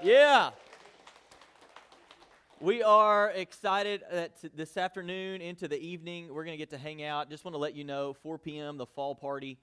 Yeah. 0.00 0.50
We 2.60 2.84
are 2.84 3.30
excited 3.30 4.04
that 4.12 4.32
this 4.54 4.76
afternoon 4.76 5.40
into 5.40 5.66
the 5.66 5.80
evening, 5.80 6.32
we're 6.32 6.44
going 6.44 6.54
to 6.54 6.58
get 6.58 6.70
to 6.70 6.78
hang 6.78 7.02
out. 7.02 7.28
Just 7.28 7.44
want 7.44 7.54
to 7.54 7.58
let 7.58 7.74
you 7.74 7.82
know 7.82 8.12
4 8.12 8.38
p.m., 8.38 8.76
the 8.76 8.86
fall 8.86 9.16
party 9.16 9.58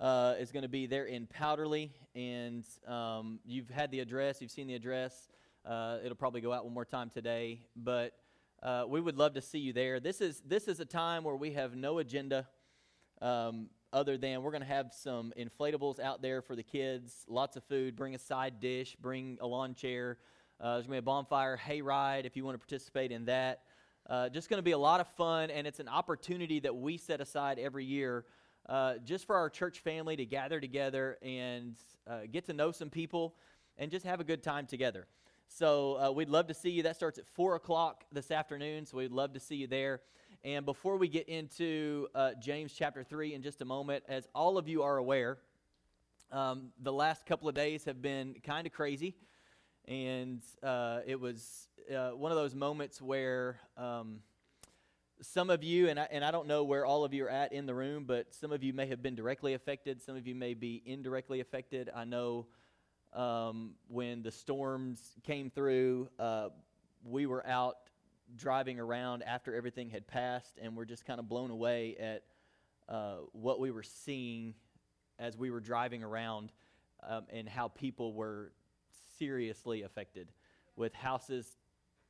uh, 0.00 0.36
is 0.38 0.52
going 0.52 0.62
to 0.62 0.70
be 0.70 0.86
there 0.86 1.04
in 1.04 1.26
Powderly. 1.26 1.92
And 2.14 2.64
um, 2.88 3.40
you've 3.44 3.68
had 3.68 3.90
the 3.90 4.00
address, 4.00 4.40
you've 4.40 4.50
seen 4.50 4.68
the 4.68 4.74
address. 4.74 5.28
Uh, 5.66 5.98
it'll 6.02 6.16
probably 6.16 6.40
go 6.40 6.50
out 6.50 6.64
one 6.64 6.72
more 6.72 6.86
time 6.86 7.10
today. 7.10 7.60
But 7.76 8.14
uh, 8.62 8.86
we 8.88 9.02
would 9.02 9.18
love 9.18 9.34
to 9.34 9.42
see 9.42 9.58
you 9.58 9.74
there. 9.74 10.00
This 10.00 10.22
is, 10.22 10.40
this 10.46 10.66
is 10.66 10.80
a 10.80 10.86
time 10.86 11.24
where 11.24 11.36
we 11.36 11.52
have 11.52 11.76
no 11.76 11.98
agenda. 11.98 12.48
Um, 13.20 13.68
other 13.94 14.18
than 14.18 14.42
we're 14.42 14.50
going 14.50 14.60
to 14.60 14.66
have 14.66 14.92
some 14.92 15.32
inflatables 15.38 16.00
out 16.00 16.20
there 16.20 16.42
for 16.42 16.56
the 16.56 16.62
kids, 16.62 17.24
lots 17.28 17.56
of 17.56 17.62
food, 17.64 17.94
bring 17.94 18.14
a 18.14 18.18
side 18.18 18.58
dish, 18.60 18.96
bring 19.00 19.38
a 19.40 19.46
lawn 19.46 19.72
chair. 19.72 20.18
Uh, 20.60 20.74
there's 20.74 20.86
going 20.86 20.98
to 20.98 21.02
be 21.02 21.04
a 21.04 21.12
bonfire, 21.14 21.56
hayride 21.56 22.26
if 22.26 22.36
you 22.36 22.44
want 22.44 22.56
to 22.56 22.58
participate 22.58 23.12
in 23.12 23.24
that. 23.26 23.62
Uh, 24.10 24.28
just 24.28 24.50
going 24.50 24.58
to 24.58 24.64
be 24.64 24.72
a 24.72 24.78
lot 24.78 25.00
of 25.00 25.06
fun, 25.16 25.48
and 25.50 25.66
it's 25.66 25.78
an 25.78 25.88
opportunity 25.88 26.58
that 26.58 26.74
we 26.74 26.98
set 26.98 27.20
aside 27.20 27.58
every 27.58 27.84
year 27.84 28.24
uh, 28.68 28.94
just 29.04 29.26
for 29.26 29.36
our 29.36 29.48
church 29.48 29.78
family 29.78 30.16
to 30.16 30.26
gather 30.26 30.60
together 30.60 31.16
and 31.22 31.76
uh, 32.08 32.20
get 32.30 32.44
to 32.46 32.52
know 32.52 32.72
some 32.72 32.90
people 32.90 33.36
and 33.78 33.90
just 33.90 34.04
have 34.04 34.20
a 34.20 34.24
good 34.24 34.42
time 34.42 34.66
together. 34.66 35.06
So 35.48 36.00
uh, 36.00 36.10
we'd 36.10 36.28
love 36.28 36.48
to 36.48 36.54
see 36.54 36.70
you. 36.70 36.82
That 36.82 36.96
starts 36.96 37.18
at 37.18 37.28
4 37.28 37.54
o'clock 37.54 38.04
this 38.10 38.30
afternoon, 38.30 38.86
so 38.86 38.96
we'd 38.96 39.12
love 39.12 39.34
to 39.34 39.40
see 39.40 39.56
you 39.56 39.66
there. 39.68 40.00
And 40.44 40.66
before 40.66 40.98
we 40.98 41.08
get 41.08 41.26
into 41.30 42.06
uh, 42.14 42.32
James 42.38 42.74
chapter 42.76 43.02
3 43.02 43.32
in 43.32 43.40
just 43.40 43.62
a 43.62 43.64
moment, 43.64 44.04
as 44.08 44.28
all 44.34 44.58
of 44.58 44.68
you 44.68 44.82
are 44.82 44.98
aware, 44.98 45.38
um, 46.30 46.68
the 46.82 46.92
last 46.92 47.24
couple 47.24 47.48
of 47.48 47.54
days 47.54 47.86
have 47.86 48.02
been 48.02 48.34
kind 48.44 48.66
of 48.66 48.72
crazy. 48.74 49.16
And 49.88 50.42
uh, 50.62 51.00
it 51.06 51.18
was 51.18 51.68
uh, 51.90 52.10
one 52.10 52.30
of 52.30 52.36
those 52.36 52.54
moments 52.54 53.00
where 53.00 53.58
um, 53.78 54.18
some 55.22 55.48
of 55.48 55.64
you, 55.64 55.88
and 55.88 55.98
I, 55.98 56.08
and 56.10 56.22
I 56.22 56.30
don't 56.30 56.46
know 56.46 56.62
where 56.62 56.84
all 56.84 57.04
of 57.04 57.14
you 57.14 57.24
are 57.24 57.30
at 57.30 57.54
in 57.54 57.64
the 57.64 57.74
room, 57.74 58.04
but 58.04 58.34
some 58.34 58.52
of 58.52 58.62
you 58.62 58.74
may 58.74 58.84
have 58.88 59.02
been 59.02 59.14
directly 59.14 59.54
affected. 59.54 60.02
Some 60.02 60.14
of 60.14 60.26
you 60.26 60.34
may 60.34 60.52
be 60.52 60.82
indirectly 60.84 61.40
affected. 61.40 61.88
I 61.96 62.04
know 62.04 62.48
um, 63.14 63.76
when 63.88 64.22
the 64.22 64.30
storms 64.30 65.00
came 65.22 65.48
through, 65.48 66.10
uh, 66.18 66.50
we 67.02 67.24
were 67.24 67.46
out 67.46 67.76
driving 68.36 68.80
around 68.80 69.22
after 69.22 69.54
everything 69.54 69.90
had 69.90 70.06
passed, 70.06 70.58
and 70.60 70.76
we're 70.76 70.84
just 70.84 71.04
kind 71.04 71.20
of 71.20 71.28
blown 71.28 71.50
away 71.50 71.96
at 71.98 72.22
uh, 72.88 73.16
what 73.32 73.60
we 73.60 73.70
were 73.70 73.82
seeing 73.82 74.54
as 75.18 75.36
we 75.36 75.50
were 75.50 75.60
driving 75.60 76.02
around 76.02 76.52
um, 77.08 77.24
and 77.30 77.48
how 77.48 77.68
people 77.68 78.14
were 78.14 78.52
seriously 79.18 79.82
affected 79.82 80.32
with 80.76 80.92
houses 80.94 81.56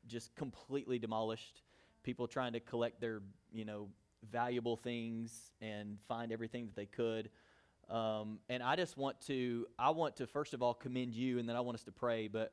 just 0.07 0.35
completely 0.35 0.99
demolished, 0.99 1.63
people 2.03 2.27
trying 2.27 2.53
to 2.53 2.61
collect 2.61 3.01
their, 3.01 3.23
you 3.53 3.65
know, 3.65 3.89
valuable 4.31 4.77
things 4.77 5.53
and 5.61 5.99
find 6.09 6.33
everything 6.33 6.67
that 6.67 6.77
they 6.77 6.87
could. 6.87 7.31
Um, 7.91 8.39
and 8.49 8.63
I 8.63 8.77
just 8.77 8.97
want 8.97 9.21
to, 9.23 9.67
I 9.79 9.91
want 9.91 10.17
to 10.17 10.27
first 10.27 10.55
of 10.55 10.63
all 10.63 10.75
commend 10.75 11.15
you, 11.15 11.39
and 11.39 11.49
then 11.49 11.57
I 11.57 11.61
want 11.61 11.77
us 11.77 11.85
to 11.85 11.93
pray. 11.93 12.29
But 12.29 12.53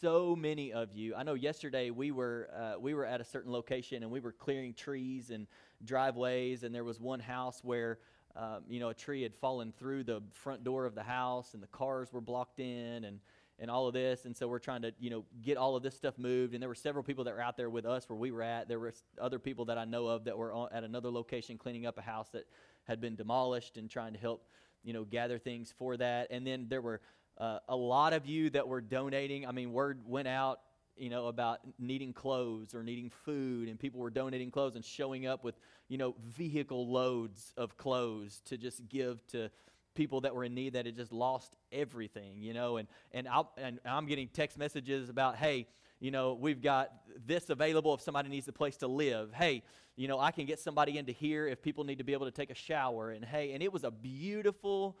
so 0.00 0.36
many 0.36 0.72
of 0.72 0.92
you. 0.92 1.14
I 1.14 1.22
know 1.22 1.34
yesterday 1.34 1.90
we 1.90 2.10
were 2.10 2.48
uh, 2.54 2.78
we 2.78 2.94
were 2.94 3.04
at 3.04 3.20
a 3.20 3.24
certain 3.24 3.52
location 3.52 4.02
and 4.02 4.10
we 4.10 4.20
were 4.20 4.32
clearing 4.32 4.74
trees 4.74 5.30
and 5.30 5.46
driveways, 5.84 6.62
and 6.62 6.74
there 6.74 6.84
was 6.84 7.00
one 7.00 7.20
house 7.20 7.60
where 7.62 7.98
um, 8.36 8.62
you 8.68 8.80
know 8.80 8.90
a 8.90 8.94
tree 8.94 9.22
had 9.22 9.34
fallen 9.34 9.72
through 9.78 10.04
the 10.04 10.22
front 10.32 10.64
door 10.64 10.86
of 10.86 10.94
the 10.94 11.02
house, 11.02 11.54
and 11.54 11.62
the 11.62 11.68
cars 11.68 12.12
were 12.12 12.20
blocked 12.20 12.60
in, 12.60 13.04
and 13.04 13.20
and 13.58 13.70
all 13.70 13.86
of 13.86 13.92
this, 13.92 14.24
and 14.24 14.34
so 14.34 14.48
we're 14.48 14.58
trying 14.58 14.82
to 14.82 14.92
you 14.98 15.10
know 15.10 15.24
get 15.42 15.56
all 15.56 15.76
of 15.76 15.82
this 15.82 15.94
stuff 15.94 16.18
moved. 16.18 16.54
And 16.54 16.62
there 16.62 16.68
were 16.68 16.74
several 16.74 17.04
people 17.04 17.24
that 17.24 17.34
were 17.34 17.42
out 17.42 17.56
there 17.56 17.70
with 17.70 17.84
us 17.86 18.08
where 18.08 18.18
we 18.18 18.30
were 18.30 18.42
at. 18.42 18.68
There 18.68 18.80
were 18.80 18.94
other 19.20 19.38
people 19.38 19.66
that 19.66 19.78
I 19.78 19.84
know 19.84 20.06
of 20.06 20.24
that 20.24 20.36
were 20.36 20.72
at 20.72 20.84
another 20.84 21.10
location 21.10 21.58
cleaning 21.58 21.86
up 21.86 21.98
a 21.98 22.02
house 22.02 22.28
that 22.30 22.46
had 22.84 23.00
been 23.00 23.16
demolished 23.16 23.76
and 23.76 23.88
trying 23.90 24.14
to 24.14 24.18
help 24.18 24.46
you 24.82 24.92
know 24.92 25.04
gather 25.04 25.38
things 25.38 25.72
for 25.76 25.96
that. 25.98 26.28
And 26.30 26.46
then 26.46 26.66
there 26.68 26.80
were 26.80 27.00
uh, 27.40 27.58
a 27.70 27.76
lot 27.76 28.12
of 28.12 28.26
you 28.26 28.50
that 28.50 28.68
were 28.68 28.82
donating, 28.82 29.46
I 29.46 29.52
mean, 29.52 29.72
word 29.72 30.00
went 30.06 30.28
out, 30.28 30.60
you 30.96 31.08
know, 31.08 31.28
about 31.28 31.60
needing 31.78 32.12
clothes 32.12 32.74
or 32.74 32.82
needing 32.82 33.08
food, 33.08 33.68
and 33.68 33.78
people 33.78 33.98
were 34.00 34.10
donating 34.10 34.50
clothes 34.50 34.76
and 34.76 34.84
showing 34.84 35.26
up 35.26 35.42
with, 35.42 35.54
you 35.88 35.96
know, 35.96 36.14
vehicle 36.22 36.86
loads 36.86 37.54
of 37.56 37.78
clothes 37.78 38.42
to 38.44 38.58
just 38.58 38.86
give 38.90 39.26
to 39.28 39.50
people 39.94 40.20
that 40.20 40.34
were 40.34 40.44
in 40.44 40.54
need 40.54 40.74
that 40.74 40.84
had 40.84 40.96
just 40.96 41.12
lost 41.12 41.56
everything, 41.72 42.42
you 42.42 42.52
know, 42.52 42.76
and 42.76 42.86
and, 43.12 43.26
i 43.26 43.42
and 43.56 43.80
I'm 43.86 44.06
getting 44.06 44.28
text 44.28 44.58
messages 44.58 45.08
about, 45.08 45.36
hey, 45.36 45.66
you 45.98 46.10
know, 46.10 46.34
we've 46.34 46.60
got 46.60 46.92
this 47.26 47.48
available 47.48 47.94
if 47.94 48.02
somebody 48.02 48.28
needs 48.28 48.48
a 48.48 48.52
place 48.52 48.76
to 48.78 48.86
live. 48.86 49.32
Hey, 49.32 49.62
you 49.96 50.08
know, 50.08 50.20
I 50.20 50.30
can 50.30 50.44
get 50.44 50.58
somebody 50.58 50.98
into 50.98 51.12
here 51.12 51.46
if 51.46 51.62
people 51.62 51.84
need 51.84 51.98
to 51.98 52.04
be 52.04 52.12
able 52.12 52.26
to 52.26 52.32
take 52.32 52.50
a 52.50 52.54
shower. 52.54 53.10
And 53.10 53.24
hey, 53.24 53.52
and 53.52 53.62
it 53.62 53.72
was 53.72 53.84
a 53.84 53.90
beautiful 53.90 54.96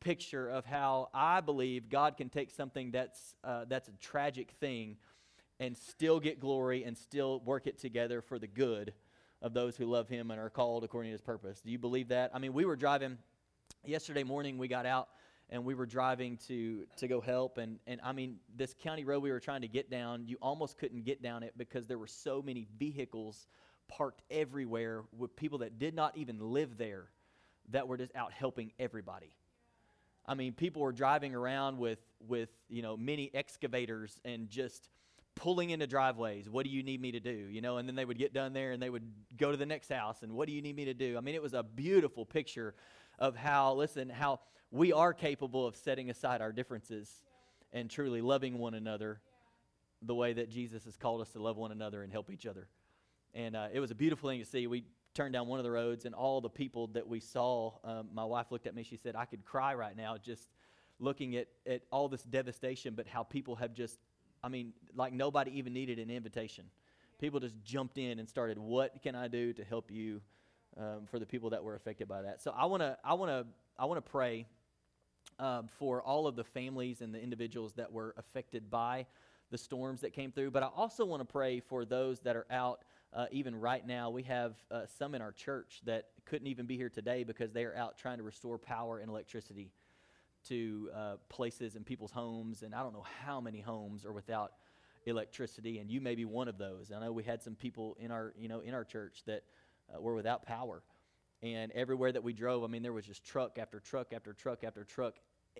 picture 0.00 0.48
of 0.48 0.64
how 0.64 1.08
I 1.14 1.40
believe 1.40 1.88
God 1.88 2.16
can 2.16 2.28
take 2.28 2.50
something 2.50 2.90
that's, 2.90 3.34
uh, 3.44 3.64
that's 3.68 3.88
a 3.88 3.92
tragic 4.00 4.52
thing 4.60 4.96
and 5.58 5.76
still 5.76 6.20
get 6.20 6.40
glory 6.40 6.84
and 6.84 6.96
still 6.96 7.40
work 7.40 7.66
it 7.66 7.78
together 7.78 8.22
for 8.22 8.38
the 8.38 8.46
good 8.46 8.94
of 9.42 9.54
those 9.54 9.76
who 9.76 9.86
love 9.86 10.08
Him 10.08 10.30
and 10.30 10.40
are 10.40 10.50
called 10.50 10.84
according 10.84 11.10
to 11.10 11.12
His 11.12 11.20
purpose. 11.20 11.60
Do 11.60 11.70
you 11.70 11.78
believe 11.78 12.08
that? 12.08 12.30
I 12.34 12.38
mean, 12.38 12.52
we 12.52 12.64
were 12.64 12.76
driving 12.76 13.18
yesterday 13.84 14.24
morning, 14.24 14.58
we 14.58 14.68
got 14.68 14.86
out 14.86 15.08
and 15.50 15.64
we 15.64 15.74
were 15.74 15.86
driving 15.86 16.38
to 16.48 16.86
to 16.96 17.08
go 17.08 17.20
help 17.20 17.58
and 17.58 17.78
and 17.86 18.00
I 18.02 18.12
mean 18.12 18.36
this 18.56 18.74
county 18.82 19.04
road 19.04 19.22
we 19.22 19.30
were 19.30 19.40
trying 19.40 19.62
to 19.62 19.68
get 19.68 19.90
down 19.90 20.24
you 20.26 20.36
almost 20.40 20.78
couldn't 20.78 21.04
get 21.04 21.22
down 21.22 21.42
it 21.42 21.52
because 21.56 21.86
there 21.86 21.98
were 21.98 22.06
so 22.06 22.40
many 22.40 22.66
vehicles 22.78 23.48
parked 23.88 24.22
everywhere 24.30 25.02
with 25.16 25.34
people 25.34 25.58
that 25.58 25.78
did 25.78 25.94
not 25.94 26.16
even 26.16 26.38
live 26.38 26.78
there 26.78 27.06
that 27.70 27.88
were 27.88 27.96
just 27.96 28.14
out 28.14 28.32
helping 28.32 28.72
everybody 28.78 29.32
I 30.26 30.34
mean, 30.34 30.52
people 30.52 30.82
were 30.82 30.92
driving 30.92 31.34
around 31.34 31.78
with, 31.78 31.98
with 32.26 32.50
you 32.68 32.82
know, 32.82 32.96
mini 32.96 33.30
excavators 33.34 34.20
and 34.24 34.48
just 34.48 34.88
pulling 35.34 35.70
into 35.70 35.86
driveways. 35.86 36.48
What 36.48 36.64
do 36.64 36.70
you 36.70 36.82
need 36.82 37.00
me 37.00 37.12
to 37.12 37.20
do? 37.20 37.30
You 37.30 37.60
know, 37.60 37.78
and 37.78 37.88
then 37.88 37.96
they 37.96 38.04
would 38.04 38.18
get 38.18 38.34
done 38.34 38.52
there 38.52 38.72
and 38.72 38.82
they 38.82 38.90
would 38.90 39.10
go 39.36 39.50
to 39.50 39.56
the 39.56 39.66
next 39.66 39.90
house 39.90 40.22
and 40.22 40.32
what 40.32 40.46
do 40.46 40.52
you 40.52 40.62
need 40.62 40.76
me 40.76 40.84
to 40.86 40.94
do? 40.94 41.16
I 41.16 41.20
mean, 41.20 41.34
it 41.34 41.42
was 41.42 41.54
a 41.54 41.62
beautiful 41.62 42.26
picture 42.26 42.74
of 43.18 43.36
how, 43.36 43.74
listen, 43.74 44.08
how 44.08 44.40
we 44.70 44.92
are 44.92 45.12
capable 45.12 45.66
of 45.66 45.76
setting 45.76 46.10
aside 46.10 46.40
our 46.40 46.52
differences 46.52 47.24
and 47.72 47.90
truly 47.90 48.20
loving 48.20 48.58
one 48.58 48.74
another 48.74 49.20
the 50.02 50.14
way 50.14 50.32
that 50.32 50.50
Jesus 50.50 50.84
has 50.84 50.96
called 50.96 51.20
us 51.20 51.30
to 51.30 51.42
love 51.42 51.56
one 51.56 51.72
another 51.72 52.02
and 52.02 52.12
help 52.12 52.30
each 52.30 52.46
other. 52.46 52.68
And 53.34 53.54
uh, 53.54 53.68
it 53.72 53.80
was 53.80 53.90
a 53.90 53.94
beautiful 53.94 54.28
thing 54.28 54.40
to 54.40 54.46
see. 54.46 54.66
We 54.66 54.84
turned 55.14 55.32
down 55.32 55.48
one 55.48 55.58
of 55.58 55.64
the 55.64 55.70
roads, 55.70 56.04
and 56.04 56.14
all 56.14 56.40
the 56.40 56.48
people 56.48 56.86
that 56.88 57.06
we 57.06 57.20
saw, 57.20 57.72
um, 57.84 58.08
my 58.14 58.24
wife 58.24 58.46
looked 58.50 58.66
at 58.66 58.74
me. 58.74 58.82
She 58.82 58.96
said, 58.96 59.16
I 59.16 59.24
could 59.24 59.44
cry 59.44 59.74
right 59.74 59.96
now 59.96 60.16
just 60.16 60.48
looking 60.98 61.36
at, 61.36 61.48
at 61.66 61.82
all 61.90 62.08
this 62.08 62.22
devastation, 62.22 62.94
but 62.94 63.06
how 63.06 63.22
people 63.22 63.56
have 63.56 63.74
just, 63.74 63.98
I 64.44 64.48
mean, 64.48 64.72
like 64.94 65.12
nobody 65.12 65.58
even 65.58 65.72
needed 65.72 65.98
an 65.98 66.10
invitation. 66.10 66.64
People 67.18 67.40
just 67.40 67.60
jumped 67.64 67.98
in 67.98 68.18
and 68.18 68.28
started, 68.28 68.58
What 68.58 69.02
can 69.02 69.14
I 69.14 69.28
do 69.28 69.52
to 69.54 69.64
help 69.64 69.90
you 69.90 70.20
um, 70.76 71.06
for 71.10 71.18
the 71.18 71.26
people 71.26 71.50
that 71.50 71.64
were 71.64 71.74
affected 71.74 72.06
by 72.06 72.22
that? 72.22 72.40
So 72.42 72.54
I 72.56 72.66
want 72.66 72.82
to, 72.82 72.96
I 73.04 73.14
want 73.14 73.30
to, 73.30 73.46
I 73.78 73.86
want 73.86 74.04
to 74.04 74.10
pray 74.10 74.46
um, 75.38 75.68
for 75.78 76.02
all 76.02 76.26
of 76.26 76.36
the 76.36 76.44
families 76.44 77.00
and 77.00 77.14
the 77.14 77.20
individuals 77.20 77.74
that 77.74 77.90
were 77.90 78.14
affected 78.16 78.70
by 78.70 79.06
the 79.50 79.58
storms 79.58 80.00
that 80.02 80.12
came 80.12 80.30
through, 80.30 80.50
but 80.50 80.62
I 80.62 80.68
also 80.76 81.04
want 81.04 81.20
to 81.20 81.24
pray 81.24 81.60
for 81.60 81.84
those 81.84 82.20
that 82.20 82.36
are 82.36 82.46
out 82.50 82.84
uh, 83.12 83.26
even 83.32 83.54
right 83.56 83.84
now, 83.84 84.10
we 84.10 84.22
have 84.24 84.54
uh, 84.70 84.82
some 84.98 85.14
in 85.14 85.22
our 85.22 85.32
church 85.32 85.80
that 85.84 86.06
couldn't 86.26 86.46
even 86.46 86.66
be 86.66 86.76
here 86.76 86.88
today 86.88 87.24
because 87.24 87.52
they 87.52 87.64
are 87.64 87.74
out 87.76 87.98
trying 87.98 88.18
to 88.18 88.22
restore 88.22 88.58
power 88.58 88.98
and 88.98 89.10
electricity 89.10 89.72
to 90.48 90.90
uh, 90.94 91.14
places 91.28 91.74
and 91.74 91.84
people's 91.84 92.12
homes. 92.12 92.62
And 92.62 92.74
I 92.74 92.82
don't 92.82 92.92
know 92.92 93.06
how 93.24 93.40
many 93.40 93.60
homes 93.60 94.04
are 94.04 94.12
without 94.12 94.52
electricity, 95.06 95.78
and 95.78 95.90
you 95.90 96.00
may 96.00 96.14
be 96.14 96.24
one 96.24 96.46
of 96.46 96.56
those. 96.56 96.92
I 96.92 97.00
know 97.00 97.10
we 97.10 97.24
had 97.24 97.42
some 97.42 97.54
people 97.54 97.96
in 97.98 98.10
our, 98.10 98.32
you 98.38 98.48
know, 98.48 98.60
in 98.60 98.74
our 98.74 98.84
church 98.84 99.22
that 99.26 99.42
uh, 99.94 100.00
were 100.00 100.14
without 100.14 100.44
power. 100.44 100.82
And 101.42 101.72
everywhere 101.72 102.12
that 102.12 102.22
we 102.22 102.32
drove, 102.32 102.62
I 102.62 102.66
mean, 102.66 102.82
there 102.82 102.92
was 102.92 103.06
just 103.06 103.24
truck 103.24 103.58
after 103.58 103.80
truck 103.80 104.12
after 104.12 104.32
truck 104.32 104.62
after 104.62 104.84
truck 104.84 105.14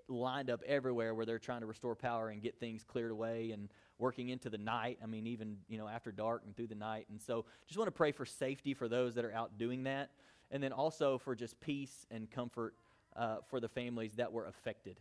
lined 0.09 0.51
up 0.51 0.63
everywhere 0.67 1.15
where 1.15 1.27
they're 1.27 1.39
trying 1.39 1.61
to 1.61 1.67
restore 1.67 1.95
power 1.95 2.29
and 2.29 2.43
get 2.43 2.59
things 2.59 2.85
cleared 2.85 3.11
away 3.11 3.51
and 3.53 3.69
working 3.99 4.29
into 4.29 4.51
the 4.51 4.59
night. 4.59 4.99
I 5.03 5.07
mean, 5.07 5.27
even 5.27 5.59
you 5.69 5.79
know 5.79 5.89
after 5.89 6.13
dark 6.13 6.43
and 6.47 6.57
through 6.57 6.69
the 6.69 6.75
night. 6.75 7.07
And 7.11 7.21
so, 7.21 7.45
just 7.67 7.79
want 7.79 7.89
to 7.89 7.93
pray 7.93 8.13
for 8.13 8.25
safety 8.25 8.75
for 8.75 8.89
those 8.89 9.15
that 9.15 9.25
are 9.25 9.35
out 9.35 9.59
doing 9.59 9.85
that, 9.85 10.11
and 10.51 10.63
then 10.63 10.73
also 10.73 11.19
for 11.19 11.35
just 11.35 11.61
peace 11.61 12.07
and 12.11 12.31
comfort 12.31 12.75
uh, 13.17 13.37
for 13.49 13.61
the 13.61 13.69
families 13.69 14.15
that 14.15 14.33
were 14.33 14.47
affected. 14.47 15.01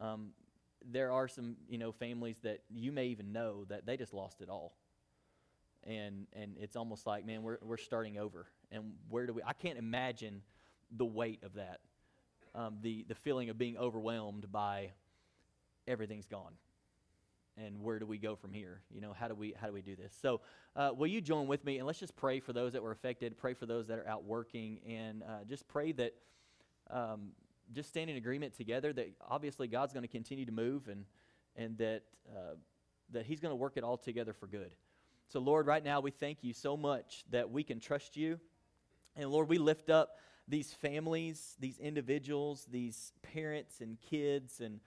Um, 0.00 0.30
there 0.84 1.12
are 1.12 1.28
some 1.28 1.56
you 1.68 1.78
know 1.78 1.92
families 1.92 2.38
that 2.42 2.60
you 2.70 2.92
may 2.92 3.06
even 3.06 3.32
know 3.32 3.64
that 3.66 3.86
they 3.86 3.96
just 3.96 4.14
lost 4.14 4.40
it 4.40 4.48
all 4.48 4.72
and 5.84 6.26
and 6.32 6.56
it's 6.58 6.76
almost 6.76 7.06
like 7.06 7.24
man 7.26 7.42
we're, 7.42 7.58
we're 7.62 7.76
starting 7.76 8.18
over 8.18 8.46
and 8.70 8.92
where 9.08 9.26
do 9.26 9.32
we 9.32 9.42
i 9.46 9.52
can't 9.52 9.78
imagine 9.78 10.42
the 10.96 11.04
weight 11.04 11.42
of 11.42 11.54
that 11.54 11.80
um, 12.54 12.78
the 12.82 13.04
the 13.08 13.14
feeling 13.14 13.50
of 13.50 13.58
being 13.58 13.76
overwhelmed 13.76 14.50
by 14.50 14.92
everything's 15.86 16.26
gone. 16.26 16.52
And 17.56 17.82
where 17.82 17.98
do 17.98 18.06
we 18.06 18.16
go 18.16 18.36
from 18.36 18.52
here? 18.52 18.80
You 18.90 19.00
know 19.00 19.12
how 19.12 19.28
do 19.28 19.34
we 19.34 19.54
how 19.60 19.66
do 19.66 19.72
we 19.72 19.82
do 19.82 19.96
this? 19.96 20.16
So 20.20 20.40
uh, 20.76 20.90
will 20.96 21.08
you 21.08 21.20
join 21.20 21.46
with 21.46 21.64
me 21.64 21.78
and 21.78 21.86
let's 21.86 21.98
just 21.98 22.16
pray 22.16 22.40
for 22.40 22.52
those 22.52 22.72
that 22.72 22.82
were 22.82 22.92
affected 22.92 23.36
pray 23.36 23.54
for 23.54 23.66
those 23.66 23.86
that 23.88 23.98
are 23.98 24.08
out 24.08 24.24
working 24.24 24.80
and 24.86 25.22
uh, 25.22 25.44
just 25.48 25.66
pray 25.68 25.92
that 25.92 26.14
um, 26.90 27.30
just 27.72 27.88
stand 27.88 28.08
in 28.08 28.16
agreement 28.16 28.56
together 28.56 28.92
that 28.92 29.10
obviously 29.28 29.68
god's 29.68 29.92
going 29.92 30.02
to 30.02 30.08
continue 30.08 30.46
to 30.46 30.52
move 30.52 30.88
and 30.88 31.04
and 31.56 31.76
that 31.78 32.02
uh, 32.34 32.54
that 33.12 33.26
he's 33.26 33.40
going 33.40 33.52
to 33.52 33.56
work 33.56 33.76
it 33.76 33.84
all 33.84 33.96
together 33.96 34.32
for 34.32 34.46
good. 34.46 34.74
So, 35.28 35.40
Lord, 35.40 35.66
right 35.66 35.84
now 35.84 36.00
we 36.00 36.10
thank 36.10 36.38
you 36.42 36.52
so 36.52 36.76
much 36.76 37.24
that 37.30 37.50
we 37.50 37.62
can 37.62 37.80
trust 37.80 38.16
you. 38.16 38.40
And 39.16 39.30
Lord, 39.30 39.48
we 39.48 39.58
lift 39.58 39.90
up 39.90 40.18
these 40.50 40.72
families, 40.72 41.56
these 41.60 41.78
individuals, 41.78 42.66
these 42.70 43.12
parents 43.22 43.80
and 43.80 43.98
kids 44.00 44.60
and 44.60 44.80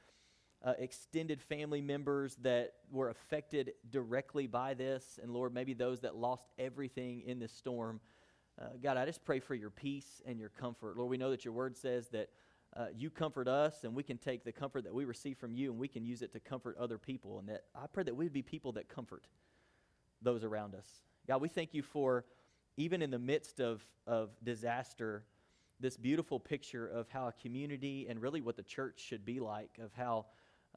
uh, 0.64 0.74
extended 0.78 1.42
family 1.42 1.82
members 1.82 2.36
that 2.42 2.74
were 2.92 3.10
affected 3.10 3.74
directly 3.90 4.46
by 4.46 4.74
this. 4.74 5.20
And 5.22 5.32
Lord, 5.32 5.54
maybe 5.54 5.74
those 5.74 6.02
that 6.02 6.16
lost 6.16 6.44
everything 6.60 7.22
in 7.26 7.40
this 7.40 7.52
storm. 7.52 8.00
Uh, 8.62 8.68
God, 8.82 8.98
I 8.98 9.06
just 9.06 9.26
pray 9.26 9.40
for 9.40 9.56
your 9.56 9.70
peace 9.70 10.22
and 10.26 10.40
your 10.40 10.50
comfort. 10.50 10.98
Lord, 10.98 11.10
we 11.10 11.18
know 11.18 11.32
that 11.32 11.44
your 11.44 11.54
word 11.54 11.78
says 11.78 12.08
that 12.10 12.30
uh, 12.76 12.88
you 12.96 13.10
comfort 13.10 13.48
us, 13.48 13.84
and 13.84 13.94
we 13.94 14.04
can 14.04 14.18
take 14.18 14.44
the 14.44 14.52
comfort 14.52 14.84
that 14.84 14.94
we 14.94 15.06
receive 15.06 15.38
from 15.38 15.54
you 15.54 15.70
and 15.70 15.80
we 15.80 15.88
can 15.88 16.04
use 16.04 16.22
it 16.22 16.34
to 16.34 16.40
comfort 16.40 16.76
other 16.80 16.98
people. 16.98 17.40
And 17.40 17.48
that 17.50 17.66
I 17.76 17.88
pray 17.88 18.04
that 18.04 18.16
we'd 18.16 18.34
be 18.34 18.42
people 18.42 18.74
that 18.74 18.90
comfort 18.90 19.28
those 20.22 20.44
around 20.44 20.76
us. 20.76 20.88
God, 21.28 21.42
we 21.42 21.50
thank 21.50 21.74
you 21.74 21.84
for, 21.84 22.26
even 22.78 23.02
in 23.02 23.12
the 23.12 23.20
midst 23.20 23.60
of, 23.60 23.86
of 24.08 24.30
disaster, 24.44 25.24
this 25.80 25.98
beautiful 25.98 26.40
picture 26.40 26.88
of 26.88 27.10
how 27.10 27.28
a 27.28 27.32
community 27.34 28.08
and 28.10 28.22
really 28.22 28.42
what 28.42 28.56
the 28.56 28.64
church 28.64 29.00
should 29.00 29.26
be 29.26 29.40
like, 29.40 29.78
of 29.82 29.92
how 29.94 30.26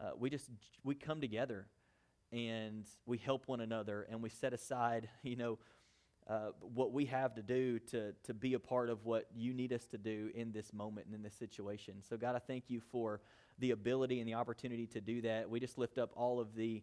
uh, 0.01 0.11
we 0.19 0.31
just 0.31 0.51
we 0.85 0.95
come 0.95 1.21
together 1.21 1.67
and 2.33 2.87
we 3.07 3.19
help 3.19 3.47
one 3.47 3.61
another 3.61 4.07
and 4.11 4.23
we 4.23 4.29
set 4.29 4.53
aside, 4.53 5.09
you 5.23 5.37
know, 5.37 5.59
uh, 6.29 6.51
what 6.61 6.93
we 6.93 7.07
have 7.07 7.35
to 7.35 7.43
do 7.43 7.79
to, 7.79 8.13
to 8.25 8.35
be 8.35 8.55
a 8.55 8.59
part 8.59 8.91
of 8.91 9.05
what 9.05 9.27
you 9.37 9.55
need 9.55 9.73
us 9.73 9.87
to 9.87 9.97
do 9.97 10.29
in 10.35 10.51
this 10.51 10.73
moment 10.73 11.07
and 11.07 11.15
in 11.15 11.23
this 11.23 11.37
situation. 11.37 11.95
So, 12.09 12.17
God, 12.17 12.35
I 12.35 12.41
thank 12.41 12.65
you 12.69 12.81
for 12.81 13.21
the 13.61 13.71
ability 13.71 14.19
and 14.19 14.29
the 14.29 14.35
opportunity 14.35 14.89
to 14.89 15.01
do 15.01 15.23
that. 15.23 15.49
We 15.49 15.61
just 15.61 15.79
lift 15.79 15.99
up 15.99 16.11
all 16.17 16.41
of 16.41 16.55
the 16.57 16.83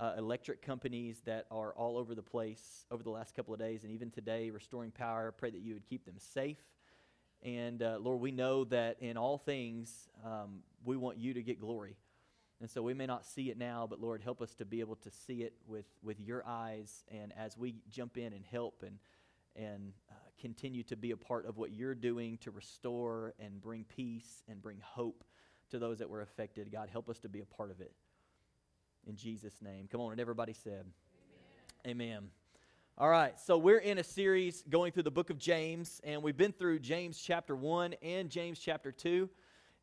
uh, 0.00 0.14
electric 0.18 0.60
companies 0.60 1.20
that 1.24 1.46
are 1.50 1.72
all 1.74 1.98
over 1.98 2.14
the 2.14 2.22
place 2.22 2.84
over 2.90 3.02
the 3.02 3.10
last 3.10 3.36
couple 3.36 3.54
of 3.54 3.60
days 3.60 3.84
and 3.84 3.92
even 3.92 4.10
today, 4.10 4.50
restoring 4.50 4.90
power. 4.90 5.30
Pray 5.30 5.50
that 5.50 5.60
you 5.60 5.74
would 5.74 5.86
keep 5.86 6.04
them 6.04 6.16
safe. 6.18 6.58
And 7.42 7.82
uh, 7.82 7.98
Lord, 8.00 8.20
we 8.20 8.32
know 8.32 8.64
that 8.64 8.96
in 9.00 9.16
all 9.16 9.38
things, 9.38 10.08
um, 10.24 10.60
we 10.84 10.96
want 10.96 11.18
you 11.18 11.34
to 11.34 11.42
get 11.42 11.60
glory. 11.60 11.96
And 12.60 12.70
so 12.70 12.82
we 12.82 12.92
may 12.92 13.06
not 13.06 13.24
see 13.24 13.50
it 13.50 13.56
now, 13.56 13.86
but 13.88 14.00
Lord, 14.00 14.20
help 14.20 14.42
us 14.42 14.54
to 14.56 14.66
be 14.66 14.80
able 14.80 14.96
to 14.96 15.10
see 15.10 15.42
it 15.42 15.54
with, 15.66 15.86
with 16.02 16.20
your 16.20 16.44
eyes. 16.46 17.04
And 17.10 17.32
as 17.36 17.56
we 17.56 17.76
jump 17.88 18.18
in 18.18 18.34
and 18.34 18.44
help 18.44 18.84
and, 18.86 18.98
and 19.56 19.92
uh, 20.10 20.14
continue 20.38 20.82
to 20.84 20.96
be 20.96 21.12
a 21.12 21.16
part 21.16 21.46
of 21.46 21.56
what 21.56 21.72
you're 21.72 21.94
doing 21.94 22.36
to 22.38 22.50
restore 22.50 23.32
and 23.38 23.62
bring 23.62 23.84
peace 23.84 24.42
and 24.48 24.60
bring 24.60 24.78
hope 24.82 25.24
to 25.70 25.78
those 25.78 26.00
that 26.00 26.10
were 26.10 26.20
affected, 26.20 26.70
God, 26.70 26.90
help 26.90 27.08
us 27.08 27.18
to 27.20 27.30
be 27.30 27.40
a 27.40 27.46
part 27.46 27.70
of 27.70 27.80
it 27.80 27.92
in 29.06 29.16
Jesus' 29.16 29.62
name. 29.62 29.88
Come 29.90 30.00
on, 30.00 30.12
and 30.12 30.20
everybody 30.20 30.52
said, 30.52 30.84
Amen. 31.86 32.08
Amen. 32.18 32.39
All 33.00 33.08
right, 33.08 33.32
so 33.40 33.56
we're 33.56 33.78
in 33.78 33.96
a 33.96 34.04
series 34.04 34.62
going 34.68 34.92
through 34.92 35.04
the 35.04 35.10
book 35.10 35.30
of 35.30 35.38
James, 35.38 36.02
and 36.04 36.22
we've 36.22 36.36
been 36.36 36.52
through 36.52 36.80
James 36.80 37.18
chapter 37.18 37.56
1 37.56 37.94
and 38.02 38.28
James 38.28 38.58
chapter 38.58 38.92
2. 38.92 39.26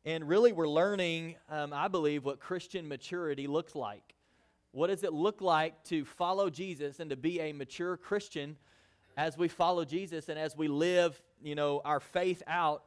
And 0.04 0.28
really, 0.28 0.52
we're 0.52 0.68
learning, 0.68 1.34
um, 1.50 1.72
I 1.72 1.88
believe, 1.88 2.24
what 2.24 2.38
Christian 2.38 2.86
maturity 2.86 3.48
looks 3.48 3.74
like. 3.74 4.14
What 4.70 4.86
does 4.86 5.02
it 5.02 5.12
look 5.12 5.40
like 5.40 5.82
to 5.86 6.04
follow 6.04 6.48
Jesus 6.48 7.00
and 7.00 7.10
to 7.10 7.16
be 7.16 7.40
a 7.40 7.52
mature 7.52 7.96
Christian 7.96 8.56
as 9.16 9.36
we 9.36 9.48
follow 9.48 9.84
Jesus 9.84 10.28
and 10.28 10.38
as 10.38 10.56
we 10.56 10.68
live, 10.68 11.20
you 11.42 11.56
know, 11.56 11.82
our 11.84 11.98
faith 11.98 12.44
out 12.46 12.84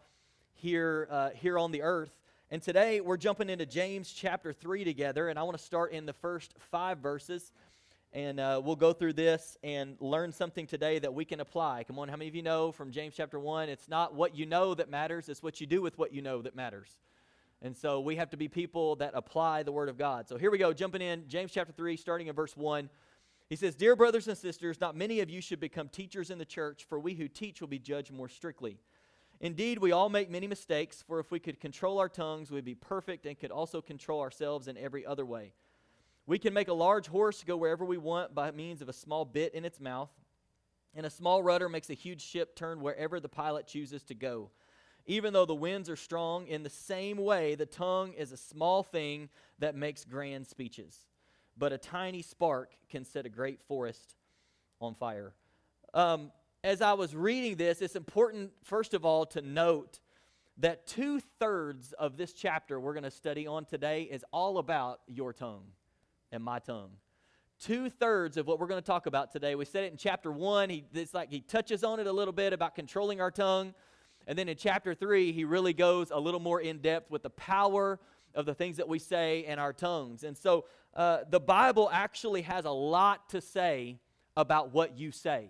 here, 0.53 1.09
uh, 1.11 1.31
here 1.31 1.59
on 1.59 1.73
the 1.73 1.81
earth? 1.81 2.17
And 2.51 2.61
today 2.61 3.01
we're 3.01 3.17
jumping 3.17 3.49
into 3.49 3.65
James 3.65 4.13
chapter 4.13 4.53
3 4.53 4.85
together, 4.85 5.27
and 5.27 5.37
I 5.37 5.43
want 5.43 5.57
to 5.57 5.63
start 5.63 5.91
in 5.91 6.05
the 6.05 6.13
first 6.13 6.53
five 6.57 6.99
verses. 6.99 7.51
And 8.13 8.41
uh, 8.41 8.61
we'll 8.63 8.75
go 8.75 8.91
through 8.91 9.13
this 9.13 9.57
and 9.63 9.95
learn 10.01 10.33
something 10.33 10.67
today 10.67 10.99
that 10.99 11.13
we 11.13 11.23
can 11.23 11.39
apply. 11.39 11.85
Come 11.85 11.97
on, 11.97 12.09
how 12.09 12.17
many 12.17 12.27
of 12.27 12.35
you 12.35 12.43
know 12.43 12.73
from 12.73 12.91
James 12.91 13.13
chapter 13.15 13.39
1? 13.39 13.69
It's 13.69 13.87
not 13.87 14.13
what 14.13 14.35
you 14.35 14.45
know 14.45 14.73
that 14.73 14.89
matters, 14.89 15.29
it's 15.29 15.41
what 15.41 15.61
you 15.61 15.67
do 15.67 15.81
with 15.81 15.97
what 15.97 16.13
you 16.13 16.21
know 16.21 16.41
that 16.41 16.53
matters. 16.53 16.89
And 17.61 17.75
so 17.75 18.01
we 18.01 18.17
have 18.17 18.29
to 18.31 18.37
be 18.37 18.49
people 18.49 18.97
that 18.97 19.11
apply 19.13 19.63
the 19.63 19.71
Word 19.71 19.87
of 19.87 19.97
God. 19.97 20.27
So 20.27 20.37
here 20.37 20.51
we 20.51 20.57
go, 20.57 20.73
jumping 20.73 21.01
in, 21.01 21.27
James 21.29 21.51
chapter 21.51 21.71
3, 21.71 21.95
starting 21.95 22.27
in 22.27 22.35
verse 22.35 22.57
1. 22.57 22.89
He 23.49 23.55
says, 23.55 23.75
Dear 23.75 23.95
brothers 23.95 24.27
and 24.27 24.37
sisters, 24.37 24.81
not 24.81 24.95
many 24.95 25.21
of 25.21 25.29
you 25.29 25.39
should 25.39 25.59
become 25.61 25.87
teachers 25.87 26.31
in 26.31 26.37
the 26.37 26.45
church, 26.45 26.85
for 26.89 26.99
we 26.99 27.13
who 27.13 27.29
teach 27.29 27.61
will 27.61 27.67
be 27.69 27.79
judged 27.79 28.11
more 28.11 28.27
strictly. 28.27 28.77
Indeed, 29.39 29.79
we 29.79 29.93
all 29.93 30.09
make 30.09 30.29
many 30.29 30.47
mistakes, 30.47 31.01
for 31.01 31.19
if 31.19 31.31
we 31.31 31.39
could 31.39 31.59
control 31.61 31.99
our 31.99 32.09
tongues, 32.09 32.51
we'd 32.51 32.65
be 32.65 32.75
perfect 32.75 33.25
and 33.25 33.39
could 33.39 33.51
also 33.51 33.81
control 33.81 34.19
ourselves 34.19 34.67
in 34.67 34.77
every 34.77 35.05
other 35.05 35.25
way. 35.25 35.53
We 36.27 36.37
can 36.37 36.53
make 36.53 36.67
a 36.67 36.73
large 36.73 37.07
horse 37.07 37.43
go 37.43 37.57
wherever 37.57 37.83
we 37.83 37.97
want 37.97 38.35
by 38.35 38.51
means 38.51 38.81
of 38.81 38.89
a 38.89 38.93
small 38.93 39.25
bit 39.25 39.53
in 39.53 39.65
its 39.65 39.79
mouth, 39.79 40.11
and 40.93 41.05
a 41.05 41.09
small 41.09 41.41
rudder 41.41 41.67
makes 41.67 41.89
a 41.89 41.95
huge 41.95 42.21
ship 42.21 42.55
turn 42.55 42.81
wherever 42.81 43.19
the 43.19 43.29
pilot 43.29 43.65
chooses 43.65 44.03
to 44.03 44.15
go. 44.15 44.51
Even 45.07 45.33
though 45.33 45.45
the 45.45 45.55
winds 45.55 45.89
are 45.89 45.95
strong, 45.95 46.47
in 46.47 46.61
the 46.61 46.69
same 46.69 47.17
way, 47.17 47.55
the 47.55 47.65
tongue 47.65 48.13
is 48.13 48.31
a 48.31 48.37
small 48.37 48.83
thing 48.83 49.29
that 49.57 49.75
makes 49.75 50.05
grand 50.05 50.45
speeches. 50.45 51.07
But 51.57 51.73
a 51.73 51.77
tiny 51.77 52.21
spark 52.21 52.75
can 52.89 53.03
set 53.03 53.25
a 53.25 53.29
great 53.29 53.61
forest 53.61 54.15
on 54.79 54.93
fire. 54.93 55.33
Um, 55.93 56.31
as 56.63 56.81
I 56.81 56.93
was 56.93 57.15
reading 57.15 57.55
this, 57.55 57.81
it's 57.81 57.95
important, 57.95 58.51
first 58.63 58.93
of 58.93 59.05
all, 59.05 59.25
to 59.27 59.41
note 59.41 59.99
that 60.57 60.85
two 60.85 61.19
thirds 61.39 61.93
of 61.93 62.15
this 62.15 62.33
chapter 62.33 62.79
we're 62.79 62.93
going 62.93 63.03
to 63.03 63.11
study 63.11 63.47
on 63.47 63.65
today 63.65 64.03
is 64.03 64.23
all 64.31 64.59
about 64.59 65.01
your 65.07 65.33
tongue 65.33 65.63
and 66.31 66.43
my 66.43 66.59
tongue. 66.59 66.91
Two 67.59 67.89
thirds 67.89 68.37
of 68.37 68.47
what 68.47 68.59
we're 68.59 68.67
going 68.67 68.81
to 68.81 68.85
talk 68.85 69.05
about 69.05 69.31
today. 69.31 69.53
We 69.55 69.65
said 69.65 69.83
it 69.83 69.91
in 69.91 69.97
chapter 69.97 70.31
one. 70.31 70.69
He, 70.69 70.83
it's 70.93 71.13
like 71.13 71.29
he 71.29 71.41
touches 71.41 71.83
on 71.83 71.99
it 71.99 72.07
a 72.07 72.11
little 72.11 72.33
bit 72.33 72.53
about 72.53 72.73
controlling 72.73 73.21
our 73.21 73.31
tongue. 73.31 73.73
And 74.27 74.37
then 74.37 74.49
in 74.49 74.57
chapter 74.57 74.93
three, 74.93 75.31
he 75.31 75.43
really 75.45 75.73
goes 75.73 76.11
a 76.11 76.19
little 76.19 76.39
more 76.39 76.61
in 76.61 76.79
depth 76.79 77.11
with 77.11 77.23
the 77.23 77.29
power 77.29 77.99
of 78.33 78.45
the 78.45 78.53
things 78.53 78.77
that 78.77 78.87
we 78.87 78.97
say 78.97 79.45
in 79.45 79.59
our 79.59 79.73
tongues. 79.73 80.23
And 80.23 80.37
so 80.37 80.65
uh, 80.95 81.19
the 81.29 81.39
Bible 81.39 81.89
actually 81.91 82.41
has 82.43 82.65
a 82.65 82.71
lot 82.71 83.29
to 83.29 83.41
say 83.41 83.99
about 84.35 84.73
what 84.73 84.97
you 84.97 85.11
say. 85.11 85.49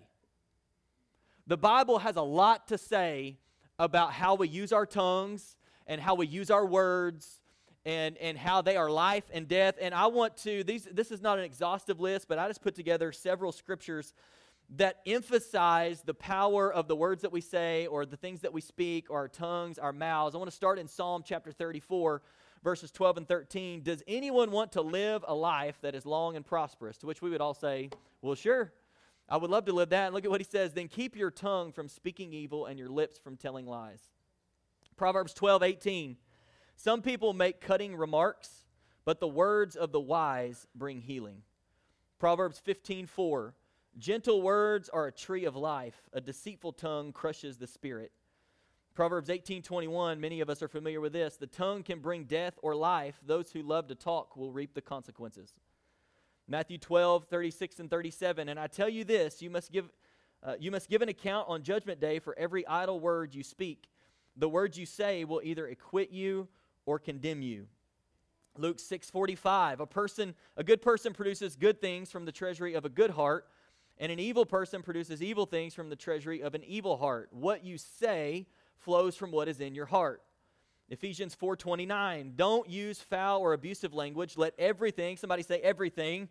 The 1.46 1.56
Bible 1.56 1.98
has 1.98 2.16
a 2.16 2.22
lot 2.22 2.68
to 2.68 2.78
say 2.78 3.38
about 3.78 4.12
how 4.12 4.34
we 4.34 4.48
use 4.48 4.72
our 4.72 4.86
tongues 4.86 5.56
and 5.86 6.00
how 6.00 6.14
we 6.14 6.26
use 6.26 6.50
our 6.50 6.66
words 6.66 7.41
and, 7.84 8.16
and 8.18 8.38
how 8.38 8.62
they 8.62 8.76
are 8.76 8.90
life 8.90 9.24
and 9.32 9.48
death. 9.48 9.74
And 9.80 9.94
I 9.94 10.06
want 10.06 10.36
to, 10.38 10.62
these, 10.64 10.84
this 10.84 11.10
is 11.10 11.20
not 11.20 11.38
an 11.38 11.44
exhaustive 11.44 12.00
list, 12.00 12.28
but 12.28 12.38
I 12.38 12.48
just 12.48 12.62
put 12.62 12.74
together 12.74 13.12
several 13.12 13.52
scriptures 13.52 14.14
that 14.76 15.00
emphasize 15.06 16.02
the 16.02 16.14
power 16.14 16.72
of 16.72 16.88
the 16.88 16.96
words 16.96 17.22
that 17.22 17.32
we 17.32 17.40
say 17.40 17.86
or 17.86 18.06
the 18.06 18.16
things 18.16 18.40
that 18.40 18.52
we 18.52 18.60
speak 18.60 19.10
or 19.10 19.18
our 19.18 19.28
tongues, 19.28 19.78
our 19.78 19.92
mouths. 19.92 20.34
I 20.34 20.38
want 20.38 20.50
to 20.50 20.56
start 20.56 20.78
in 20.78 20.88
Psalm 20.88 21.22
chapter 21.26 21.52
34, 21.52 22.22
verses 22.62 22.90
12 22.90 23.18
and 23.18 23.28
13. 23.28 23.82
Does 23.82 24.02
anyone 24.06 24.50
want 24.50 24.72
to 24.72 24.80
live 24.80 25.24
a 25.26 25.34
life 25.34 25.78
that 25.82 25.94
is 25.94 26.06
long 26.06 26.36
and 26.36 26.46
prosperous? 26.46 26.96
To 26.98 27.06
which 27.06 27.20
we 27.20 27.30
would 27.30 27.40
all 27.40 27.54
say, 27.54 27.90
well, 28.22 28.34
sure. 28.34 28.72
I 29.28 29.36
would 29.36 29.50
love 29.50 29.64
to 29.66 29.72
live 29.72 29.90
that. 29.90 30.06
And 30.06 30.14
look 30.14 30.24
at 30.24 30.30
what 30.30 30.40
he 30.40 30.46
says. 30.48 30.72
Then 30.72 30.88
keep 30.88 31.16
your 31.16 31.30
tongue 31.30 31.72
from 31.72 31.88
speaking 31.88 32.32
evil 32.32 32.66
and 32.66 32.78
your 32.78 32.88
lips 32.88 33.18
from 33.18 33.36
telling 33.36 33.66
lies. 33.66 34.00
Proverbs 34.96 35.34
12, 35.34 35.62
18. 35.62 36.16
Some 36.82 37.00
people 37.00 37.32
make 37.32 37.60
cutting 37.60 37.94
remarks, 37.94 38.64
but 39.04 39.20
the 39.20 39.28
words 39.28 39.76
of 39.76 39.92
the 39.92 40.00
wise 40.00 40.66
bring 40.74 41.00
healing. 41.00 41.44
Proverbs 42.18 42.58
15:4 42.58 43.54
Gentle 43.98 44.42
words 44.42 44.88
are 44.88 45.06
a 45.06 45.12
tree 45.12 45.44
of 45.44 45.54
life, 45.54 46.10
a 46.12 46.20
deceitful 46.20 46.72
tongue 46.72 47.12
crushes 47.12 47.56
the 47.56 47.68
spirit. 47.68 48.10
Proverbs 48.94 49.30
18:21, 49.30 50.18
many 50.18 50.40
of 50.40 50.50
us 50.50 50.60
are 50.60 50.66
familiar 50.66 51.00
with 51.00 51.12
this. 51.12 51.36
The 51.36 51.46
tongue 51.46 51.84
can 51.84 52.00
bring 52.00 52.24
death 52.24 52.58
or 52.62 52.74
life. 52.74 53.20
Those 53.24 53.52
who 53.52 53.62
love 53.62 53.86
to 53.86 53.94
talk 53.94 54.36
will 54.36 54.50
reap 54.50 54.74
the 54.74 54.82
consequences. 54.82 55.54
Matthew 56.48 56.78
12, 56.78 57.26
36 57.26 57.78
and 57.78 57.88
37. 57.88 58.48
And 58.48 58.58
I 58.58 58.66
tell 58.66 58.88
you 58.88 59.04
this, 59.04 59.40
you 59.40 59.50
must 59.50 59.70
give 59.70 59.88
uh, 60.42 60.56
you 60.58 60.72
must 60.72 60.90
give 60.90 61.00
an 61.00 61.08
account 61.08 61.48
on 61.48 61.62
judgment 61.62 62.00
day 62.00 62.18
for 62.18 62.36
every 62.36 62.66
idle 62.66 62.98
word 62.98 63.36
you 63.36 63.44
speak. 63.44 63.88
The 64.34 64.48
words 64.48 64.76
you 64.76 64.86
say 64.86 65.24
will 65.24 65.42
either 65.44 65.68
acquit 65.68 66.10
you 66.10 66.48
or 66.86 66.98
condemn 66.98 67.42
you. 67.42 67.66
Luke 68.56 68.78
6:45 68.78 69.80
A 69.80 69.86
person 69.86 70.34
a 70.56 70.64
good 70.64 70.82
person 70.82 71.12
produces 71.12 71.56
good 71.56 71.80
things 71.80 72.10
from 72.10 72.24
the 72.24 72.32
treasury 72.32 72.74
of 72.74 72.84
a 72.84 72.88
good 72.88 73.10
heart 73.10 73.48
and 73.98 74.10
an 74.10 74.18
evil 74.18 74.44
person 74.44 74.82
produces 74.82 75.22
evil 75.22 75.46
things 75.46 75.74
from 75.74 75.88
the 75.88 75.96
treasury 75.96 76.42
of 76.42 76.54
an 76.54 76.64
evil 76.64 76.96
heart. 76.96 77.28
What 77.32 77.64
you 77.64 77.78
say 77.78 78.46
flows 78.78 79.16
from 79.16 79.30
what 79.30 79.48
is 79.48 79.60
in 79.60 79.74
your 79.74 79.86
heart. 79.86 80.22
Ephesians 80.88 81.34
4:29 81.34 82.36
Don't 82.36 82.68
use 82.68 83.00
foul 83.00 83.40
or 83.40 83.52
abusive 83.52 83.94
language. 83.94 84.36
Let 84.36 84.54
everything, 84.58 85.16
somebody 85.16 85.42
say 85.42 85.60
everything. 85.60 86.28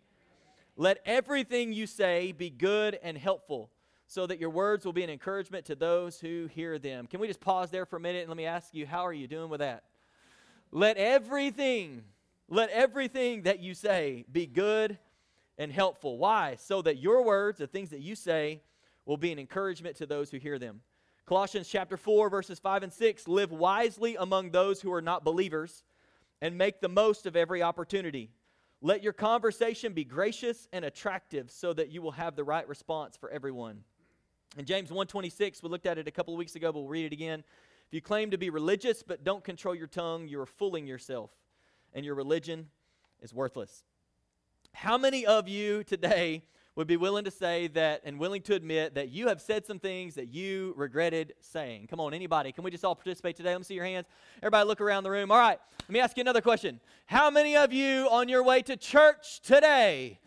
Let 0.76 1.00
everything 1.04 1.72
you 1.72 1.86
say 1.86 2.32
be 2.32 2.48
good 2.48 2.98
and 3.02 3.18
helpful 3.18 3.70
so 4.06 4.26
that 4.26 4.38
your 4.38 4.50
words 4.50 4.84
will 4.84 4.92
be 4.92 5.02
an 5.02 5.10
encouragement 5.10 5.66
to 5.66 5.74
those 5.74 6.20
who 6.20 6.46
hear 6.46 6.78
them. 6.78 7.06
Can 7.06 7.20
we 7.20 7.26
just 7.26 7.40
pause 7.40 7.70
there 7.70 7.86
for 7.86 7.96
a 7.96 8.00
minute 8.00 8.20
and 8.20 8.28
let 8.28 8.36
me 8.36 8.46
ask 8.46 8.74
you 8.74 8.86
how 8.86 9.06
are 9.06 9.12
you 9.12 9.26
doing 9.26 9.50
with 9.50 9.60
that? 9.60 9.84
Let 10.72 10.96
everything 10.96 12.02
let 12.48 12.68
everything 12.68 13.44
that 13.44 13.60
you 13.60 13.72
say 13.72 14.26
be 14.30 14.44
good 14.44 14.98
and 15.56 15.72
helpful. 15.72 16.18
Why? 16.18 16.56
So 16.56 16.82
that 16.82 16.98
your 16.98 17.24
words, 17.24 17.58
the 17.58 17.66
things 17.66 17.88
that 17.90 18.00
you 18.00 18.14
say, 18.14 18.60
will 19.06 19.16
be 19.16 19.32
an 19.32 19.38
encouragement 19.38 19.96
to 19.96 20.06
those 20.06 20.30
who 20.30 20.36
hear 20.36 20.58
them. 20.58 20.82
Colossians 21.24 21.68
chapter 21.68 21.96
4 21.96 22.28
verses 22.28 22.58
5 22.58 22.82
and 22.82 22.92
6 22.92 23.26
live 23.26 23.52
wisely 23.52 24.16
among 24.16 24.50
those 24.50 24.82
who 24.82 24.92
are 24.92 25.00
not 25.00 25.24
believers 25.24 25.82
and 26.42 26.58
make 26.58 26.80
the 26.80 26.88
most 26.90 27.24
of 27.24 27.36
every 27.36 27.62
opportunity. 27.62 28.30
Let 28.82 29.02
your 29.02 29.12
conversation 29.12 29.92
be 29.94 30.04
gracious 30.04 30.68
and 30.72 30.84
attractive 30.84 31.50
so 31.50 31.72
that 31.72 31.90
you 31.90 32.02
will 32.02 32.12
have 32.12 32.36
the 32.36 32.44
right 32.44 32.68
response 32.68 33.16
for 33.16 33.30
everyone. 33.30 33.84
In 34.58 34.66
James 34.66 34.90
1:26, 34.90 35.62
we 35.62 35.70
looked 35.70 35.86
at 35.86 35.96
it 35.96 36.06
a 36.06 36.10
couple 36.10 36.34
of 36.34 36.38
weeks 36.38 36.56
ago, 36.56 36.70
but 36.70 36.80
we'll 36.80 36.88
read 36.88 37.06
it 37.06 37.12
again. 37.12 37.44
If 37.92 37.96
you 37.96 38.00
claim 38.00 38.30
to 38.30 38.38
be 38.38 38.48
religious 38.48 39.02
but 39.02 39.22
don't 39.22 39.44
control 39.44 39.74
your 39.74 39.86
tongue, 39.86 40.26
you 40.26 40.40
are 40.40 40.46
fooling 40.46 40.86
yourself, 40.86 41.30
and 41.92 42.06
your 42.06 42.14
religion 42.14 42.70
is 43.20 43.34
worthless. 43.34 43.84
How 44.72 44.96
many 44.96 45.26
of 45.26 45.46
you 45.46 45.84
today 45.84 46.44
would 46.74 46.86
be 46.86 46.96
willing 46.96 47.24
to 47.24 47.30
say 47.30 47.66
that 47.68 48.00
and 48.04 48.18
willing 48.18 48.40
to 48.42 48.54
admit 48.54 48.94
that 48.94 49.10
you 49.10 49.28
have 49.28 49.40
said 49.40 49.66
some 49.66 49.78
things 49.78 50.14
that 50.14 50.32
you 50.32 50.72
regretted 50.76 51.34
saying. 51.40 51.86
Come 51.86 52.00
on, 52.00 52.14
anybody. 52.14 52.50
Can 52.50 52.64
we 52.64 52.70
just 52.70 52.84
all 52.84 52.94
participate 52.94 53.36
today? 53.36 53.50
Let 53.50 53.58
me 53.58 53.64
see 53.64 53.74
your 53.74 53.84
hands. 53.84 54.06
Everybody 54.42 54.66
look 54.66 54.80
around 54.80 55.04
the 55.04 55.10
room. 55.10 55.30
All 55.30 55.38
right, 55.38 55.58
let 55.80 55.90
me 55.90 56.00
ask 56.00 56.16
you 56.16 56.22
another 56.22 56.40
question. 56.40 56.80
How 57.04 57.30
many 57.30 57.56
of 57.56 57.72
you 57.72 58.08
on 58.10 58.28
your 58.28 58.42
way 58.42 58.62
to 58.62 58.76
church 58.76 59.40
today? 59.42 60.18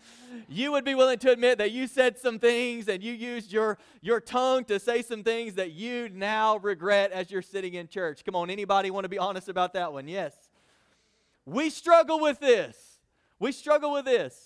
You 0.48 0.72
would 0.74 0.86
be 0.86 0.94
willing 0.96 1.18
to 1.20 1.32
admit 1.32 1.58
that 1.58 1.72
you 1.72 1.88
said 1.88 2.18
some 2.18 2.38
things 2.38 2.88
and 2.90 3.02
you 3.02 3.14
used 3.14 3.52
your, 3.52 3.78
your 4.02 4.20
tongue 4.20 4.66
to 4.66 4.80
say 4.80 5.02
some 5.02 5.24
things 5.24 5.56
that 5.56 5.72
you 5.72 6.10
now 6.10 6.58
regret 6.58 7.12
as 7.12 7.32
you're 7.32 7.42
sitting 7.42 7.74
in 7.74 7.88
church. 7.88 8.24
Come 8.24 8.36
on, 8.36 8.50
anybody 8.50 8.92
want 8.92 9.06
to 9.06 9.10
be 9.10 9.18
honest 9.18 9.50
about 9.50 9.74
that 9.74 9.94
one? 9.94 10.08
Yes. 10.08 10.34
We 11.46 11.70
struggle 11.70 12.20
with 12.20 12.40
this. 12.40 13.00
We 13.40 13.52
struggle 13.52 13.94
with 13.94 14.06
this. 14.06 14.45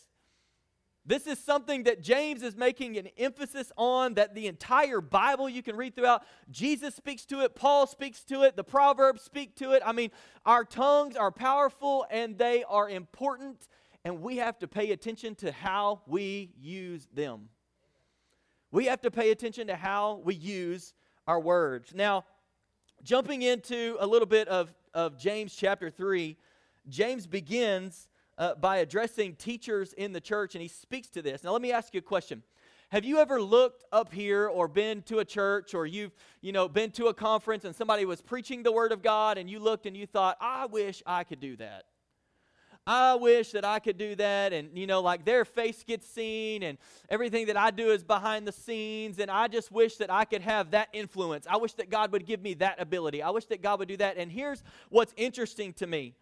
This 1.09 1.25
is 1.25 1.39
something 1.39 1.85
that 1.85 2.03
James 2.03 2.43
is 2.43 2.55
making 2.55 2.95
an 2.95 3.07
emphasis 3.17 3.71
on 3.75 4.13
that 4.13 4.35
the 4.35 4.45
entire 4.45 5.01
Bible 5.01 5.49
you 5.49 5.63
can 5.63 5.75
read 5.75 5.95
throughout. 5.95 6.21
Jesus 6.51 6.93
speaks 6.95 7.25
to 7.25 7.41
it, 7.41 7.55
Paul 7.55 7.87
speaks 7.87 8.23
to 8.25 8.43
it, 8.43 8.55
the 8.55 8.63
Proverbs 8.63 9.23
speak 9.23 9.55
to 9.55 9.71
it. 9.71 9.81
I 9.83 9.91
mean, 9.91 10.11
our 10.45 10.63
tongues 10.63 11.15
are 11.15 11.31
powerful 11.31 12.05
and 12.11 12.37
they 12.37 12.63
are 12.63 12.87
important, 12.87 13.67
and 14.05 14.21
we 14.21 14.37
have 14.37 14.59
to 14.59 14.67
pay 14.67 14.91
attention 14.91 15.33
to 15.37 15.51
how 15.51 16.01
we 16.05 16.51
use 16.61 17.07
them. 17.11 17.49
We 18.69 18.85
have 18.85 19.01
to 19.01 19.09
pay 19.09 19.31
attention 19.31 19.65
to 19.65 19.75
how 19.75 20.21
we 20.23 20.35
use 20.35 20.93
our 21.25 21.39
words. 21.39 21.91
Now, 21.95 22.25
jumping 23.01 23.41
into 23.41 23.97
a 23.99 24.05
little 24.05 24.27
bit 24.27 24.47
of, 24.47 24.71
of 24.93 25.17
James 25.17 25.55
chapter 25.55 25.89
3, 25.89 26.37
James 26.87 27.25
begins 27.25 28.08
uh, 28.39 28.55
by 28.55 28.77
addressing 28.77 29.35
teachers 29.35 29.93
in 29.93 30.13
the 30.13 30.21
church, 30.21 30.55
and 30.55 30.61
he 30.61 30.67
speaks 30.67 31.09
to 31.09 31.21
this. 31.21 31.43
Now, 31.43 31.51
let 31.51 31.61
me 31.61 31.71
ask 31.71 31.93
you 31.93 31.99
a 31.99 32.01
question. 32.01 32.41
Have 32.91 33.05
you 33.05 33.19
ever 33.19 33.39
looked 33.39 33.83
up 33.91 34.11
here 34.11 34.47
or 34.47 34.67
been 34.67 35.03
to 35.03 35.19
a 35.19 35.25
church 35.25 35.75
or 35.75 35.85
you've, 35.85 36.15
you 36.41 36.51
know, 36.51 36.67
been 36.67 36.89
to 36.91 37.05
a 37.07 37.13
conference 37.13 37.63
and 37.63 37.75
somebody 37.75 38.03
was 38.03 38.19
preaching 38.19 38.63
the 38.63 38.71
word 38.71 38.91
of 38.91 39.03
God 39.03 39.37
and 39.37 39.47
you 39.47 39.59
looked 39.59 39.85
and 39.85 39.95
you 39.95 40.07
thought, 40.07 40.37
I 40.41 40.65
wish 40.65 41.03
I 41.05 41.23
could 41.23 41.39
do 41.39 41.55
that. 41.57 41.83
I 42.87 43.13
wish 43.13 43.51
that 43.51 43.63
I 43.63 43.77
could 43.77 43.99
do 43.99 44.15
that. 44.15 44.53
And, 44.53 44.75
you 44.75 44.87
know, 44.87 45.01
like 45.01 45.23
their 45.23 45.45
face 45.45 45.83
gets 45.83 46.07
seen 46.09 46.63
and 46.63 46.79
everything 47.09 47.45
that 47.45 47.57
I 47.57 47.69
do 47.69 47.91
is 47.91 48.03
behind 48.03 48.47
the 48.47 48.51
scenes. 48.51 49.19
And 49.19 49.29
I 49.29 49.47
just 49.47 49.71
wish 49.71 49.97
that 49.97 50.11
I 50.11 50.25
could 50.25 50.41
have 50.41 50.71
that 50.71 50.87
influence. 50.91 51.45
I 51.47 51.57
wish 51.57 51.73
that 51.73 51.91
God 51.91 52.11
would 52.11 52.25
give 52.25 52.41
me 52.41 52.55
that 52.55 52.81
ability. 52.81 53.21
I 53.21 53.29
wish 53.29 53.45
that 53.45 53.61
God 53.61 53.77
would 53.77 53.87
do 53.87 53.97
that. 53.97 54.17
And 54.17 54.31
here's 54.31 54.63
what's 54.89 55.13
interesting 55.15 55.73
to 55.73 55.85
me 55.85 56.15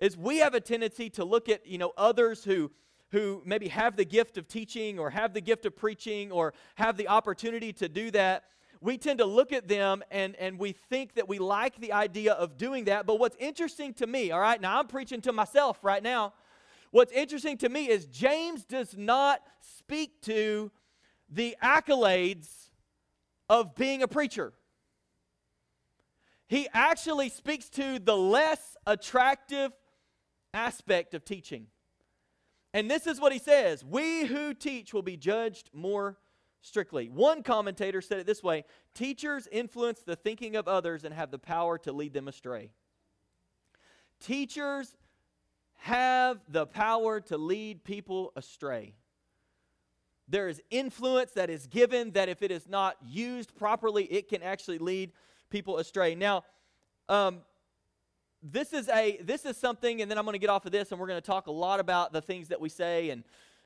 is 0.00 0.16
we 0.16 0.38
have 0.38 0.54
a 0.54 0.60
tendency 0.60 1.10
to 1.10 1.24
look 1.24 1.48
at, 1.48 1.66
you 1.66 1.78
know, 1.78 1.92
others 1.96 2.44
who 2.44 2.70
who 3.10 3.42
maybe 3.46 3.68
have 3.68 3.96
the 3.96 4.04
gift 4.04 4.36
of 4.36 4.46
teaching 4.48 4.98
or 4.98 5.08
have 5.08 5.32
the 5.32 5.40
gift 5.40 5.64
of 5.64 5.74
preaching 5.74 6.30
or 6.30 6.52
have 6.74 6.98
the 6.98 7.08
opportunity 7.08 7.72
to 7.72 7.88
do 7.88 8.10
that 8.10 8.44
we 8.80 8.96
tend 8.96 9.18
to 9.18 9.24
look 9.24 9.52
at 9.52 9.68
them 9.68 10.02
and, 10.10 10.36
and 10.36 10.58
we 10.58 10.72
think 10.72 11.14
that 11.14 11.28
we 11.28 11.38
like 11.38 11.80
the 11.80 11.92
idea 11.92 12.32
of 12.34 12.56
doing 12.56 12.84
that. 12.84 13.06
But 13.06 13.18
what's 13.18 13.36
interesting 13.38 13.92
to 13.94 14.06
me, 14.06 14.30
all 14.30 14.40
right, 14.40 14.60
now 14.60 14.78
I'm 14.78 14.86
preaching 14.86 15.20
to 15.22 15.32
myself 15.32 15.78
right 15.82 16.02
now. 16.02 16.32
What's 16.90 17.12
interesting 17.12 17.58
to 17.58 17.68
me 17.68 17.88
is 17.88 18.06
James 18.06 18.64
does 18.64 18.96
not 18.96 19.42
speak 19.60 20.22
to 20.22 20.70
the 21.28 21.56
accolades 21.62 22.48
of 23.50 23.74
being 23.74 24.02
a 24.02 24.08
preacher. 24.08 24.52
He 26.46 26.66
actually 26.72 27.28
speaks 27.28 27.68
to 27.70 27.98
the 27.98 28.16
less 28.16 28.76
attractive 28.86 29.72
aspect 30.54 31.14
of 31.14 31.24
teaching. 31.24 31.66
And 32.74 32.90
this 32.90 33.06
is 33.06 33.20
what 33.20 33.32
he 33.32 33.38
says 33.38 33.84
We 33.84 34.26
who 34.26 34.54
teach 34.54 34.92
will 34.92 35.02
be 35.02 35.16
judged 35.16 35.70
more 35.72 36.18
strictly. 36.60 37.08
One 37.08 37.42
commentator 37.42 38.00
said 38.00 38.18
it 38.18 38.26
this 38.26 38.42
way 38.42 38.64
Teachers 38.94 39.48
influence 39.50 40.00
the 40.00 40.16
thinking 40.16 40.56
of 40.56 40.68
others 40.68 41.04
and 41.04 41.14
have 41.14 41.30
the 41.30 41.38
power 41.38 41.78
to 41.78 41.92
lead 41.92 42.12
them 42.12 42.28
astray. 42.28 42.70
Teachers 44.20 44.96
have 45.82 46.40
the 46.48 46.66
power 46.66 47.20
to 47.20 47.38
lead 47.38 47.84
people 47.84 48.32
astray. 48.34 48.94
There 50.26 50.48
is 50.48 50.60
influence 50.70 51.32
that 51.32 51.48
is 51.48 51.66
given 51.66 52.10
that 52.12 52.28
if 52.28 52.42
it 52.42 52.50
is 52.50 52.68
not 52.68 52.96
used 53.02 53.56
properly, 53.56 54.04
it 54.04 54.28
can 54.28 54.42
actually 54.42 54.78
lead 54.78 55.12
people 55.48 55.78
astray. 55.78 56.14
Now, 56.14 56.44
um, 57.08 57.40
this 58.42 58.72
is 58.72 58.88
a 58.88 59.18
this 59.22 59.44
is 59.44 59.56
something, 59.56 60.00
and 60.00 60.10
then 60.10 60.18
I'm 60.18 60.24
going 60.24 60.34
to 60.34 60.38
get 60.38 60.50
off 60.50 60.64
of 60.66 60.72
this, 60.72 60.90
and 60.90 61.00
we're 61.00 61.06
going 61.06 61.20
to 61.20 61.26
talk 61.26 61.46
a 61.46 61.52
lot 61.52 61.80
about 61.80 62.12
the 62.12 62.20
things 62.20 62.48
that 62.48 62.60
we 62.60 62.68
say 62.68 63.10
and 63.10 63.24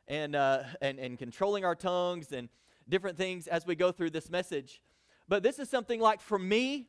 and 0.09 0.35
uh, 0.35 0.63
and 0.81 0.99
and 0.99 1.19
controlling 1.19 1.65
our 1.65 1.75
tongues 1.75 2.33
and 2.33 2.49
different 2.89 3.17
things 3.17 3.47
as 3.47 3.67
we 3.67 3.75
go 3.75 3.93
through 3.93 4.11
this 4.11 4.31
message. 4.31 4.81
But 5.29 5.43
this 5.43 5.59
is 5.59 5.69
something 5.69 6.01
like 6.01 6.21
for 6.21 6.39
me, 6.39 6.89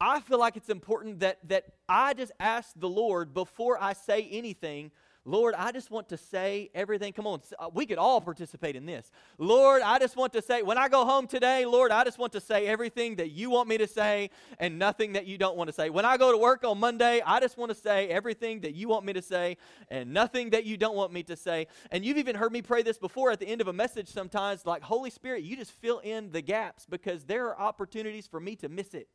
I 0.00 0.20
feel 0.20 0.38
like 0.38 0.56
it's 0.56 0.70
important 0.70 1.20
that 1.20 1.46
that 1.48 1.66
I 1.88 2.14
just 2.14 2.32
ask 2.40 2.70
the 2.76 2.88
Lord 2.88 3.34
before 3.34 3.82
I 3.82 3.92
say 3.92 4.26
anything 4.30 4.90
Lord, 5.24 5.54
I 5.54 5.70
just 5.70 5.90
want 5.90 6.08
to 6.08 6.16
say 6.16 6.70
everything. 6.74 7.12
Come 7.12 7.26
on, 7.26 7.42
uh, 7.58 7.68
we 7.72 7.84
could 7.84 7.98
all 7.98 8.20
participate 8.20 8.74
in 8.74 8.86
this. 8.86 9.10
Lord, 9.36 9.82
I 9.82 9.98
just 9.98 10.16
want 10.16 10.32
to 10.32 10.42
say, 10.42 10.62
when 10.62 10.78
I 10.78 10.88
go 10.88 11.04
home 11.04 11.26
today, 11.26 11.66
Lord, 11.66 11.90
I 11.90 12.04
just 12.04 12.18
want 12.18 12.32
to 12.32 12.40
say 12.40 12.66
everything 12.66 13.16
that 13.16 13.30
you 13.30 13.50
want 13.50 13.68
me 13.68 13.76
to 13.78 13.86
say 13.86 14.30
and 14.58 14.78
nothing 14.78 15.12
that 15.12 15.26
you 15.26 15.36
don't 15.36 15.56
want 15.56 15.68
to 15.68 15.74
say. 15.74 15.90
When 15.90 16.06
I 16.06 16.16
go 16.16 16.32
to 16.32 16.38
work 16.38 16.64
on 16.64 16.78
Monday, 16.80 17.20
I 17.24 17.38
just 17.38 17.58
want 17.58 17.70
to 17.70 17.74
say 17.74 18.08
everything 18.08 18.60
that 18.60 18.74
you 18.74 18.88
want 18.88 19.04
me 19.04 19.12
to 19.12 19.22
say 19.22 19.58
and 19.90 20.12
nothing 20.12 20.50
that 20.50 20.64
you 20.64 20.78
don't 20.78 20.96
want 20.96 21.12
me 21.12 21.22
to 21.24 21.36
say. 21.36 21.66
And 21.90 22.02
you've 22.02 22.18
even 22.18 22.34
heard 22.34 22.52
me 22.52 22.62
pray 22.62 22.82
this 22.82 22.98
before 22.98 23.30
at 23.30 23.40
the 23.40 23.46
end 23.46 23.60
of 23.60 23.68
a 23.68 23.74
message 23.74 24.08
sometimes, 24.08 24.64
like, 24.64 24.82
Holy 24.82 25.10
Spirit, 25.10 25.42
you 25.42 25.54
just 25.54 25.72
fill 25.72 25.98
in 25.98 26.32
the 26.32 26.40
gaps 26.40 26.86
because 26.88 27.24
there 27.24 27.48
are 27.48 27.60
opportunities 27.60 28.26
for 28.26 28.40
me 28.40 28.56
to 28.56 28.70
miss 28.70 28.94
it 28.94 29.08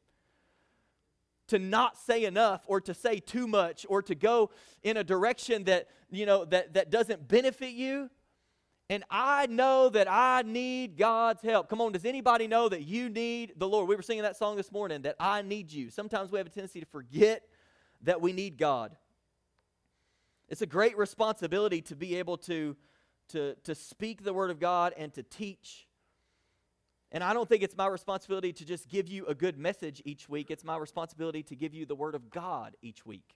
to 1.48 1.60
not 1.60 1.98
say 1.98 2.26
enough 2.26 2.64
or 2.68 2.82
to 2.82 2.94
say 2.94 3.20
too 3.20 3.48
much 3.48 3.86
or 3.90 4.02
to 4.02 4.16
go 4.16 4.50
in 4.84 4.98
a 4.98 5.04
direction 5.04 5.66
that 5.66 5.88
you 6.10 6.26
know 6.26 6.46
that, 6.46 6.74
that 6.74 6.90
doesn't 6.90 7.28
benefit 7.28 7.72
you. 7.72 8.10
And 8.90 9.04
i 9.10 9.48
know 9.48 9.90
that 9.90 10.08
i 10.10 10.44
need 10.44 10.98
god's 10.98 11.42
help. 11.42 11.70
Come 11.70 11.82
on 11.82 11.92
does 11.92 12.06
anybody 12.06 12.48
know 12.48 12.70
that 12.70 12.84
you 12.84 13.10
need 13.10 13.54
the 13.58 13.68
lord? 13.68 13.88
We 13.88 13.96
were 13.96 14.02
singing 14.02 14.24
that 14.24 14.38
song 14.38 14.56
this 14.56 14.72
morning 14.72 15.04
that 15.04 15.16
i 15.20 15.42
need 15.42 15.72
you. 15.72 15.90
Sometimes 15.90 16.32
we 16.32 16.38
have 16.38 16.48
a 16.48 16.52
tendency 16.52 16.80
to 16.80 16.86
forget 16.86 17.44
that 18.02 18.22
we 18.22 18.34
need 18.34 18.58
god. 18.58 18.96
It's 20.48 20.62
a 20.62 20.68
great 20.68 20.98
responsibility 20.98 21.82
to 21.84 21.96
be 21.96 22.16
able 22.16 22.38
to 22.40 22.76
to 23.30 23.56
to 23.64 23.74
speak 23.74 24.24
the 24.24 24.34
word 24.34 24.52
of 24.52 24.60
god 24.60 24.94
and 24.98 25.14
to 25.14 25.24
teach 25.24 25.85
And 27.12 27.24
I 27.24 27.34
don't 27.34 27.48
think 27.48 27.64
it's 27.64 27.78
my 27.78 27.88
responsibility 27.88 28.52
to 28.54 28.66
just 28.66 28.90
give 28.90 29.08
you 29.08 29.26
a 29.28 29.36
good 29.36 29.58
message 29.58 30.02
each 30.06 30.28
week. 30.28 30.52
It's 30.52 30.64
my 30.64 30.78
responsibility 30.78 31.44
to 31.44 31.56
give 31.56 31.74
you 31.74 31.86
the 31.86 31.96
Word 31.96 32.16
of 32.16 32.30
God 32.30 32.76
each 32.82 33.06
week. 33.06 33.36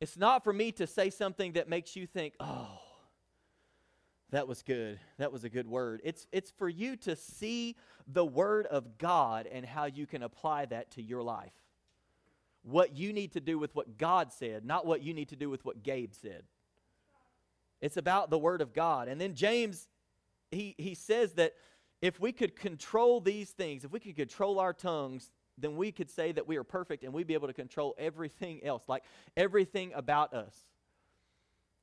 It's 0.00 0.16
not 0.16 0.44
for 0.44 0.52
me 0.52 0.72
to 0.72 0.86
say 0.86 1.08
something 1.10 1.52
that 1.52 1.68
makes 1.68 1.96
you 1.96 2.06
think, 2.06 2.34
oh, 2.40 2.80
that 4.30 4.48
was 4.48 4.62
good. 4.62 4.98
That 5.18 5.32
was 5.32 5.44
a 5.44 5.48
good 5.48 5.68
word. 5.68 6.00
It's, 6.02 6.26
it's 6.32 6.50
for 6.50 6.68
you 6.68 6.96
to 6.96 7.14
see 7.14 7.76
the 8.06 8.24
Word 8.24 8.66
of 8.66 8.98
God 8.98 9.46
and 9.46 9.64
how 9.64 9.84
you 9.84 10.06
can 10.06 10.22
apply 10.22 10.66
that 10.66 10.90
to 10.92 11.02
your 11.02 11.22
life. 11.22 11.52
What 12.64 12.96
you 12.96 13.12
need 13.12 13.32
to 13.32 13.40
do 13.40 13.58
with 13.58 13.74
what 13.76 13.96
God 13.96 14.32
said, 14.32 14.64
not 14.64 14.86
what 14.86 15.02
you 15.02 15.14
need 15.14 15.28
to 15.28 15.36
do 15.36 15.48
with 15.48 15.64
what 15.64 15.82
Gabe 15.82 16.12
said. 16.12 16.42
It's 17.80 17.96
about 17.96 18.28
the 18.28 18.38
Word 18.38 18.60
of 18.60 18.72
God. 18.72 19.08
And 19.08 19.20
then 19.20 19.34
James, 19.34 19.88
he, 20.54 20.74
he 20.78 20.94
says 20.94 21.34
that 21.34 21.54
if 22.00 22.20
we 22.20 22.32
could 22.32 22.56
control 22.56 23.20
these 23.20 23.50
things, 23.50 23.84
if 23.84 23.90
we 23.90 24.00
could 24.00 24.16
control 24.16 24.58
our 24.58 24.72
tongues, 24.72 25.30
then 25.56 25.76
we 25.76 25.92
could 25.92 26.10
say 26.10 26.32
that 26.32 26.46
we 26.46 26.56
are 26.56 26.64
perfect 26.64 27.04
and 27.04 27.12
we'd 27.12 27.26
be 27.26 27.34
able 27.34 27.46
to 27.46 27.54
control 27.54 27.94
everything 27.98 28.64
else, 28.64 28.84
like 28.88 29.04
everything 29.36 29.92
about 29.94 30.34
us. 30.34 30.54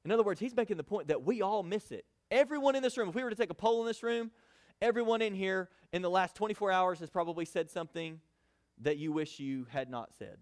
In 0.04 0.12
other 0.12 0.24
words, 0.24 0.40
he's 0.40 0.56
making 0.56 0.78
the 0.78 0.84
point 0.84 1.08
that 1.08 1.24
we 1.24 1.42
all 1.42 1.63
miss 1.63 1.92
it. 1.92 2.06
Everyone 2.30 2.75
in 2.75 2.84
this 2.84 2.98
room, 2.98 3.10
if 3.10 3.16
we 3.16 3.24
were 3.24 3.30
to 3.30 3.36
take 3.36 3.50
a 3.50 3.56
poll 3.56 3.82
in 3.82 3.88
this 3.88 4.04
room, 4.04 4.32
everyone 4.82 5.22
in 5.22 5.34
here 5.34 5.70
in 5.94 6.01
the 6.01 6.10
last 6.10 6.36
24 6.36 6.72
hours 6.72 7.00
has 7.00 7.10
probably 7.10 7.46
said 7.46 7.70
something 7.70 8.20
that 8.82 8.98
you 8.98 9.12
wish 9.12 9.40
you 9.40 9.68
had 9.70 9.90
not 9.90 10.13
said, 10.18 10.38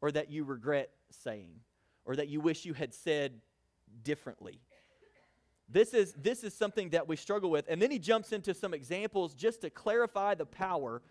or 0.00 0.12
that 0.12 0.30
you 0.30 0.44
regret 0.44 0.90
saying, 1.10 1.50
or 2.04 2.16
that 2.16 2.28
you 2.28 2.40
wish 2.40 2.64
you 2.64 2.74
had 2.74 2.94
said 2.94 3.40
differently. 4.04 4.60
This 5.68 5.94
is, 5.94 6.14
this 6.14 6.44
is 6.44 6.54
something 6.54 6.90
that 6.90 7.08
we 7.08 7.16
struggle 7.16 7.50
with. 7.50 7.66
And 7.68 7.82
then 7.82 7.90
he 7.90 7.98
jumps 7.98 8.32
into 8.32 8.54
some 8.54 8.72
examples 8.72 9.34
just 9.34 9.62
to 9.62 9.70
clarify 9.70 10.34
the 10.34 10.46
power 10.46 11.02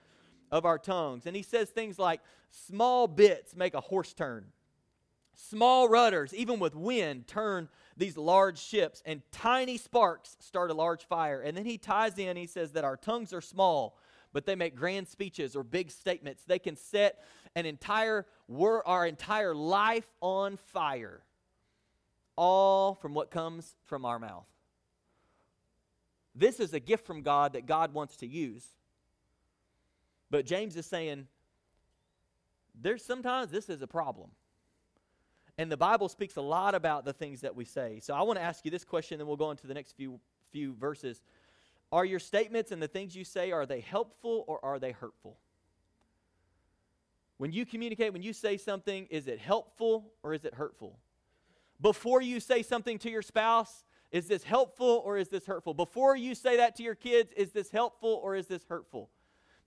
of 0.52 0.66
our 0.66 0.78
tongues. 0.78 1.26
And 1.26 1.36
he 1.36 1.42
says 1.44 1.70
things 1.70 2.00
like 2.00 2.22
small 2.52 3.08
bits 3.08 3.56
make 3.56 3.74
a 3.74 3.82
horse 3.82 4.14
turn, 4.14 4.46
small 5.34 5.90
rudders, 5.90 6.34
even 6.34 6.60
with 6.60 6.76
wind, 6.76 7.28
turn 7.28 7.68
these 7.98 8.18
large 8.18 8.60
ships, 8.60 9.02
and 9.06 9.22
tiny 9.32 9.78
sparks 9.78 10.38
start 10.40 10.72
a 10.72 10.74
large 10.74 11.04
fire. 11.06 11.42
And 11.42 11.58
then 11.58 11.66
he 11.66 11.78
ties 11.78 12.18
in, 12.18 12.38
he 12.38 12.48
says 12.48 12.72
that 12.74 12.86
our 12.86 12.98
tongues 12.98 13.34
are 13.34 13.42
small, 13.42 13.98
but 14.32 14.46
they 14.46 14.56
make 14.56 14.76
grand 14.76 15.08
speeches 15.08 15.56
or 15.56 15.64
big 15.64 15.92
statements. 15.92 16.44
They 16.46 16.60
can 16.60 16.76
set 16.78 17.24
an 17.56 17.66
entire 17.66 18.26
our 18.86 19.08
entire 19.08 19.56
life 19.56 20.08
on 20.22 20.58
fire. 20.58 21.25
All 22.36 22.96
from 22.96 23.14
what 23.14 23.32
comes 23.32 23.76
from 23.86 24.06
our 24.06 24.20
mouth. 24.20 24.46
This 26.34 26.60
is 26.60 26.74
a 26.74 26.80
gift 26.80 27.06
from 27.06 27.22
God 27.22 27.54
that 27.54 27.66
God 27.66 27.94
wants 27.94 28.18
to 28.18 28.28
use. 28.28 28.66
But 30.30 30.46
James 30.46 30.76
is 30.76 30.86
saying 30.86 31.28
there's 32.82 33.04
sometimes 33.04 33.52
this 33.52 33.70
is 33.70 33.82
a 33.82 33.88
problem. 33.88 34.32
And 35.58 35.72
the 35.72 35.78
Bible 35.78 36.10
speaks 36.10 36.36
a 36.36 36.42
lot 36.42 36.76
about 36.76 37.06
the 37.06 37.14
things 37.14 37.42
that 37.42 37.56
we 37.56 37.64
say. 37.64 38.00
So 38.02 38.14
I 38.14 38.24
want 38.24 38.38
to 38.38 38.44
ask 38.44 38.66
you 38.66 38.72
this 38.72 38.84
question, 38.84 39.18
then 39.18 39.28
we'll 39.28 39.38
go 39.38 39.52
into 39.52 39.68
the 39.68 39.74
next 39.74 39.94
few 39.94 40.20
few 40.52 40.74
verses. 40.74 41.22
Are 41.92 42.06
your 42.06 42.20
statements 42.20 42.72
and 42.72 42.82
the 42.82 42.88
things 42.88 43.16
you 43.16 43.24
say 43.24 43.52
are 43.52 43.66
they 43.66 43.80
helpful 43.80 44.44
or 44.48 44.64
are 44.64 44.80
they 44.80 44.92
hurtful? 44.92 45.38
When 47.38 47.52
you 47.52 47.66
communicate, 47.66 48.14
when 48.14 48.22
you 48.22 48.34
say 48.34 48.58
something, 48.58 49.08
is 49.10 49.28
it 49.28 49.40
helpful 49.40 50.14
or 50.24 50.34
is 50.34 50.46
it 50.46 50.54
hurtful? 50.54 50.98
Before 51.82 52.22
you 52.22 52.40
say 52.40 52.62
something 52.64 52.98
to 53.00 53.10
your 53.10 53.22
spouse, 53.22 53.84
is 54.12 54.28
this 54.28 54.44
helpful 54.44 55.02
or 55.06 55.18
is 55.18 55.30
this 55.30 55.46
hurtful? 55.46 55.74
Before 55.74 56.16
you 56.16 56.36
say 56.36 56.58
that 56.58 56.76
to 56.78 56.84
your 56.84 56.96
kids, 56.96 57.34
is 57.36 57.52
this 57.52 57.70
helpful 57.70 58.20
or 58.24 58.36
is 58.36 58.48
this 58.48 58.64
hurtful? 58.68 59.10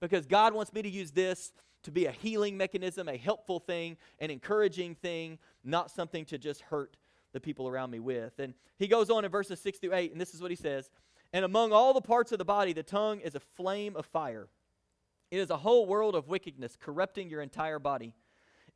Because 0.01 0.27
God 0.27 0.55
wants 0.55 0.73
me 0.73 0.83
to 0.83 0.89
use 0.89 1.11
this 1.11 1.53
to 1.83 1.91
be 1.91 2.07
a 2.07 2.11
healing 2.11 2.57
mechanism, 2.57 3.09
a 3.09 3.17
helpful 3.17 3.61
thing, 3.61 3.97
an 4.19 4.31
encouraging 4.31 4.95
thing, 4.95 5.39
not 5.65 5.91
something 5.91 6.25
to 6.27 6.39
just 6.39 6.63
hurt 6.63 6.97
the 7.33 7.41
people 7.41 7.69
around 7.69 7.91
me 7.91 7.99
with. 7.99 8.39
And 8.39 8.55
he 8.79 8.89
goes 8.89 9.11
on 9.11 9.25
in 9.25 9.31
verses 9.31 9.61
6 9.61 9.79
through 9.79 9.95
8, 9.95 10.13
and 10.13 10.21
this 10.21 10.35
is 10.35 10.41
what 10.41 10.51
he 10.51 10.57
says 10.57 10.91
And 11.33 11.45
among 11.45 11.73
all 11.73 11.93
the 11.93 12.01
parts 12.01 12.33
of 12.33 12.39
the 12.39 12.45
body, 12.45 12.73
the 12.73 12.83
tongue 12.83 13.21
is 13.21 13.35
a 13.35 13.41
flame 13.41 13.97
of 13.97 14.07
fire. 14.07 14.49
It 15.31 15.39
is 15.39 15.51
a 15.51 15.59
whole 15.59 15.87
world 15.87 16.15
of 16.15 16.29
wickedness, 16.29 16.77
corrupting 16.81 17.29
your 17.29 17.43
entire 17.43 17.79
body. 17.79 18.15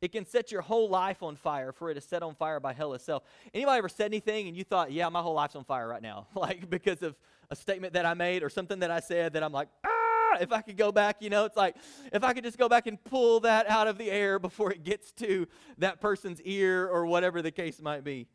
It 0.03 0.11
can 0.11 0.25
set 0.25 0.51
your 0.51 0.59
whole 0.59 0.89
life 0.89 1.23
on 1.23 1.37
fire, 1.37 1.71
for 1.71 1.89
it 1.89 1.95
is 1.95 2.03
set 2.03 2.23
on 2.23 2.35
fire 2.35 2.59
by 2.59 2.73
hell 2.73 2.93
itself. 2.93 3.23
Anybody 3.53 3.77
ever 3.77 3.87
said 3.87 4.07
anything 4.07 4.49
and 4.49 4.57
you 4.57 4.65
thought, 4.65 4.91
yeah, 4.91 5.07
my 5.07 5.21
whole 5.21 5.33
life's 5.33 5.55
on 5.55 5.63
fire 5.63 5.87
right 5.87 6.01
now? 6.01 6.27
like 6.35 6.69
because 6.69 7.01
of 7.03 7.15
a 7.49 7.55
statement 7.55 7.93
that 7.93 8.05
I 8.05 8.13
made 8.13 8.43
or 8.43 8.49
something 8.49 8.79
that 8.79 8.91
I 8.91 8.99
said 8.99 9.31
that 9.31 9.43
I'm 9.43 9.53
like, 9.53 9.69
ah, 9.85 10.39
if 10.41 10.51
I 10.51 10.59
could 10.59 10.75
go 10.75 10.91
back, 10.91 11.21
you 11.21 11.29
know, 11.29 11.45
it's 11.45 11.55
like 11.55 11.77
if 12.11 12.21
I 12.21 12.33
could 12.33 12.43
just 12.43 12.57
go 12.57 12.67
back 12.67 12.85
and 12.85 13.01
pull 13.01 13.39
that 13.39 13.69
out 13.69 13.87
of 13.87 13.97
the 13.97 14.11
air 14.11 14.39
before 14.39 14.73
it 14.73 14.83
gets 14.83 15.13
to 15.13 15.47
that 15.77 16.01
person's 16.01 16.41
ear 16.41 16.85
or 16.85 17.05
whatever 17.05 17.41
the 17.41 17.51
case 17.51 17.81
might 17.81 18.03
be. 18.03 18.27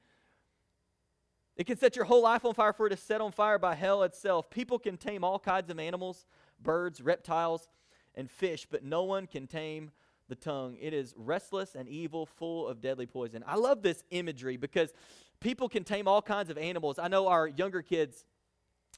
It 1.54 1.66
can 1.66 1.76
set 1.76 1.96
your 1.96 2.06
whole 2.06 2.22
life 2.22 2.46
on 2.46 2.54
fire, 2.54 2.72
for 2.72 2.86
it 2.86 2.94
is 2.94 3.00
set 3.00 3.20
on 3.20 3.30
fire 3.30 3.58
by 3.58 3.74
hell 3.74 4.04
itself. 4.04 4.48
People 4.48 4.78
can 4.78 4.96
tame 4.96 5.22
all 5.22 5.38
kinds 5.38 5.68
of 5.68 5.78
animals, 5.78 6.24
birds, 6.62 7.02
reptiles, 7.02 7.68
and 8.14 8.30
fish, 8.30 8.66
but 8.70 8.82
no 8.82 9.02
one 9.02 9.26
can 9.26 9.46
tame 9.46 9.90
the 10.28 10.36
tongue. 10.36 10.76
It 10.80 10.92
is 10.92 11.14
restless 11.16 11.74
and 11.74 11.88
evil, 11.88 12.26
full 12.26 12.68
of 12.68 12.80
deadly 12.80 13.06
poison. 13.06 13.42
I 13.46 13.56
love 13.56 13.82
this 13.82 14.04
imagery 14.10 14.56
because 14.56 14.92
people 15.40 15.68
can 15.68 15.84
tame 15.84 16.06
all 16.06 16.22
kinds 16.22 16.50
of 16.50 16.58
animals. 16.58 16.98
I 16.98 17.08
know 17.08 17.28
our 17.28 17.48
younger 17.48 17.82
kids 17.82 18.24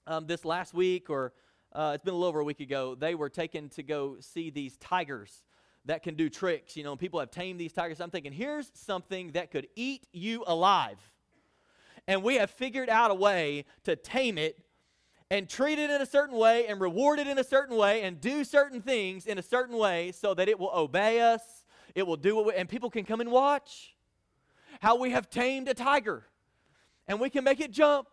um, 0.06 0.26
this 0.26 0.44
last 0.44 0.74
week 0.74 1.10
or 1.10 1.32
uh, 1.72 1.92
it's 1.94 2.02
been 2.02 2.14
a 2.14 2.16
little 2.16 2.28
over 2.28 2.40
a 2.40 2.44
week 2.44 2.60
ago, 2.60 2.96
they 2.96 3.14
were 3.14 3.28
taken 3.28 3.68
to 3.70 3.82
go 3.82 4.16
see 4.20 4.50
these 4.50 4.76
tigers 4.78 5.44
that 5.84 6.02
can 6.02 6.14
do 6.14 6.28
tricks. 6.28 6.76
You 6.76 6.82
know, 6.82 6.96
people 6.96 7.20
have 7.20 7.30
tamed 7.30 7.60
these 7.60 7.72
tigers. 7.72 8.00
I'm 8.00 8.10
thinking, 8.10 8.32
here's 8.32 8.70
something 8.74 9.32
that 9.32 9.50
could 9.50 9.68
eat 9.76 10.06
you 10.12 10.42
alive. 10.46 10.98
And 12.08 12.22
we 12.22 12.36
have 12.36 12.50
figured 12.50 12.88
out 12.88 13.10
a 13.10 13.14
way 13.14 13.66
to 13.84 13.94
tame 13.94 14.36
it 14.36 14.58
and 15.30 15.48
treat 15.48 15.78
it 15.78 15.90
in 15.90 16.00
a 16.00 16.06
certain 16.06 16.36
way 16.36 16.66
and 16.66 16.80
reward 16.80 17.18
it 17.18 17.26
in 17.26 17.38
a 17.38 17.44
certain 17.44 17.76
way 17.76 18.02
and 18.02 18.20
do 18.20 18.42
certain 18.42 18.82
things 18.82 19.26
in 19.26 19.38
a 19.38 19.42
certain 19.42 19.76
way 19.76 20.12
so 20.12 20.34
that 20.34 20.48
it 20.48 20.58
will 20.58 20.72
obey 20.74 21.20
us. 21.20 21.64
It 21.94 22.06
will 22.06 22.16
do 22.16 22.36
what 22.36 22.46
we, 22.46 22.54
and 22.54 22.68
people 22.68 22.90
can 22.90 23.04
come 23.04 23.20
and 23.20 23.30
watch 23.30 23.94
how 24.80 24.96
we 24.96 25.10
have 25.10 25.30
tamed 25.30 25.68
a 25.68 25.74
tiger 25.74 26.24
and 27.06 27.20
we 27.20 27.30
can 27.30 27.44
make 27.44 27.60
it 27.60 27.70
jump 27.70 28.08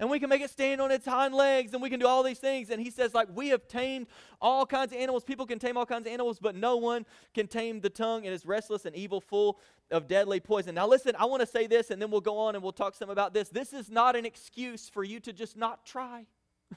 and 0.00 0.08
we 0.08 0.20
can 0.20 0.28
make 0.28 0.42
it 0.42 0.50
stand 0.50 0.80
on 0.80 0.90
its 0.90 1.06
hind 1.06 1.34
legs 1.34 1.72
and 1.72 1.82
we 1.82 1.90
can 1.90 1.98
do 1.98 2.06
all 2.06 2.22
these 2.22 2.38
things. 2.38 2.70
And 2.70 2.80
he 2.80 2.90
says 2.90 3.14
like 3.14 3.28
we 3.34 3.48
have 3.48 3.66
tamed 3.66 4.06
all 4.40 4.64
kinds 4.64 4.92
of 4.92 4.98
animals. 4.98 5.24
People 5.24 5.46
can 5.46 5.58
tame 5.58 5.76
all 5.76 5.86
kinds 5.86 6.06
of 6.06 6.12
animals 6.12 6.38
but 6.40 6.54
no 6.54 6.76
one 6.76 7.04
can 7.34 7.48
tame 7.48 7.80
the 7.80 7.90
tongue 7.90 8.24
and 8.24 8.32
is 8.32 8.46
restless 8.46 8.84
and 8.84 8.94
evil 8.94 9.20
full 9.20 9.58
of 9.90 10.06
deadly 10.06 10.38
poison. 10.40 10.74
Now 10.74 10.86
listen 10.86 11.14
i 11.18 11.24
want 11.24 11.40
to 11.40 11.46
say 11.46 11.66
this 11.66 11.90
and 11.90 12.00
then 12.00 12.10
we'll 12.10 12.20
go 12.20 12.38
on 12.38 12.54
and 12.54 12.62
we'll 12.62 12.72
talk 12.72 12.94
some 12.94 13.10
about 13.10 13.34
this. 13.34 13.48
This 13.48 13.72
is 13.72 13.90
not 13.90 14.14
an 14.14 14.24
excuse 14.24 14.88
for 14.88 15.02
you 15.02 15.18
to 15.20 15.32
just 15.32 15.56
not 15.56 15.84
try. 15.84 16.26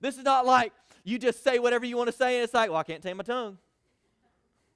This 0.00 0.16
is 0.16 0.24
not 0.24 0.46
like 0.46 0.72
you 1.02 1.18
just 1.18 1.42
say 1.42 1.58
whatever 1.58 1.84
you 1.84 1.96
want 1.96 2.08
to 2.08 2.16
say 2.16 2.36
and 2.36 2.44
it's 2.44 2.54
like 2.54 2.70
well 2.70 2.78
i 2.78 2.84
can't 2.84 3.02
tame 3.02 3.16
my 3.16 3.24
tongue. 3.24 3.58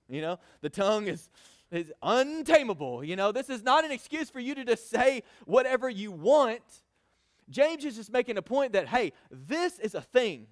You 0.09 0.21
know 0.21 0.39
the 0.61 0.71
tongue 0.71 1.09
is 1.09 1.29
is 1.73 1.93
untamable 2.03 3.03
you 3.03 3.17
know? 3.17 3.33
This 3.33 3.51
is 3.51 3.65
not 3.65 3.85
an 3.85 3.91
excuse 3.91 4.31
for 4.31 4.39
you 4.39 4.55
to 4.55 4.65
just 4.65 4.91
say 4.91 5.25
whatever 5.47 5.91
you 5.91 6.13
want 6.13 6.61
James 7.51 7.85
is 7.85 7.97
just 7.97 8.13
making 8.13 8.39
a 8.39 8.43
point 8.43 8.73
that, 8.73 8.89
hey, 8.89 9.13
this 9.31 9.79
is 9.79 9.95
a 9.95 10.01
thing. 10.01 10.47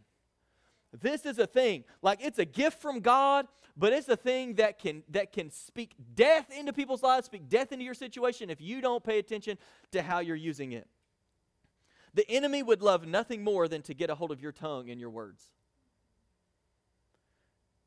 This 0.99 1.25
is 1.25 1.39
a 1.39 1.47
thing. 1.47 1.85
Like 2.03 2.19
it's 2.23 2.39
a 2.39 2.45
gift 2.45 2.83
from 2.83 3.01
God, 3.01 3.47
but 3.77 3.93
it's 3.93 4.09
a 4.09 4.17
thing 4.17 4.55
that 4.55 4.79
can 4.79 5.05
that 5.11 5.33
can 5.33 5.51
speak 5.51 5.95
death 6.15 6.51
into 6.51 6.73
people's 6.73 7.03
lives, 7.03 7.27
speak 7.27 7.49
death 7.49 7.73
into 7.73 7.85
your 7.85 7.95
situation 7.95 8.51
if 8.51 8.61
you 8.61 8.81
don't 8.81 9.03
pay 9.03 9.19
attention 9.19 9.57
to 9.93 10.03
how 10.03 10.19
you're 10.19 10.37
using 10.37 10.73
it. 10.73 10.89
The 12.15 12.29
enemy 12.29 12.63
would 12.63 12.83
love 12.83 13.07
nothing 13.07 13.45
more 13.45 13.69
than 13.69 13.83
to 13.83 13.95
get 13.95 14.11
a 14.11 14.17
hold 14.17 14.33
of 14.33 14.43
your 14.43 14.53
tongue 14.53 14.91
and 14.91 15.01
your 15.01 15.11
words. 15.11 15.45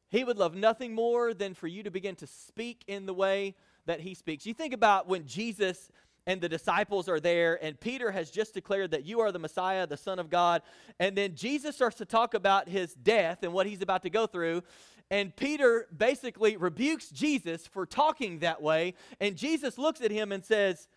He 0.10 0.24
would 0.24 0.38
love 0.38 0.56
nothing 0.56 0.94
more 0.94 1.34
than 1.34 1.54
for 1.56 1.68
you 1.68 1.84
to 1.84 1.92
begin 1.92 2.16
to 2.18 2.28
speak 2.28 2.84
in 2.88 3.06
the 3.06 3.13
way 3.13 3.56
that 3.86 4.00
he 4.00 4.13
speaks. 4.13 4.46
You 4.46 4.54
think 4.54 4.74
about 4.74 5.08
when 5.08 5.26
Jesus 5.26 5.89
and 6.26 6.40
the 6.40 6.48
disciples 6.48 7.10
are 7.10 7.20
there, 7.20 7.62
and 7.62 7.80
Peter 7.80 8.12
has 8.12 8.32
just 8.32 8.54
declared 8.54 8.92
that 8.92 9.06
you 9.06 9.20
are 9.20 9.32
the 9.32 9.40
Messiah, 9.40 9.86
the 9.86 9.98
Son 9.98 10.20
of 10.20 10.30
God. 10.30 10.62
And 11.00 11.18
then 11.18 11.36
Jesus 11.36 11.76
starts 11.76 11.98
to 11.98 12.06
talk 12.06 12.34
about 12.34 12.70
his 12.70 12.94
death 12.94 13.44
and 13.44 13.52
what 13.52 13.68
he's 13.68 13.82
about 13.82 14.04
to 14.04 14.10
go 14.10 14.26
through. 14.26 14.64
And 15.12 15.36
Peter 15.36 15.88
basically 15.96 16.56
rebukes 16.56 17.10
Jesus 17.10 17.68
for 17.68 17.86
talking 17.86 18.40
that 18.40 18.62
way. 18.62 18.94
And 19.20 19.36
Jesus 19.36 19.78
looks 19.78 20.02
at 20.02 20.12
him 20.12 20.32
and 20.32 20.44
says, 20.44 20.88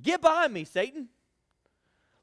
Get 0.00 0.22
behind 0.22 0.54
me, 0.54 0.64
Satan. 0.64 1.08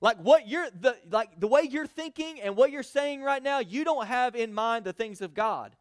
Like 0.01 0.17
what 0.17 0.47
you're 0.47 0.69
the 0.79 0.97
like 1.11 1.39
the 1.39 1.47
way 1.47 1.67
you're 1.69 1.85
thinking 1.85 2.39
and 2.41 2.55
what 2.55 2.71
you're 2.71 2.83
saying 2.83 3.21
right 3.21 3.43
now, 3.43 3.59
you 3.59 3.83
don't 3.83 4.07
have 4.07 4.35
in 4.35 4.53
mind 4.53 4.85
the 4.85 4.93
things 4.93 5.21
of 5.21 5.33
God. 5.33 5.75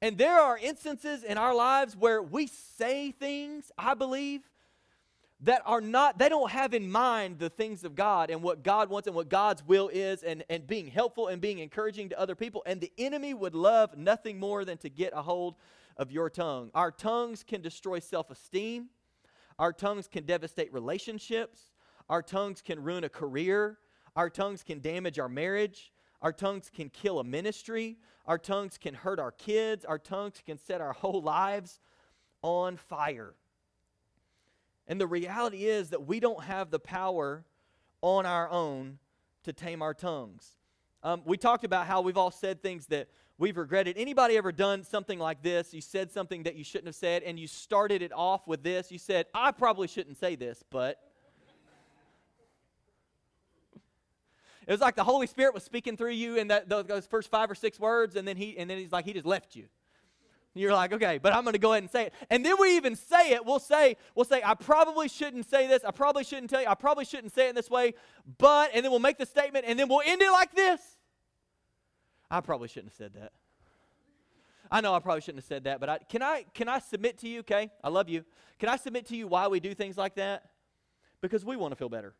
And 0.00 0.16
there 0.16 0.38
are 0.38 0.56
instances 0.56 1.22
in 1.22 1.36
our 1.36 1.54
lives 1.54 1.96
where 1.96 2.22
we 2.22 2.46
say 2.46 3.12
things, 3.12 3.70
I 3.76 3.94
believe, 3.94 4.42
that 5.42 5.62
are 5.66 5.80
not, 5.80 6.18
they 6.18 6.28
don't 6.28 6.50
have 6.50 6.72
in 6.72 6.90
mind 6.90 7.38
the 7.38 7.50
things 7.50 7.82
of 7.82 7.96
God 7.96 8.30
and 8.30 8.42
what 8.42 8.62
God 8.62 8.88
wants 8.88 9.08
and 9.08 9.16
what 9.16 9.28
God's 9.28 9.66
will 9.66 9.88
is 9.88 10.22
and, 10.22 10.44
and 10.48 10.66
being 10.66 10.86
helpful 10.86 11.28
and 11.28 11.42
being 11.42 11.58
encouraging 11.58 12.08
to 12.10 12.18
other 12.18 12.36
people. 12.36 12.62
And 12.64 12.80
the 12.80 12.92
enemy 12.96 13.34
would 13.34 13.54
love 13.54 13.96
nothing 13.96 14.38
more 14.38 14.64
than 14.64 14.78
to 14.78 14.88
get 14.88 15.12
a 15.14 15.22
hold 15.22 15.56
of 15.96 16.12
your 16.12 16.30
tongue. 16.30 16.70
Our 16.74 16.92
tongues 16.92 17.42
can 17.42 17.60
destroy 17.60 17.98
self 17.98 18.30
esteem, 18.30 18.88
our 19.58 19.72
tongues 19.72 20.06
can 20.06 20.24
devastate 20.24 20.72
relationships, 20.72 21.72
our 22.08 22.22
tongues 22.22 22.62
can 22.62 22.80
ruin 22.80 23.02
a 23.02 23.08
career, 23.08 23.78
our 24.14 24.30
tongues 24.30 24.62
can 24.62 24.80
damage 24.80 25.18
our 25.18 25.28
marriage, 25.28 25.92
our 26.22 26.32
tongues 26.32 26.70
can 26.72 26.88
kill 26.88 27.18
a 27.18 27.24
ministry, 27.24 27.98
our 28.26 28.38
tongues 28.38 28.78
can 28.78 28.94
hurt 28.94 29.18
our 29.18 29.32
kids, 29.32 29.84
our 29.84 29.98
tongues 29.98 30.40
can 30.46 30.56
set 30.56 30.80
our 30.80 30.92
whole 30.92 31.20
lives 31.20 31.80
on 32.42 32.76
fire. 32.76 33.34
And 34.86 35.00
the 35.00 35.06
reality 35.06 35.64
is 35.64 35.90
that 35.90 36.06
we 36.06 36.20
don't 36.20 36.42
have 36.44 36.70
the 36.70 36.78
power 36.78 37.44
on 38.00 38.26
our 38.26 38.50
own 38.50 38.98
to 39.44 39.52
tame 39.52 39.82
our 39.82 39.94
tongues. 39.94 40.56
Um, 41.02 41.22
we 41.24 41.36
talked 41.36 41.64
about 41.64 41.86
how 41.86 42.00
we've 42.00 42.16
all 42.16 42.30
said 42.30 42.62
things 42.62 42.86
that 42.86 43.08
we've 43.38 43.56
regretted. 43.56 43.96
Anybody 43.98 44.36
ever 44.36 44.52
done 44.52 44.84
something 44.84 45.18
like 45.18 45.42
this? 45.42 45.74
You 45.74 45.80
said 45.80 46.12
something 46.12 46.44
that 46.44 46.54
you 46.54 46.64
shouldn't 46.64 46.86
have 46.86 46.94
said, 46.94 47.22
and 47.22 47.38
you 47.38 47.46
started 47.46 48.02
it 48.02 48.12
off 48.12 48.46
with 48.46 48.62
this. 48.62 48.92
You 48.92 48.98
said, 48.98 49.26
I 49.34 49.50
probably 49.50 49.88
shouldn't 49.88 50.18
say 50.18 50.36
this, 50.36 50.62
but. 50.70 50.98
It 54.64 54.70
was 54.70 54.80
like 54.80 54.94
the 54.94 55.02
Holy 55.02 55.26
Spirit 55.26 55.54
was 55.54 55.64
speaking 55.64 55.96
through 55.96 56.12
you 56.12 56.36
in 56.36 56.48
that, 56.48 56.68
those 56.68 57.06
first 57.06 57.30
five 57.30 57.50
or 57.50 57.54
six 57.56 57.80
words, 57.80 58.14
and 58.14 58.26
then 58.26 58.36
he 58.36 58.56
and 58.56 58.70
then 58.70 58.78
he's 58.78 58.92
like 58.92 59.04
he 59.04 59.12
just 59.12 59.26
left 59.26 59.56
you. 59.56 59.64
You're 60.54 60.74
like, 60.74 60.92
okay, 60.92 61.18
but 61.18 61.34
I'm 61.34 61.44
going 61.44 61.54
to 61.54 61.58
go 61.58 61.72
ahead 61.72 61.82
and 61.82 61.90
say 61.90 62.06
it. 62.06 62.14
And 62.28 62.44
then 62.44 62.56
we 62.60 62.76
even 62.76 62.94
say 62.94 63.30
it. 63.30 63.44
We'll 63.44 63.58
say, 63.58 63.96
we'll 64.14 64.26
say, 64.26 64.42
I 64.44 64.54
probably 64.54 65.08
shouldn't 65.08 65.48
say 65.48 65.66
this. 65.66 65.82
I 65.82 65.92
probably 65.92 66.24
shouldn't 66.24 66.50
tell 66.50 66.60
you. 66.60 66.68
I 66.68 66.74
probably 66.74 67.06
shouldn't 67.06 67.34
say 67.34 67.46
it 67.46 67.50
in 67.50 67.54
this 67.54 67.70
way. 67.70 67.94
But, 68.36 68.70
and 68.74 68.84
then 68.84 68.90
we'll 68.90 69.00
make 69.00 69.16
the 69.16 69.24
statement, 69.24 69.64
and 69.66 69.78
then 69.78 69.88
we'll 69.88 70.02
end 70.04 70.20
it 70.20 70.30
like 70.30 70.54
this. 70.54 70.80
I 72.30 72.40
probably 72.40 72.68
shouldn't 72.68 72.92
have 72.92 72.96
said 72.96 73.14
that. 73.14 73.32
I 74.70 74.80
know 74.80 74.94
I 74.94 75.00
probably 75.00 75.20
shouldn't 75.20 75.42
have 75.42 75.48
said 75.48 75.64
that, 75.64 75.80
but 75.80 75.90
I, 75.90 75.98
can 75.98 76.22
I 76.22 76.46
can 76.54 76.66
I 76.66 76.78
submit 76.78 77.18
to 77.18 77.28
you? 77.28 77.40
Okay, 77.40 77.70
I 77.84 77.90
love 77.90 78.08
you. 78.08 78.24
Can 78.58 78.70
I 78.70 78.76
submit 78.76 79.04
to 79.08 79.16
you 79.16 79.28
why 79.28 79.46
we 79.48 79.60
do 79.60 79.74
things 79.74 79.98
like 79.98 80.14
that? 80.14 80.44
Because 81.20 81.44
we 81.44 81.56
want 81.56 81.72
to 81.72 81.76
feel 81.76 81.90
better. 81.90 82.14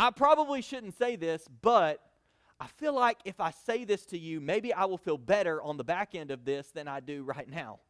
I 0.00 0.10
probably 0.10 0.62
shouldn't 0.62 0.98
say 0.98 1.14
this, 1.14 1.46
but 1.62 2.00
I 2.58 2.66
feel 2.66 2.94
like 2.94 3.18
if 3.24 3.40
I 3.40 3.50
say 3.50 3.84
this 3.84 4.06
to 4.06 4.18
you, 4.18 4.40
maybe 4.40 4.72
I 4.72 4.86
will 4.86 4.98
feel 4.98 5.18
better 5.18 5.60
on 5.62 5.76
the 5.76 5.84
back 5.84 6.14
end 6.14 6.30
of 6.30 6.44
this 6.44 6.68
than 6.68 6.88
I 6.88 7.00
do 7.00 7.22
right 7.22 7.48
now. 7.48 7.80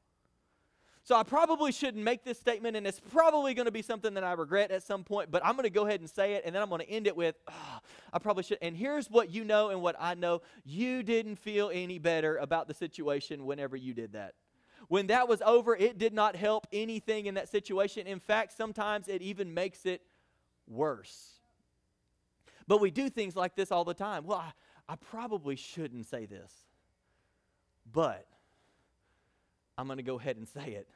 So 1.04 1.14
I 1.14 1.22
probably 1.22 1.70
shouldn't 1.70 2.02
make 2.02 2.24
this 2.24 2.36
statement, 2.36 2.76
and 2.76 2.84
it's 2.84 2.98
probably 2.98 3.54
going 3.54 3.66
to 3.66 3.72
be 3.72 3.80
something 3.80 4.14
that 4.14 4.24
I 4.24 4.32
regret 4.32 4.72
at 4.72 4.82
some 4.82 5.04
point, 5.04 5.30
but 5.30 5.40
I'm 5.46 5.52
going 5.52 5.62
to 5.62 5.70
go 5.70 5.86
ahead 5.86 6.00
and 6.00 6.10
say 6.10 6.34
it, 6.34 6.42
and 6.44 6.52
then 6.52 6.60
I'm 6.60 6.68
going 6.68 6.80
to 6.80 6.90
end 6.90 7.06
it 7.06 7.16
with, 7.16 7.36
oh, 7.46 7.78
I 8.12 8.18
probably 8.18 8.42
should. 8.42 8.58
And 8.60 8.76
here's 8.76 9.08
what 9.08 9.30
you 9.30 9.44
know 9.44 9.70
and 9.70 9.80
what 9.82 9.94
I 10.00 10.14
know 10.14 10.42
you 10.64 11.04
didn't 11.04 11.36
feel 11.36 11.70
any 11.72 12.00
better 12.00 12.36
about 12.38 12.66
the 12.66 12.74
situation 12.74 13.46
whenever 13.46 13.76
you 13.76 13.94
did 13.94 14.14
that. 14.14 14.34
When 14.88 15.06
that 15.06 15.28
was 15.28 15.42
over, 15.42 15.76
it 15.76 15.96
did 15.96 16.12
not 16.12 16.34
help 16.34 16.66
anything 16.72 17.26
in 17.26 17.34
that 17.34 17.48
situation. 17.48 18.08
In 18.08 18.18
fact, 18.18 18.56
sometimes 18.56 19.06
it 19.06 19.22
even 19.22 19.54
makes 19.54 19.86
it 19.86 20.02
worse. 20.66 21.35
But 22.68 22.80
we 22.80 22.90
do 22.90 23.08
things 23.08 23.36
like 23.36 23.54
this 23.54 23.70
all 23.70 23.84
the 23.84 23.94
time. 23.94 24.26
Well, 24.26 24.38
I, 24.38 24.52
I 24.92 24.96
probably 24.96 25.56
shouldn't 25.56 26.06
say 26.06 26.26
this, 26.26 26.52
but 27.92 28.26
I'm 29.78 29.86
going 29.86 29.98
to 29.98 30.02
go 30.02 30.18
ahead 30.18 30.36
and 30.36 30.48
say 30.48 30.72
it. 30.72 30.88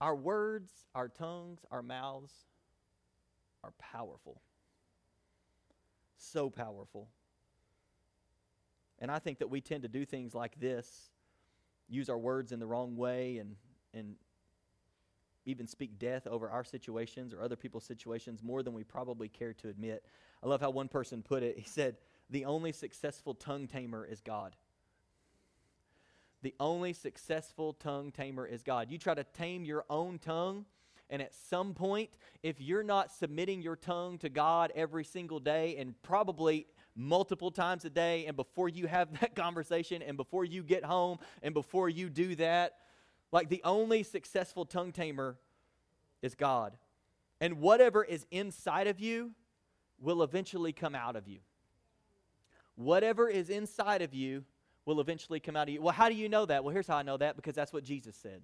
Our 0.00 0.14
words, 0.14 0.70
our 0.94 1.08
tongues, 1.08 1.60
our 1.70 1.82
mouths 1.82 2.32
are 3.62 3.72
powerful. 3.78 4.40
So 6.18 6.50
powerful. 6.50 7.08
And 8.98 9.10
I 9.10 9.18
think 9.18 9.38
that 9.38 9.48
we 9.48 9.60
tend 9.60 9.82
to 9.82 9.88
do 9.88 10.04
things 10.04 10.34
like 10.34 10.58
this, 10.60 11.10
use 11.88 12.08
our 12.08 12.18
words 12.18 12.52
in 12.52 12.60
the 12.60 12.66
wrong 12.66 12.96
way, 12.96 13.38
and, 13.38 13.56
and 13.92 14.16
even 15.46 15.66
speak 15.66 15.98
death 15.98 16.26
over 16.26 16.48
our 16.48 16.64
situations 16.64 17.32
or 17.32 17.42
other 17.42 17.56
people's 17.56 17.84
situations 17.84 18.42
more 18.42 18.62
than 18.62 18.74
we 18.74 18.84
probably 18.84 19.28
care 19.28 19.52
to 19.54 19.68
admit. 19.68 20.04
I 20.42 20.48
love 20.48 20.60
how 20.60 20.70
one 20.70 20.88
person 20.88 21.22
put 21.22 21.42
it. 21.42 21.58
He 21.58 21.68
said, 21.68 21.96
The 22.30 22.44
only 22.44 22.72
successful 22.72 23.34
tongue 23.34 23.66
tamer 23.66 24.04
is 24.04 24.20
God. 24.20 24.56
The 26.42 26.54
only 26.60 26.92
successful 26.92 27.72
tongue 27.72 28.12
tamer 28.12 28.46
is 28.46 28.62
God. 28.62 28.90
You 28.90 28.98
try 28.98 29.14
to 29.14 29.24
tame 29.24 29.64
your 29.64 29.86
own 29.88 30.18
tongue, 30.18 30.66
and 31.08 31.22
at 31.22 31.34
some 31.34 31.72
point, 31.72 32.10
if 32.42 32.60
you're 32.60 32.82
not 32.82 33.10
submitting 33.10 33.62
your 33.62 33.76
tongue 33.76 34.18
to 34.18 34.28
God 34.28 34.70
every 34.74 35.04
single 35.04 35.40
day 35.40 35.76
and 35.78 35.94
probably 36.02 36.66
multiple 36.94 37.50
times 37.50 37.84
a 37.84 37.90
day, 37.90 38.26
and 38.26 38.36
before 38.36 38.68
you 38.68 38.86
have 38.86 39.08
that 39.20 39.34
conversation, 39.34 40.02
and 40.02 40.16
before 40.16 40.44
you 40.44 40.62
get 40.62 40.84
home, 40.84 41.18
and 41.42 41.54
before 41.54 41.88
you 41.88 42.10
do 42.10 42.34
that, 42.36 42.76
like 43.34 43.48
the 43.48 43.60
only 43.64 44.04
successful 44.04 44.64
tongue 44.64 44.92
tamer 44.92 45.36
is 46.22 46.36
God. 46.36 46.76
And 47.40 47.58
whatever 47.58 48.04
is 48.04 48.24
inside 48.30 48.86
of 48.86 49.00
you 49.00 49.32
will 50.00 50.22
eventually 50.22 50.72
come 50.72 50.94
out 50.94 51.16
of 51.16 51.26
you. 51.26 51.40
Whatever 52.76 53.28
is 53.28 53.50
inside 53.50 54.02
of 54.02 54.14
you 54.14 54.44
will 54.86 55.00
eventually 55.00 55.40
come 55.40 55.56
out 55.56 55.66
of 55.66 55.74
you. 55.74 55.82
Well, 55.82 55.92
how 55.92 56.08
do 56.08 56.14
you 56.14 56.28
know 56.28 56.46
that? 56.46 56.62
Well, 56.62 56.72
here's 56.72 56.86
how 56.86 56.96
I 56.96 57.02
know 57.02 57.16
that 57.16 57.34
because 57.34 57.56
that's 57.56 57.72
what 57.72 57.82
Jesus 57.82 58.14
said. 58.14 58.40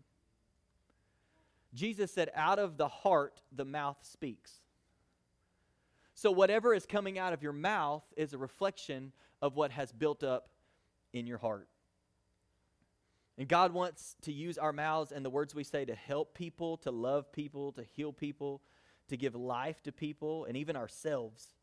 Jesus 1.73 2.11
said, 2.11 2.33
Out 2.35 2.59
of 2.59 2.77
the 2.77 2.89
heart, 2.89 3.43
the 3.53 3.65
mouth 3.65 3.99
speaks. 4.03 4.55
So, 6.15 6.33
whatever 6.33 6.75
is 6.75 6.85
coming 6.85 7.17
out 7.17 7.33
of 7.33 7.45
your 7.45 7.53
mouth 7.53 8.03
is 8.17 8.33
a 8.33 8.39
reflection 8.39 9.13
of 9.41 9.55
what 9.55 9.71
has 9.71 9.93
built 9.93 10.25
up 10.25 10.49
in 11.13 11.29
your 11.29 11.39
heart. 11.39 11.69
And 13.41 13.49
God 13.49 13.73
wants 13.73 14.17
to 14.21 14.33
use 14.35 14.59
our 14.59 14.71
mouths 14.71 15.13
and 15.13 15.25
the 15.25 15.31
words 15.31 15.55
we 15.55 15.65
say 15.65 15.87
to 15.87 15.95
help 15.95 16.35
people, 16.35 16.77
to 16.77 16.91
love 16.91 17.33
people, 17.33 17.73
to 17.73 17.83
heal 17.83 18.13
people, 18.13 18.61
to 19.09 19.17
give 19.17 19.35
life 19.35 19.83
to 19.85 19.93
people, 19.93 20.45
and 20.45 20.59
even 20.59 20.77
ourselves. 20.77 21.55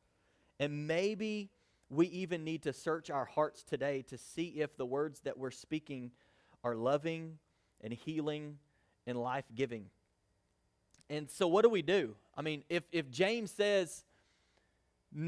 And 0.60 0.88
maybe 0.88 1.52
we 1.92 2.08
even 2.08 2.44
need 2.44 2.63
to 2.63 2.74
search 2.74 3.12
our 3.12 3.26
hearts 3.26 3.62
today 3.62 4.02
to 4.08 4.18
see 4.18 4.56
if 4.58 4.76
the 4.76 4.88
words 4.88 5.20
that 5.20 5.38
we're 5.38 5.52
speaking 5.52 6.10
are 6.63 6.74
loving 6.74 7.38
and 7.82 7.94
healing 7.94 8.58
and 9.06 9.16
life 9.16 9.46
giving. 9.54 9.86
And 11.12 11.30
so, 11.30 11.48
what 11.48 11.62
do 11.62 11.70
we 11.70 11.84
do? 11.84 12.16
I 12.36 12.42
mean, 12.42 12.63
if, 12.70 12.86
if 12.92 13.12
James 13.12 13.52
says, 13.52 14.04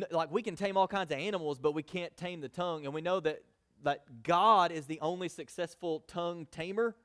like, 0.10 0.32
we 0.32 0.42
can 0.42 0.56
tame 0.56 0.78
all 0.78 0.88
kinds 0.88 1.12
of 1.12 1.20
animals, 1.20 1.60
but 1.60 1.76
we 1.76 1.84
can't 1.84 2.18
tame 2.18 2.42
the 2.42 2.50
tongue, 2.50 2.86
and 2.86 2.94
we 2.96 3.02
know 3.02 3.20
that 3.20 3.44
that 3.84 4.24
God 4.24 4.72
is 4.72 4.86
the 4.86 5.00
only 5.02 5.30
successful 5.30 6.02
tongue 6.08 6.48
tamer, 6.52 6.96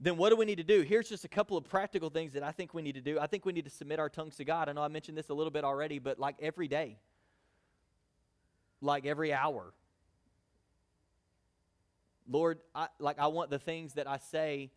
then 0.00 0.16
what 0.16 0.30
do 0.30 0.36
we 0.36 0.44
need 0.44 0.58
to 0.58 0.64
do? 0.64 0.82
Here's 0.82 1.08
just 1.08 1.24
a 1.24 1.28
couple 1.28 1.56
of 1.56 1.64
practical 1.64 2.10
things 2.10 2.32
that 2.34 2.42
I 2.42 2.52
think 2.52 2.72
we 2.72 2.82
need 2.82 2.94
to 2.94 3.00
do. 3.00 3.18
I 3.18 3.26
think 3.26 3.44
we 3.44 3.52
need 3.52 3.64
to 3.64 3.70
submit 3.70 3.98
our 3.98 4.08
tongues 4.08 4.36
to 4.36 4.44
God. 4.44 4.68
I 4.68 4.72
know 4.72 4.82
I 4.82 4.88
mentioned 4.88 5.18
this 5.18 5.28
a 5.28 5.34
little 5.34 5.50
bit 5.50 5.64
already, 5.64 5.98
but 5.98 6.18
like 6.18 6.36
every 6.40 6.68
day, 6.68 6.98
like 8.80 9.06
every 9.06 9.32
hour. 9.32 9.72
Lord, 12.30 12.60
I, 12.74 12.88
like 12.98 13.18
I 13.18 13.26
want 13.28 13.50
the 13.50 13.58
things 13.58 13.94
that 13.94 14.06
I 14.06 14.18
say 14.18 14.70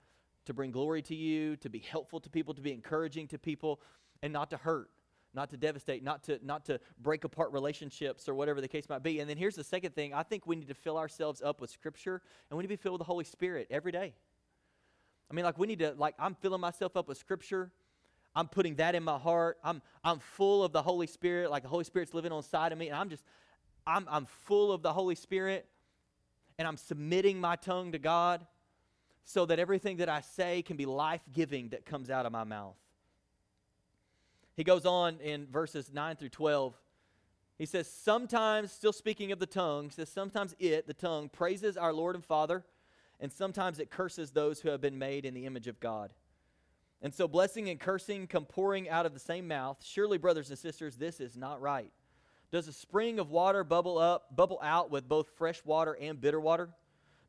to 0.45 0.53
bring 0.53 0.71
glory 0.71 1.01
to 1.03 1.15
you, 1.15 1.55
to 1.57 1.69
be 1.69 1.79
helpful 1.79 2.19
to 2.21 2.29
people, 2.29 2.53
to 2.55 2.61
be 2.61 2.71
encouraging 2.71 3.27
to 3.27 3.37
people, 3.37 3.79
and 4.23 4.33
not 4.33 4.49
to 4.51 4.57
hurt 4.57 4.89
not 5.33 5.49
to 5.51 5.57
devastate, 5.57 6.03
not 6.03 6.23
to 6.23 6.39
not 6.43 6.65
to 6.65 6.79
break 6.99 7.23
apart 7.23 7.51
relationships 7.51 8.27
or 8.27 8.35
whatever 8.35 8.61
the 8.61 8.67
case 8.67 8.89
might 8.89 9.03
be. 9.03 9.19
And 9.19 9.29
then 9.29 9.37
here's 9.37 9.55
the 9.55 9.63
second 9.63 9.95
thing. 9.95 10.13
I 10.13 10.23
think 10.23 10.45
we 10.45 10.55
need 10.55 10.67
to 10.67 10.73
fill 10.73 10.97
ourselves 10.97 11.41
up 11.41 11.61
with 11.61 11.69
scripture 11.69 12.21
and 12.49 12.57
we 12.57 12.63
need 12.63 12.67
to 12.67 12.77
be 12.77 12.81
filled 12.81 12.93
with 12.93 12.99
the 12.99 13.05
Holy 13.05 13.23
Spirit 13.23 13.67
every 13.69 13.91
day. 13.91 14.13
I 15.29 15.33
mean, 15.33 15.45
like 15.45 15.57
we 15.57 15.67
need 15.67 15.79
to 15.79 15.93
like 15.97 16.15
I'm 16.19 16.35
filling 16.35 16.61
myself 16.61 16.97
up 16.97 17.07
with 17.07 17.17
scripture. 17.17 17.71
I'm 18.35 18.47
putting 18.47 18.75
that 18.75 18.95
in 18.95 19.03
my 19.03 19.17
heart. 19.17 19.57
I'm 19.63 19.81
I'm 20.03 20.19
full 20.19 20.63
of 20.63 20.71
the 20.73 20.81
Holy 20.81 21.07
Spirit, 21.07 21.49
like 21.49 21.63
the 21.63 21.69
Holy 21.69 21.83
Spirit's 21.83 22.13
living 22.13 22.31
on 22.31 22.43
side 22.43 22.71
of 22.71 22.77
me, 22.77 22.87
and 22.87 22.97
I'm 22.97 23.09
just 23.09 23.23
I'm 23.87 24.07
I'm 24.09 24.25
full 24.25 24.71
of 24.71 24.81
the 24.81 24.91
Holy 24.93 25.15
Spirit 25.15 25.65
and 26.57 26.67
I'm 26.67 26.77
submitting 26.77 27.39
my 27.39 27.55
tongue 27.55 27.93
to 27.93 27.99
God 27.99 28.45
so 29.23 29.45
that 29.45 29.59
everything 29.59 29.97
that 29.97 30.09
I 30.09 30.21
say 30.21 30.61
can 30.61 30.77
be 30.77 30.85
life-giving 30.85 31.69
that 31.69 31.85
comes 31.85 32.09
out 32.09 32.25
of 32.25 32.31
my 32.31 32.43
mouth. 32.43 32.75
He 34.55 34.63
goes 34.63 34.85
on 34.85 35.19
in 35.19 35.47
verses 35.47 35.91
9 35.93 36.15
through 36.17 36.29
12. 36.29 36.75
He 37.57 37.65
says, 37.65 37.87
Sometimes, 37.87 38.71
still 38.71 38.93
speaking 38.93 39.31
of 39.31 39.39
the 39.39 39.45
tongue, 39.45 39.89
says, 39.89 40.09
Sometimes 40.09 40.55
it, 40.59 40.87
the 40.87 40.93
tongue, 40.93 41.29
praises 41.29 41.77
our 41.77 41.93
Lord 41.93 42.15
and 42.15 42.25
Father, 42.25 42.63
and 43.19 43.31
sometimes 43.31 43.79
it 43.79 43.89
curses 43.89 44.31
those 44.31 44.59
who 44.59 44.69
have 44.69 44.81
been 44.81 44.97
made 44.97 45.25
in 45.25 45.33
the 45.33 45.45
image 45.45 45.67
of 45.67 45.79
God. 45.79 46.13
And 47.01 47.13
so 47.13 47.27
blessing 47.27 47.69
and 47.69 47.79
cursing 47.79 48.27
come 48.27 48.45
pouring 48.45 48.89
out 48.89 49.05
of 49.05 49.13
the 49.13 49.19
same 49.19 49.47
mouth. 49.47 49.77
Surely, 49.83 50.17
brothers 50.17 50.49
and 50.49 50.59
sisters, 50.59 50.97
this 50.97 51.19
is 51.19 51.35
not 51.35 51.61
right. 51.61 51.91
Does 52.51 52.67
a 52.67 52.73
spring 52.73 53.17
of 53.19 53.31
water 53.31 53.63
bubble 53.63 53.97
up, 53.97 54.35
bubble 54.35 54.59
out 54.61 54.91
with 54.91 55.07
both 55.07 55.29
fresh 55.37 55.63
water 55.65 55.97
and 55.99 56.19
bitter 56.19 56.39
water? 56.39 56.69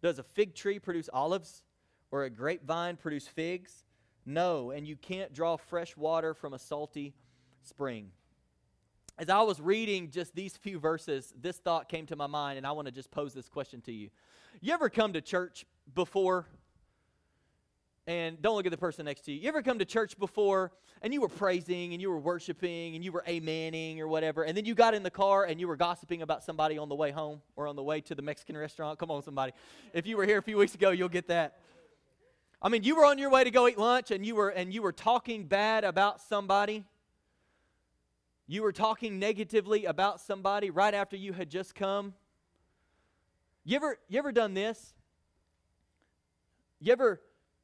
Does 0.02 0.18
a 0.18 0.22
fig 0.22 0.54
tree 0.54 0.78
produce 0.78 1.08
olives? 1.12 1.62
or 2.12 2.24
a 2.24 2.30
grapevine 2.30 2.96
produce 2.96 3.26
figs? 3.26 3.84
No, 4.24 4.70
and 4.70 4.86
you 4.86 4.96
can't 4.96 5.32
draw 5.32 5.56
fresh 5.56 5.96
water 5.96 6.34
from 6.34 6.54
a 6.54 6.58
salty 6.58 7.14
spring. 7.62 8.10
As 9.18 9.28
I 9.28 9.42
was 9.42 9.60
reading 9.60 10.10
just 10.10 10.34
these 10.34 10.56
few 10.56 10.78
verses, 10.78 11.34
this 11.40 11.58
thought 11.58 11.88
came 11.88 12.06
to 12.06 12.16
my 12.16 12.26
mind, 12.26 12.58
and 12.58 12.66
I 12.66 12.72
want 12.72 12.86
to 12.86 12.92
just 12.92 13.10
pose 13.10 13.34
this 13.34 13.48
question 13.48 13.80
to 13.82 13.92
you. 13.92 14.10
You 14.60 14.72
ever 14.72 14.88
come 14.88 15.12
to 15.14 15.20
church 15.20 15.66
before? 15.94 16.46
And 18.06 18.42
don't 18.42 18.56
look 18.56 18.66
at 18.66 18.72
the 18.72 18.78
person 18.78 19.04
next 19.04 19.22
to 19.26 19.32
you. 19.32 19.40
You 19.40 19.48
ever 19.48 19.62
come 19.62 19.78
to 19.78 19.84
church 19.84 20.18
before 20.18 20.72
and 21.02 21.14
you 21.14 21.20
were 21.20 21.28
praising 21.28 21.92
and 21.92 22.02
you 22.02 22.10
were 22.10 22.18
worshiping 22.18 22.96
and 22.96 23.04
you 23.04 23.12
were 23.12 23.22
amening 23.28 24.00
or 24.00 24.08
whatever, 24.08 24.42
and 24.42 24.56
then 24.56 24.64
you 24.64 24.74
got 24.74 24.94
in 24.94 25.04
the 25.04 25.10
car 25.10 25.44
and 25.44 25.60
you 25.60 25.68
were 25.68 25.76
gossiping 25.76 26.22
about 26.22 26.42
somebody 26.42 26.78
on 26.78 26.88
the 26.88 26.96
way 26.96 27.12
home 27.12 27.40
or 27.54 27.68
on 27.68 27.76
the 27.76 27.82
way 27.82 28.00
to 28.00 28.14
the 28.16 28.22
Mexican 28.22 28.56
restaurant? 28.56 28.98
Come 28.98 29.10
on, 29.12 29.22
somebody. 29.22 29.52
If 29.92 30.06
you 30.06 30.16
were 30.16 30.26
here 30.26 30.38
a 30.38 30.42
few 30.42 30.58
weeks 30.58 30.74
ago, 30.74 30.90
you'll 30.90 31.08
get 31.08 31.28
that. 31.28 31.58
I 32.64 32.68
mean, 32.68 32.84
you 32.84 32.94
were 32.94 33.04
on 33.04 33.18
your 33.18 33.28
way 33.28 33.42
to 33.42 33.50
go 33.50 33.66
eat 33.66 33.76
lunch 33.76 34.12
and 34.12 34.24
you 34.24 34.36
were 34.36 34.48
and 34.48 34.72
you 34.72 34.82
were 34.82 34.92
talking 34.92 35.46
bad 35.46 35.82
about 35.82 36.20
somebody. 36.20 36.84
You 38.46 38.62
were 38.62 38.72
talking 38.72 39.18
negatively 39.18 39.84
about 39.84 40.20
somebody 40.20 40.70
right 40.70 40.94
after 40.94 41.16
you 41.16 41.32
had 41.32 41.50
just 41.50 41.74
come. 41.74 42.14
You 43.64 43.76
ever 43.76 43.98
you 44.08 44.16
ever 44.20 44.30
done 44.30 44.54
this? 44.54 44.94
You 46.78 46.92
ever 46.92 47.20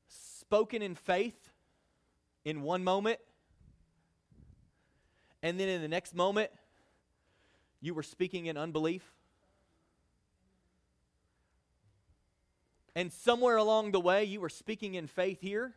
spoken 0.08 0.82
in 0.82 0.96
faith 0.96 1.38
in 2.44 2.62
one 2.62 2.82
moment 2.82 3.20
and 5.44 5.60
then 5.60 5.68
in 5.68 5.80
the 5.80 5.88
next 5.88 6.12
moment 6.12 6.50
you 7.80 7.94
were 7.94 8.02
speaking 8.02 8.46
in 8.46 8.56
unbelief? 8.56 9.17
And 12.98 13.12
somewhere 13.12 13.56
along 13.56 13.92
the 13.92 14.00
way, 14.00 14.24
you 14.24 14.40
were 14.40 14.48
speaking 14.48 14.94
in 14.94 15.06
faith 15.06 15.40
here, 15.40 15.72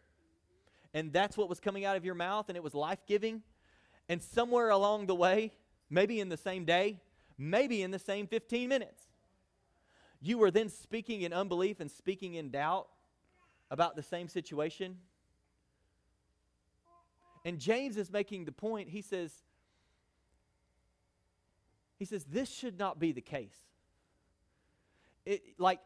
and 0.92 1.14
that's 1.14 1.38
what 1.38 1.50
was 1.50 1.60
coming 1.60 1.86
out 1.86 1.96
of 1.96 2.04
your 2.04 2.16
mouth, 2.16 2.50
and 2.50 2.58
it 2.58 2.64
was 2.64 2.74
life 2.74 2.98
giving. 3.06 3.44
And 4.10 4.24
somewhere 4.24 4.72
along 4.72 5.06
the 5.06 5.14
way, 5.14 5.52
maybe 5.88 6.20
in 6.20 6.30
the 6.30 6.38
same 6.38 6.66
day, 6.66 7.00
maybe 7.38 7.84
in 7.84 7.92
the 7.92 8.00
same 8.00 8.26
15 8.26 8.68
minutes, 8.68 9.04
you 10.20 10.40
were 10.40 10.50
then 10.50 10.68
speaking 10.68 11.22
in 11.22 11.32
unbelief 11.32 11.80
and 11.80 11.92
speaking 11.92 12.34
in 12.34 12.50
doubt 12.50 12.88
about 13.70 13.96
the 13.96 14.02
same 14.02 14.28
situation. 14.28 14.98
And 17.46 17.60
James 17.60 17.98
is 17.98 18.12
making 18.12 18.46
the 18.46 18.52
point. 18.52 18.90
He 18.90 19.04
says, 19.04 19.32
he 22.00 22.06
says, 22.06 22.24
this 22.24 22.50
should 22.50 22.80
not 22.80 22.98
be 22.98 23.12
the 23.12 23.22
case. 23.22 23.60
It, 25.24 25.44
like, 25.60 25.82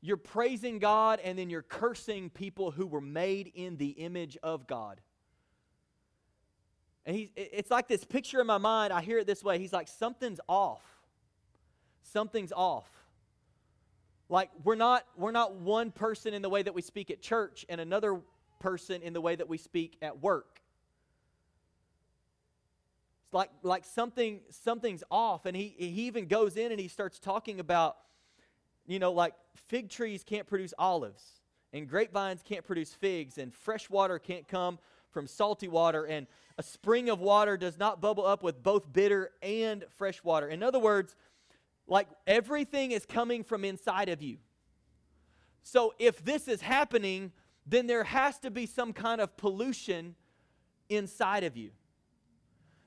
you're 0.00 0.16
praising 0.16 0.78
God 0.78 1.20
and 1.22 1.38
then 1.38 1.50
you're 1.50 1.62
cursing 1.62 2.30
people 2.30 2.70
who 2.70 2.86
were 2.86 3.00
made 3.00 3.52
in 3.54 3.76
the 3.76 3.90
image 3.90 4.38
of 4.42 4.66
God. 4.66 5.00
And 7.04 7.16
he's, 7.16 7.28
it's 7.36 7.70
like 7.70 7.88
this 7.88 8.04
picture 8.04 8.40
in 8.40 8.46
my 8.46 8.58
mind. 8.58 8.92
I 8.92 9.00
hear 9.00 9.18
it 9.18 9.26
this 9.26 9.42
way. 9.42 9.58
He's 9.58 9.72
like, 9.72 9.88
something's 9.88 10.40
off. 10.48 10.82
Something's 12.02 12.52
off. 12.52 12.88
Like 14.28 14.50
we're 14.62 14.76
not 14.76 15.04
we're 15.16 15.32
not 15.32 15.56
one 15.56 15.90
person 15.90 16.34
in 16.34 16.40
the 16.40 16.48
way 16.48 16.62
that 16.62 16.72
we 16.72 16.82
speak 16.82 17.10
at 17.10 17.20
church 17.20 17.66
and 17.68 17.80
another 17.80 18.20
person 18.60 19.02
in 19.02 19.12
the 19.12 19.20
way 19.20 19.34
that 19.34 19.48
we 19.48 19.58
speak 19.58 19.96
at 20.00 20.22
work. 20.22 20.60
It's 23.26 23.34
like 23.34 23.50
like 23.64 23.84
something 23.84 24.40
something's 24.50 25.02
off 25.10 25.46
and 25.46 25.56
he 25.56 25.74
he 25.76 26.06
even 26.06 26.26
goes 26.26 26.56
in 26.56 26.70
and 26.70 26.80
he 26.80 26.86
starts 26.86 27.18
talking 27.18 27.58
about 27.58 27.96
you 28.86 28.98
know, 28.98 29.12
like 29.12 29.34
fig 29.54 29.88
trees 29.88 30.24
can't 30.24 30.46
produce 30.46 30.74
olives, 30.78 31.22
and 31.72 31.88
grapevines 31.88 32.42
can't 32.42 32.64
produce 32.64 32.92
figs, 32.92 33.38
and 33.38 33.54
fresh 33.54 33.88
water 33.88 34.18
can't 34.18 34.46
come 34.48 34.78
from 35.10 35.26
salty 35.26 35.68
water, 35.68 36.04
and 36.04 36.26
a 36.58 36.62
spring 36.62 37.08
of 37.08 37.20
water 37.20 37.56
does 37.56 37.78
not 37.78 38.00
bubble 38.00 38.26
up 38.26 38.42
with 38.42 38.62
both 38.62 38.92
bitter 38.92 39.30
and 39.42 39.84
fresh 39.96 40.22
water. 40.22 40.48
In 40.48 40.62
other 40.62 40.78
words, 40.78 41.16
like 41.86 42.08
everything 42.26 42.92
is 42.92 43.04
coming 43.06 43.42
from 43.42 43.64
inside 43.64 44.08
of 44.08 44.22
you. 44.22 44.38
So 45.62 45.94
if 45.98 46.24
this 46.24 46.48
is 46.48 46.60
happening, 46.60 47.32
then 47.66 47.86
there 47.86 48.04
has 48.04 48.38
to 48.40 48.50
be 48.50 48.66
some 48.66 48.92
kind 48.92 49.20
of 49.20 49.36
pollution 49.36 50.14
inside 50.88 51.44
of 51.44 51.56
you. 51.56 51.70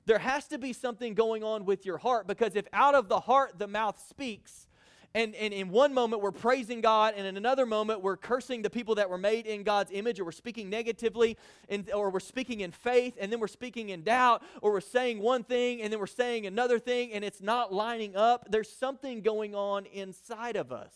There 0.06 0.18
has 0.18 0.46
to 0.48 0.58
be 0.58 0.72
something 0.72 1.14
going 1.14 1.42
on 1.42 1.64
with 1.64 1.86
your 1.86 1.98
heart 1.98 2.26
because 2.26 2.56
if 2.56 2.66
out 2.72 2.94
of 2.94 3.08
the 3.08 3.20
heart 3.20 3.58
the 3.58 3.66
mouth 3.66 4.02
speaks, 4.06 4.66
and, 5.14 5.34
and 5.36 5.54
in 5.54 5.68
one 5.68 5.94
moment 5.94 6.22
we're 6.22 6.32
praising 6.32 6.80
God, 6.80 7.14
and 7.16 7.26
in 7.26 7.36
another 7.36 7.66
moment 7.66 8.02
we're 8.02 8.16
cursing 8.16 8.62
the 8.62 8.70
people 8.70 8.96
that 8.96 9.08
were 9.08 9.18
made 9.18 9.46
in 9.46 9.62
God's 9.62 9.92
image, 9.92 10.18
or 10.18 10.24
we're 10.24 10.32
speaking 10.32 10.68
negatively, 10.68 11.36
and, 11.68 11.88
or 11.92 12.10
we're 12.10 12.20
speaking 12.20 12.60
in 12.60 12.72
faith, 12.72 13.16
and 13.20 13.30
then 13.30 13.38
we're 13.38 13.46
speaking 13.46 13.90
in 13.90 14.02
doubt, 14.02 14.42
or 14.60 14.72
we're 14.72 14.80
saying 14.80 15.20
one 15.20 15.44
thing 15.44 15.82
and 15.82 15.92
then 15.92 16.00
we're 16.00 16.06
saying 16.06 16.46
another 16.46 16.78
thing, 16.78 17.12
and 17.12 17.24
it's 17.24 17.40
not 17.40 17.72
lining 17.72 18.16
up. 18.16 18.48
There's 18.50 18.70
something 18.70 19.20
going 19.20 19.54
on 19.54 19.86
inside 19.86 20.56
of 20.56 20.72
us. 20.72 20.92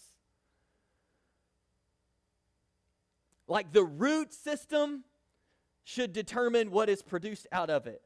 Like 3.47 3.73
the 3.73 3.85
root 3.85 4.35
system 4.35 5.05
should 5.85 6.13
determine 6.13 6.71
what 6.71 6.89
is 6.89 7.03
produced 7.03 7.47
out 7.53 7.71
of 7.71 7.87
it. 7.87 8.03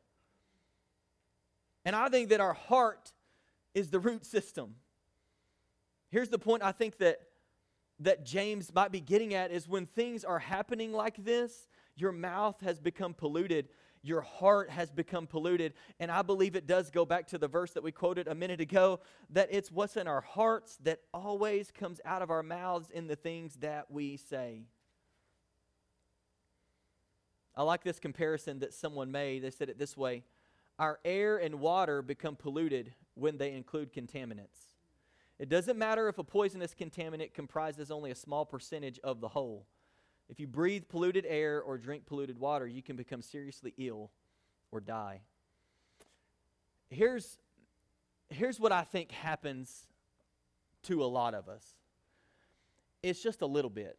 And 1.85 1.97
I 1.97 2.09
think 2.09 2.29
that 2.29 2.41
our 2.41 2.53
heart 2.53 3.13
is 3.75 3.89
the 3.89 3.99
root 3.99 4.25
system. 4.25 4.77
Here's 6.13 6.29
the 6.29 6.39
point 6.39 6.63
I 6.63 6.71
think 6.73 6.99
that 6.99 7.23
that 8.01 8.25
James 8.25 8.73
might 8.75 8.93
be 8.93 9.01
getting 9.01 9.33
at 9.35 9.51
is 9.51 9.67
when 9.69 9.87
things 9.87 10.25
are 10.25 10.39
happening 10.39 10.93
like 10.93 11.23
this, 11.25 11.69
your 11.97 12.13
mouth 12.13 12.61
has 12.63 12.81
become 12.81 13.15
polluted, 13.15 13.69
your 14.03 14.21
heart 14.21 14.69
has 14.71 14.91
become 14.91 15.27
polluted, 15.27 15.73
and 16.01 16.11
I 16.11 16.23
believe 16.23 16.55
it 16.55 16.67
does 16.67 16.91
go 16.91 17.07
back 17.07 17.29
to 17.29 17.39
the 17.39 17.49
verse 17.49 17.71
that 17.73 17.83
we 17.83 17.93
quoted 17.93 18.29
a 18.29 18.35
minute 18.35 18.61
ago 18.61 19.01
that 19.31 19.49
it's 19.51 19.71
what's 19.71 19.97
in 19.97 20.07
our 20.07 20.21
hearts 20.21 20.77
that 20.83 21.01
always 21.15 21.71
comes 21.71 22.01
out 22.05 22.23
of 22.23 22.31
our 22.31 22.43
mouths 22.43 22.91
in 22.91 23.07
the 23.07 23.17
things 23.17 23.55
that 23.61 23.91
we 23.91 24.17
say. 24.17 24.65
I 27.55 27.63
like 27.63 27.85
this 27.85 28.01
comparison 28.01 28.59
that 28.61 28.75
someone 28.75 29.13
made. 29.13 29.43
They 29.43 29.51
said 29.51 29.71
it 29.71 29.79
this 29.79 29.97
way 29.97 30.25
Our 30.79 30.99
air 31.05 31.39
and 31.39 31.61
water 31.61 32.03
become 32.03 32.37
polluted 32.37 32.93
when 33.15 33.39
they 33.39 33.53
include 33.53 33.93
contaminants. 33.93 34.72
It 35.43 35.49
doesn't 35.49 35.77
matter 35.77 36.09
if 36.09 36.19
a 36.19 36.23
poisonous 36.23 36.73
contaminant 36.73 37.35
comprises 37.35 37.91
only 37.91 38.13
a 38.13 38.15
small 38.15 38.47
percentage 38.47 39.01
of 39.03 39.21
the 39.21 39.27
whole. 39.27 39.67
If 40.29 40.39
you 40.39 40.47
breathe 40.47 40.85
polluted 40.89 41.27
air 41.29 41.61
or 41.61 41.79
drink 41.79 42.07
polluted 42.07 42.39
water, 42.39 42.65
you 42.65 42.81
can 42.81 42.95
become 42.95 43.23
seriously 43.23 43.75
ill 43.77 44.13
or 44.71 44.79
die. 44.79 45.23
Here's, 46.91 47.39
here's 48.31 48.61
what 48.61 48.71
I 48.71 48.83
think 48.85 49.11
happens 49.11 49.89
to 50.85 51.03
a 51.03 51.07
lot 51.07 51.35
of 51.35 51.49
us 51.49 51.75
it's 53.03 53.21
just 53.21 53.43
a 53.43 53.47
little 53.47 53.69
bit. 53.69 53.99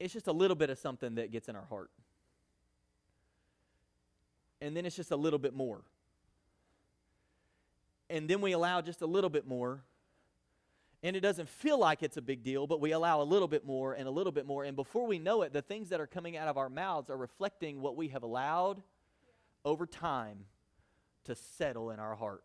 It's 0.00 0.14
just 0.14 0.26
a 0.26 0.32
little 0.32 0.56
bit 0.56 0.70
of 0.70 0.78
something 0.78 1.16
that 1.16 1.30
gets 1.30 1.50
in 1.50 1.54
our 1.54 1.66
heart. 1.66 1.90
And 4.62 4.74
then 4.74 4.86
it's 4.86 4.96
just 4.96 5.10
a 5.10 5.16
little 5.16 5.38
bit 5.38 5.52
more 5.52 5.82
and 8.12 8.28
then 8.28 8.42
we 8.42 8.52
allow 8.52 8.82
just 8.82 9.00
a 9.00 9.06
little 9.06 9.30
bit 9.30 9.46
more. 9.46 9.82
And 11.02 11.16
it 11.16 11.20
doesn't 11.20 11.48
feel 11.48 11.78
like 11.78 12.02
it's 12.02 12.18
a 12.18 12.22
big 12.22 12.44
deal, 12.44 12.66
but 12.66 12.78
we 12.78 12.92
allow 12.92 13.22
a 13.22 13.24
little 13.24 13.48
bit 13.48 13.64
more 13.64 13.94
and 13.94 14.06
a 14.06 14.10
little 14.10 14.30
bit 14.30 14.46
more. 14.46 14.64
And 14.64 14.76
before 14.76 15.06
we 15.06 15.18
know 15.18 15.42
it, 15.42 15.52
the 15.52 15.62
things 15.62 15.88
that 15.88 16.00
are 16.00 16.06
coming 16.06 16.36
out 16.36 16.46
of 16.46 16.58
our 16.58 16.68
mouths 16.68 17.10
are 17.10 17.16
reflecting 17.16 17.80
what 17.80 17.96
we 17.96 18.08
have 18.08 18.22
allowed 18.22 18.82
over 19.64 19.86
time 19.86 20.44
to 21.24 21.34
settle 21.34 21.90
in 21.90 21.98
our 21.98 22.14
heart. 22.14 22.44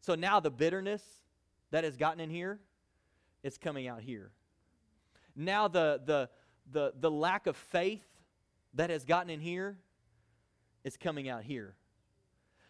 So 0.00 0.16
now 0.16 0.40
the 0.40 0.50
bitterness 0.50 1.02
that 1.70 1.84
has 1.84 1.96
gotten 1.96 2.18
in 2.18 2.28
here, 2.28 2.58
it's 3.42 3.56
coming 3.56 3.86
out 3.86 4.02
here. 4.02 4.32
Now 5.36 5.68
the, 5.68 6.02
the, 6.04 6.28
the, 6.70 6.92
the 6.98 7.10
lack 7.10 7.46
of 7.46 7.56
faith 7.56 8.04
that 8.74 8.90
has 8.90 9.04
gotten 9.04 9.30
in 9.30 9.40
here 9.40 9.78
is 10.82 10.96
coming 10.96 11.28
out 11.28 11.44
here. 11.44 11.76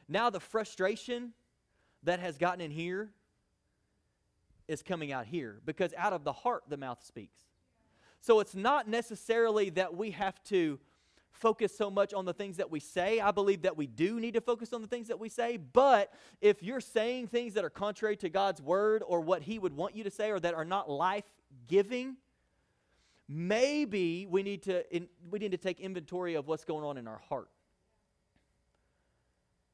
Now 0.06 0.28
the 0.28 0.40
frustration 0.40 1.32
that 2.04 2.20
has 2.20 2.38
gotten 2.38 2.60
in 2.60 2.70
here 2.70 3.10
is 4.68 4.82
coming 4.82 5.12
out 5.12 5.26
here 5.26 5.60
because 5.64 5.92
out 5.96 6.12
of 6.12 6.24
the 6.24 6.32
heart 6.32 6.64
the 6.68 6.76
mouth 6.76 7.04
speaks. 7.04 7.40
So 8.20 8.40
it's 8.40 8.54
not 8.54 8.88
necessarily 8.88 9.70
that 9.70 9.94
we 9.94 10.12
have 10.12 10.42
to 10.44 10.78
focus 11.30 11.76
so 11.76 11.90
much 11.90 12.14
on 12.14 12.24
the 12.24 12.32
things 12.32 12.56
that 12.56 12.70
we 12.70 12.80
say. 12.80 13.20
I 13.20 13.32
believe 13.32 13.62
that 13.62 13.76
we 13.76 13.86
do 13.86 14.20
need 14.20 14.34
to 14.34 14.40
focus 14.40 14.72
on 14.72 14.80
the 14.80 14.88
things 14.88 15.08
that 15.08 15.18
we 15.18 15.28
say, 15.28 15.56
but 15.58 16.12
if 16.40 16.62
you're 16.62 16.80
saying 16.80 17.26
things 17.26 17.54
that 17.54 17.64
are 17.64 17.70
contrary 17.70 18.16
to 18.18 18.28
God's 18.28 18.62
word 18.62 19.02
or 19.06 19.20
what 19.20 19.42
he 19.42 19.58
would 19.58 19.74
want 19.74 19.94
you 19.94 20.04
to 20.04 20.10
say 20.10 20.30
or 20.30 20.40
that 20.40 20.54
are 20.54 20.64
not 20.64 20.88
life-giving, 20.88 22.16
maybe 23.28 24.26
we 24.26 24.42
need 24.42 24.62
to 24.62 24.94
in, 24.94 25.08
we 25.30 25.38
need 25.38 25.50
to 25.50 25.58
take 25.58 25.80
inventory 25.80 26.34
of 26.34 26.46
what's 26.46 26.64
going 26.64 26.84
on 26.84 26.96
in 26.96 27.08
our 27.08 27.20
heart. 27.28 27.48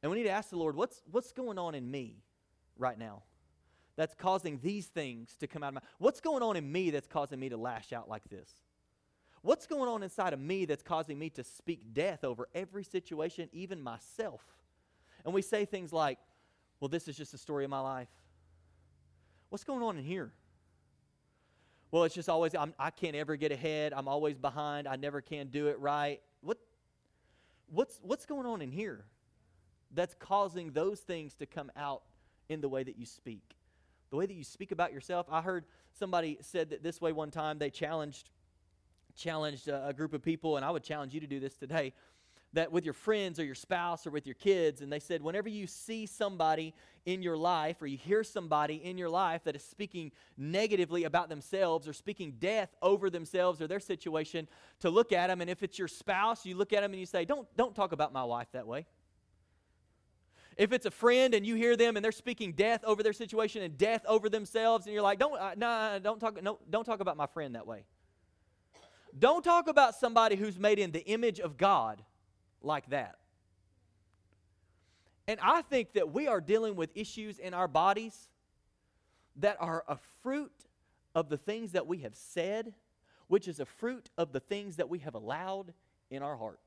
And 0.03 0.11
we 0.11 0.19
need 0.19 0.25
to 0.25 0.31
ask 0.31 0.51
the 0.51 0.57
Lord, 0.57 0.77
what's, 0.77 1.03
what's 1.11 1.33
going 1.33 1.59
on 1.59 1.75
in 1.75 1.91
me 1.91 2.23
right 2.79 2.99
now? 2.99 3.23
that's 4.01 4.15
causing 4.15 4.59
these 4.63 4.87
things 4.87 5.37
to 5.39 5.47
come 5.47 5.63
out 5.63 5.69
of 5.69 5.75
my 5.75 5.81
What's 5.99 6.23
going 6.23 6.43
on 6.43 6.57
in 6.57 6.73
me 6.73 6.91
that's 6.91 7.07
causing 7.07 7.39
me 7.39 7.51
to 7.51 7.59
lash 7.59 7.93
out 7.93 8.09
like 8.09 8.27
this? 8.31 8.49
What's 9.43 9.67
going 9.67 9.91
on 9.91 10.03
inside 10.03 10.33
of 10.33 10.41
me 10.41 10.65
that's 10.65 10.83
causing 10.83 11.19
me 11.19 11.29
to 11.29 11.45
speak 11.45 11.93
death 11.93 12.25
over 12.25 12.49
every 12.55 12.83
situation, 12.83 13.51
even 13.53 13.83
myself? 13.83 14.41
And 15.23 15.35
we 15.35 15.43
say 15.43 15.67
things 15.67 15.93
like, 15.93 16.19
well, 16.81 16.89
this 16.89 17.09
is 17.09 17.17
just 17.17 17.35
a 17.35 17.39
story 17.39 17.65
of 17.65 17.69
my 17.69 17.81
life. 17.81 18.09
What's 19.51 19.65
going 19.65 19.83
on 19.83 19.99
in 19.99 20.05
here? 20.05 20.33
Well, 21.91 22.05
it's 22.05 22.15
just 22.15 22.31
always, 22.31 22.55
I'm, 22.55 22.73
I 22.79 22.91
can 22.91 23.13
not 23.13 23.19
ever 23.19 23.37
get 23.37 23.53
ahead. 23.53 23.93
I'm 23.95 24.09
always 24.09 24.39
behind. 24.39 24.89
I 24.89 24.97
never 24.97 25.21
can 25.21 25.49
do 25.49 25.67
it 25.67 25.79
right. 25.79 26.23
What, 26.41 26.57
what's, 27.69 28.01
what's 28.03 28.25
going 28.25 28.47
on 28.47 28.63
in 28.63 28.71
here 28.71 29.05
that's 29.93 30.15
causing 30.19 30.73
those 30.73 31.01
things 31.01 31.35
to 31.35 31.47
come 31.47 31.71
out 31.77 32.03
in 32.49 32.61
the 32.61 32.69
way 32.69 32.83
that 32.83 32.99
you 32.99 33.07
speak? 33.07 33.57
The 34.11 34.17
way 34.17 34.27
that 34.27 34.35
you 34.35 34.45
speak 34.45 34.73
about 34.73 34.93
yourself. 34.93 35.27
I 35.31 35.41
heard 35.41 35.65
somebody 35.93 36.39
said 36.41 36.71
that 36.71 36.83
this 36.83 37.01
way 37.01 37.13
one 37.13 37.31
time. 37.31 37.59
They 37.59 37.71
challenged, 37.71 38.31
challenged 39.15 39.69
a, 39.69 39.89
a 39.89 39.93
group 39.93 40.13
of 40.13 40.23
people, 40.23 40.57
and 40.57 40.65
I 40.65 40.71
would 40.71 40.83
challenge 40.83 41.15
you 41.15 41.21
to 41.21 41.27
do 41.27 41.41
this 41.41 41.57
today 41.57 41.93
that 42.53 42.73
with 42.73 42.85
your 42.85 42.95
friends 42.95 43.39
or 43.39 43.45
your 43.45 43.55
spouse 43.55 44.07
or 44.07 44.11
with 44.11 44.27
your 44.27 44.35
kids, 44.35 44.81
and 44.81 44.93
they 44.93 44.99
said, 44.99 45.23
whenever 45.23 45.49
you 45.49 45.67
see 45.67 46.05
somebody 46.07 46.75
in 47.07 47.23
your 47.23 47.37
life 47.37 47.81
or 47.81 47.87
you 47.87 47.97
hear 47.97 48.25
somebody 48.25 48.77
in 48.77 48.99
your 48.99 49.09
life 49.09 49.45
that 49.45 49.55
is 49.55 49.65
speaking 49.65 50.11
negatively 50.37 51.05
about 51.05 51.29
themselves 51.29 51.87
or 51.87 51.93
speaking 51.93 52.35
death 52.39 52.75
over 52.83 53.09
themselves 53.09 53.61
or 53.61 53.69
their 53.69 53.81
situation, 53.81 54.49
to 54.81 54.91
look 54.91 55.13
at 55.13 55.29
them. 55.29 55.41
And 55.41 55.49
if 55.49 55.63
it's 55.63 55.79
your 55.79 55.89
spouse, 55.89 56.45
you 56.45 56.57
look 56.57 56.73
at 56.73 56.81
them 56.81 56.93
and 56.93 56.99
you 56.99 57.07
say, 57.07 57.25
Don't, 57.25 57.47
don't 57.57 57.75
talk 57.75 57.93
about 57.93 58.13
my 58.13 58.25
wife 58.25 58.49
that 58.53 58.67
way. 58.67 58.87
If 60.61 60.75
it's 60.75 60.85
a 60.85 60.91
friend 60.91 61.33
and 61.33 61.47
you 61.47 61.55
hear 61.55 61.75
them 61.75 61.97
and 61.97 62.05
they're 62.05 62.13
speaking 62.13 62.53
death 62.53 62.85
over 62.85 63.03
their 63.03 63.15
situation 63.15 63.63
and 63.63 63.79
death 63.79 64.05
over 64.07 64.29
themselves, 64.29 64.85
and 64.85 64.93
you're 64.93 65.03
like, 65.03 65.19
don't, 65.19 65.33
uh, 65.41 65.55
nah, 65.57 65.99
don't 66.01 66.21
talk, 66.21 66.43
no, 66.43 66.59
don't 66.69 66.85
talk 66.85 67.01
about 67.01 67.17
my 67.17 67.25
friend 67.25 67.55
that 67.55 67.67
way. 67.67 67.87
Don't 69.19 69.43
talk 69.43 69.69
about 69.69 69.95
somebody 69.95 70.37
who's 70.37 70.59
made 70.59 70.79
in 70.79 70.91
the 70.93 71.03
image 71.07 71.41
of 71.41 71.57
God 71.57 72.03
like 72.61 72.91
that. 72.91 73.17
And 75.27 75.41
I 75.43 75.63
think 75.63 75.95
that 75.95 76.13
we 76.13 76.27
are 76.27 76.43
dealing 76.43 76.77
with 76.77 76.91
issues 76.95 77.39
in 77.39 77.55
our 77.55 77.67
bodies 77.67 78.29
that 79.37 79.57
are 79.61 79.83
a 79.89 79.97
fruit 80.23 80.53
of 81.15 81.31
the 81.31 81.39
things 81.39 81.73
that 81.73 81.87
we 81.87 82.01
have 82.01 82.15
said, 82.15 82.75
which 83.29 83.49
is 83.49 83.61
a 83.61 83.65
fruit 83.65 84.11
of 84.19 84.33
the 84.33 84.41
things 84.41 84.77
that 84.77 84.91
we 84.91 84.99
have 84.99 85.15
allowed 85.15 85.73
in 86.11 86.23
our 86.23 86.37
heart. 86.37 86.61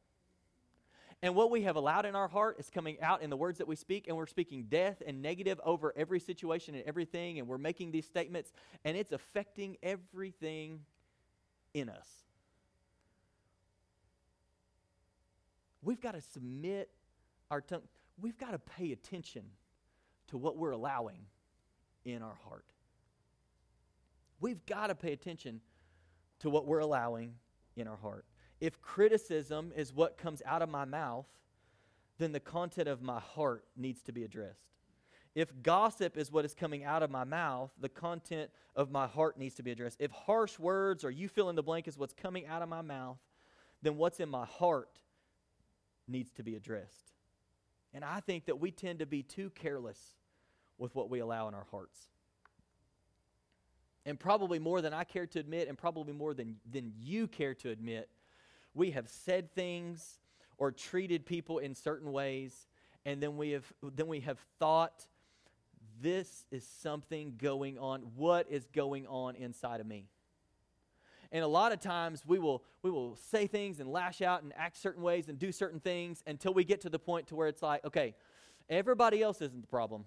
And 1.23 1.35
what 1.35 1.49
we 1.49 1.61
have 1.61 1.77
allowed 1.77 2.05
in 2.05 2.17
our 2.17 2.27
heart 2.27 2.57
is 2.59 2.69
coming 2.69 3.01
out 3.01 3.21
in 3.21 3.29
the 3.29 3.37
words 3.37 3.59
that 3.59 3.67
we 3.67 3.77
speak, 3.77 4.09
and 4.09 4.17
we're 4.17 4.27
speaking 4.27 4.65
death 4.67 5.01
and 5.07 5.21
negative 5.21 5.57
over 5.63 5.93
every 5.95 6.19
situation 6.19 6.75
and 6.75 6.83
everything, 6.85 7.39
and 7.39 7.47
we're 7.47 7.57
making 7.57 7.91
these 7.93 8.05
statements, 8.05 8.51
and 8.83 8.97
it's 8.97 9.13
affecting 9.13 9.77
everything 9.81 10.81
in 11.73 11.87
us. 11.87 12.09
We've 15.81 16.01
got 16.01 16.11
to 16.15 16.21
submit 16.21 16.89
our 17.49 17.61
tongue. 17.61 17.83
We've 18.19 18.37
got 18.37 18.51
to 18.51 18.59
pay 18.59 18.91
attention 18.91 19.43
to 20.27 20.37
what 20.37 20.57
we're 20.57 20.71
allowing 20.71 21.21
in 22.03 22.21
our 22.21 22.35
heart. 22.49 22.65
We've 24.41 24.65
got 24.65 24.87
to 24.87 24.95
pay 24.95 25.13
attention 25.13 25.61
to 26.39 26.49
what 26.49 26.67
we're 26.67 26.79
allowing 26.79 27.35
in 27.77 27.87
our 27.87 27.95
heart. 27.95 28.25
If 28.59 28.81
criticism 28.81 29.73
is 29.75 29.93
what 29.93 30.17
comes 30.17 30.41
out 30.45 30.61
of 30.61 30.69
my 30.69 30.85
mouth, 30.85 31.27
then 32.17 32.31
the 32.31 32.39
content 32.39 32.87
of 32.87 33.01
my 33.01 33.19
heart 33.19 33.65
needs 33.75 34.01
to 34.03 34.11
be 34.11 34.23
addressed. 34.23 34.73
If 35.35 35.51
gossip 35.63 36.15
is 36.15 36.31
what 36.31 36.45
is 36.45 36.53
coming 36.53 36.83
out 36.83 37.01
of 37.01 37.09
my 37.09 37.23
mouth, 37.23 37.71
the 37.79 37.89
content 37.89 38.51
of 38.75 38.91
my 38.91 39.07
heart 39.07 39.37
needs 39.37 39.55
to 39.55 39.63
be 39.63 39.71
addressed. 39.71 39.97
If 39.99 40.11
harsh 40.11 40.59
words 40.59 41.03
or 41.03 41.09
you 41.09 41.27
fill 41.27 41.49
in 41.49 41.55
the 41.55 41.63
blank 41.63 41.87
is 41.87 41.97
what's 41.97 42.13
coming 42.13 42.45
out 42.45 42.61
of 42.61 42.69
my 42.69 42.81
mouth, 42.81 43.17
then 43.81 43.97
what's 43.97 44.19
in 44.19 44.29
my 44.29 44.45
heart 44.45 44.99
needs 46.07 46.31
to 46.33 46.43
be 46.43 46.55
addressed. 46.55 47.13
And 47.93 48.05
I 48.05 48.19
think 48.19 48.45
that 48.45 48.59
we 48.59 48.71
tend 48.71 48.99
to 48.99 49.05
be 49.05 49.23
too 49.23 49.49
careless 49.51 49.99
with 50.77 50.93
what 50.95 51.09
we 51.09 51.19
allow 51.19 51.47
in 51.47 51.53
our 51.53 51.65
hearts. 51.71 52.07
And 54.05 54.19
probably 54.19 54.59
more 54.59 54.81
than 54.81 54.93
I 54.93 55.03
care 55.03 55.25
to 55.27 55.39
admit, 55.39 55.67
and 55.67 55.77
probably 55.77 56.13
more 56.13 56.33
than, 56.33 56.57
than 56.69 56.91
you 56.99 57.27
care 57.27 57.53
to 57.55 57.69
admit, 57.69 58.09
we 58.73 58.91
have 58.91 59.07
said 59.09 59.53
things 59.53 60.19
or 60.57 60.71
treated 60.71 61.25
people 61.25 61.59
in 61.59 61.75
certain 61.75 62.11
ways, 62.11 62.67
and 63.05 63.21
then 63.21 63.37
we 63.37 63.51
have, 63.51 63.71
then 63.95 64.07
we 64.07 64.21
have 64.21 64.39
thought, 64.59 65.05
this 66.01 66.45
is 66.51 66.65
something 66.81 67.35
going 67.41 67.77
on. 67.77 68.01
What 68.15 68.47
is 68.49 68.65
going 68.67 69.07
on 69.07 69.35
inside 69.35 69.79
of 69.79 69.87
me? 69.87 70.07
And 71.31 71.43
a 71.43 71.47
lot 71.47 71.71
of 71.71 71.79
times 71.79 72.23
we 72.27 72.37
will, 72.37 72.63
we 72.83 72.91
will 72.91 73.15
say 73.15 73.47
things 73.47 73.79
and 73.79 73.89
lash 73.89 74.21
out 74.21 74.43
and 74.43 74.53
act 74.55 74.77
certain 74.77 75.01
ways 75.01 75.29
and 75.29 75.39
do 75.39 75.51
certain 75.51 75.79
things 75.79 76.23
until 76.27 76.53
we 76.53 76.63
get 76.63 76.81
to 76.81 76.89
the 76.89 76.99
point 76.99 77.27
to 77.27 77.35
where 77.35 77.47
it's 77.47 77.63
like, 77.63 77.83
okay, 77.83 78.13
everybody 78.69 79.23
else 79.23 79.41
isn't 79.41 79.61
the 79.61 79.67
problem. 79.67 80.05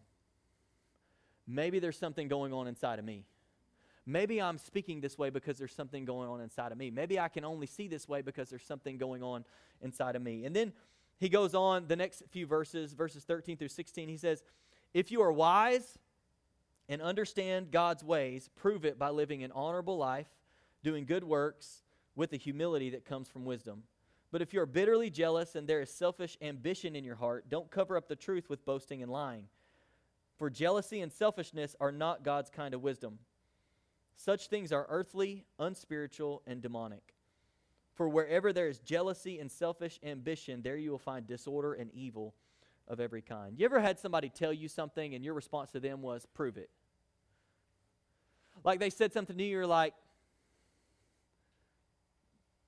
Maybe 1.49 1.81
there's 1.81 1.99
something 1.99 2.29
going 2.29 2.53
on 2.53 2.69
inside 2.69 2.99
of 2.99 3.05
me. 3.05 3.25
Maybe 4.07 4.41
I'm 4.41 4.59
speaking 4.59 5.01
this 5.01 5.19
way 5.19 5.31
because 5.31 5.59
there's 5.59 5.75
something 5.75 6.05
going 6.05 6.29
on 6.29 6.41
inside 6.41 6.71
of 6.71 6.79
me. 6.79 6.91
Maybe 6.91 7.19
I 7.19 7.29
can 7.29 7.45
only 7.45 7.67
see 7.67 7.89
this 7.89 8.09
way 8.09 8.23
because 8.23 8.49
there's 8.49 8.65
something 8.65 8.99
going 8.99 9.23
on 9.23 9.45
inside 9.83 10.15
of 10.15 10.23
me. 10.23 10.45
And 10.45 10.55
then 10.55 10.73
he 11.19 11.29
goes 11.29 11.55
on 11.55 11.89
the 11.89 11.97
next 11.97 12.23
few 12.31 12.47
verses, 12.47 12.93
verses 12.93 13.25
13 13.25 13.57
through 13.57 13.69
16. 13.69 14.09
He 14.09 14.17
says, 14.17 14.45
If 14.95 15.11
you 15.11 15.23
are 15.23 15.33
wise 15.33 15.99
and 16.89 17.03
understand 17.03 17.73
God's 17.73 18.05
ways, 18.05 18.49
prove 18.55 18.85
it 18.85 18.97
by 18.97 19.11
living 19.11 19.43
an 19.43 19.51
honorable 19.53 19.97
life 19.97 20.29
doing 20.85 21.05
good 21.05 21.25
works 21.25 21.83
with 22.15 22.31
the 22.31 22.39
humility 22.39 22.91
that 22.91 23.05
comes 23.05 23.29
from 23.29 23.45
wisdom. 23.45 23.83
But 24.31 24.41
if 24.41 24.53
you 24.53 24.61
are 24.61 24.67
bitterly 24.67 25.11
jealous 25.11 25.57
and 25.57 25.67
there 25.67 25.81
is 25.81 25.91
selfish 25.91 26.37
ambition 26.41 26.95
in 26.95 27.03
your 27.03 27.17
heart, 27.17 27.49
don't 27.49 27.71
cover 27.71 27.97
up 27.97 28.07
the 28.07 28.17
truth 28.17 28.49
with 28.49 28.65
boasting 28.65 29.03
and 29.03 29.11
lying. 29.11 29.45
For 30.37 30.51
jealousy 30.51 31.01
and 31.01 31.13
selfishness 31.13 31.75
are 31.81 31.91
not 31.91 32.23
God's 32.23 32.51
kind 32.51 32.75
of 32.75 32.83
wisdom. 32.83 33.19
Such 34.17 34.49
things 34.49 34.73
are 34.73 34.87
earthly, 34.89 35.45
unspiritual, 35.59 36.43
and 36.47 36.63
demonic. 36.63 37.15
For 37.95 38.09
wherever 38.09 38.53
there 38.53 38.69
is 38.69 38.79
jealousy 38.81 39.39
and 39.39 39.51
selfish 39.51 39.99
ambition, 40.03 40.63
there 40.63 40.77
you 40.77 40.91
will 40.91 40.99
find 40.99 41.27
disorder 41.27 41.75
and 41.75 41.91
evil 41.93 42.35
of 42.89 43.01
every 43.01 43.23
kind. 43.23 43.59
You 43.59 43.65
ever 43.65 43.81
had 43.81 43.99
somebody 43.99 44.29
tell 44.29 44.53
you 44.53 44.69
something 44.69 45.15
and 45.15 45.25
your 45.25 45.35
response 45.35 45.71
to 45.73 45.81
them 45.81 46.03
was, 46.03 46.27
prove 46.35 46.57
it? 46.57 46.71
Like 48.65 48.81
they 48.81 48.91
said 48.91 49.13
something 49.13 49.37
to 49.37 49.45
you, 49.45 49.51
you're 49.51 49.67
like, 49.67 49.95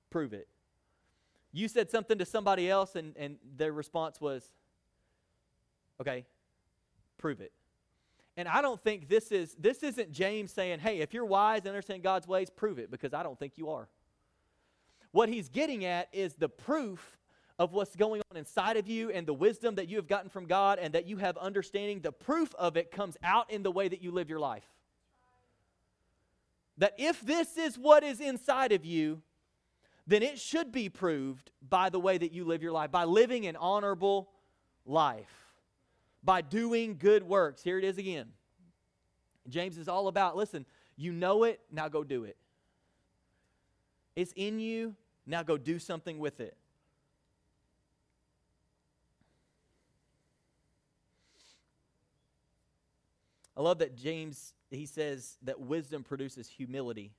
prove 0.09 0.33
it. 0.33 0.47
You 1.51 1.67
said 1.67 1.89
something 1.89 2.17
to 2.19 2.25
somebody 2.25 2.69
else, 2.69 2.95
and, 2.95 3.15
and 3.17 3.37
their 3.57 3.73
response 3.73 4.21
was, 4.21 4.43
okay, 5.99 6.25
prove 7.17 7.41
it. 7.41 7.51
And 8.39 8.47
I 8.47 8.61
don't 8.61 8.81
think 8.81 9.09
this 9.09 9.33
is 9.33 9.53
this 9.59 9.83
isn't 9.83 10.13
James 10.13 10.53
saying, 10.53 10.79
hey, 10.79 10.99
if 10.99 11.13
you're 11.13 11.25
wise 11.25 11.59
and 11.59 11.67
understand 11.67 12.03
God's 12.03 12.25
ways, 12.25 12.49
prove 12.49 12.79
it, 12.79 12.89
because 12.89 13.13
I 13.13 13.21
don't 13.21 13.37
think 13.37 13.57
you 13.57 13.69
are. 13.69 13.89
What 15.11 15.27
he's 15.27 15.49
getting 15.49 15.83
at 15.83 16.07
is 16.13 16.35
the 16.35 16.47
proof 16.47 17.17
of 17.57 17.73
what's 17.73 17.97
going 17.97 18.21
on 18.31 18.37
inside 18.37 18.77
of 18.77 18.87
you 18.87 19.09
and 19.09 19.27
the 19.27 19.33
wisdom 19.33 19.75
that 19.75 19.89
you 19.89 19.97
have 19.97 20.07
gotten 20.07 20.29
from 20.29 20.45
God 20.45 20.79
and 20.79 20.93
that 20.93 21.05
you 21.05 21.17
have 21.17 21.35
understanding. 21.35 21.99
The 21.99 22.13
proof 22.13 22.55
of 22.55 22.77
it 22.77 22.91
comes 22.91 23.17
out 23.23 23.51
in 23.51 23.61
the 23.61 23.71
way 23.71 23.89
that 23.89 24.01
you 24.01 24.11
live 24.11 24.29
your 24.29 24.39
life. 24.39 24.63
That 26.77 26.93
if 26.97 27.19
this 27.19 27.57
is 27.57 27.77
what 27.77 28.05
is 28.05 28.21
inside 28.21 28.71
of 28.71 28.85
you, 28.85 29.21
then 30.07 30.23
it 30.23 30.39
should 30.39 30.71
be 30.71 30.87
proved 30.87 31.51
by 31.67 31.89
the 31.89 31.99
way 31.99 32.17
that 32.17 32.31
you 32.31 32.45
live 32.45 32.63
your 32.63 32.71
life, 32.71 32.89
by 32.89 33.03
living 33.03 33.47
an 33.47 33.57
honorable 33.57 34.29
life, 34.85 35.48
by 36.23 36.41
doing 36.41 36.97
good 36.97 37.23
works. 37.23 37.63
Here 37.63 37.77
it 37.77 37.83
is 37.83 37.97
again. 37.97 38.27
James 39.47 39.77
is 39.77 39.87
all 39.87 40.07
about 40.07 40.35
listen, 40.35 40.65
you 40.95 41.11
know 41.11 41.43
it, 41.43 41.59
now 41.71 41.87
go 41.87 42.03
do 42.03 42.23
it. 42.23 42.37
It's 44.15 44.33
in 44.35 44.59
you, 44.59 44.95
now 45.25 45.43
go 45.43 45.57
do 45.57 45.79
something 45.79 46.19
with 46.19 46.39
it. 46.39 46.55
I 53.55 53.61
love 53.61 53.79
that 53.79 53.95
James 53.95 54.53
he 54.71 54.85
says 54.85 55.37
that 55.43 55.59
wisdom 55.59 56.03
produces 56.03 56.47
humility. 56.47 57.11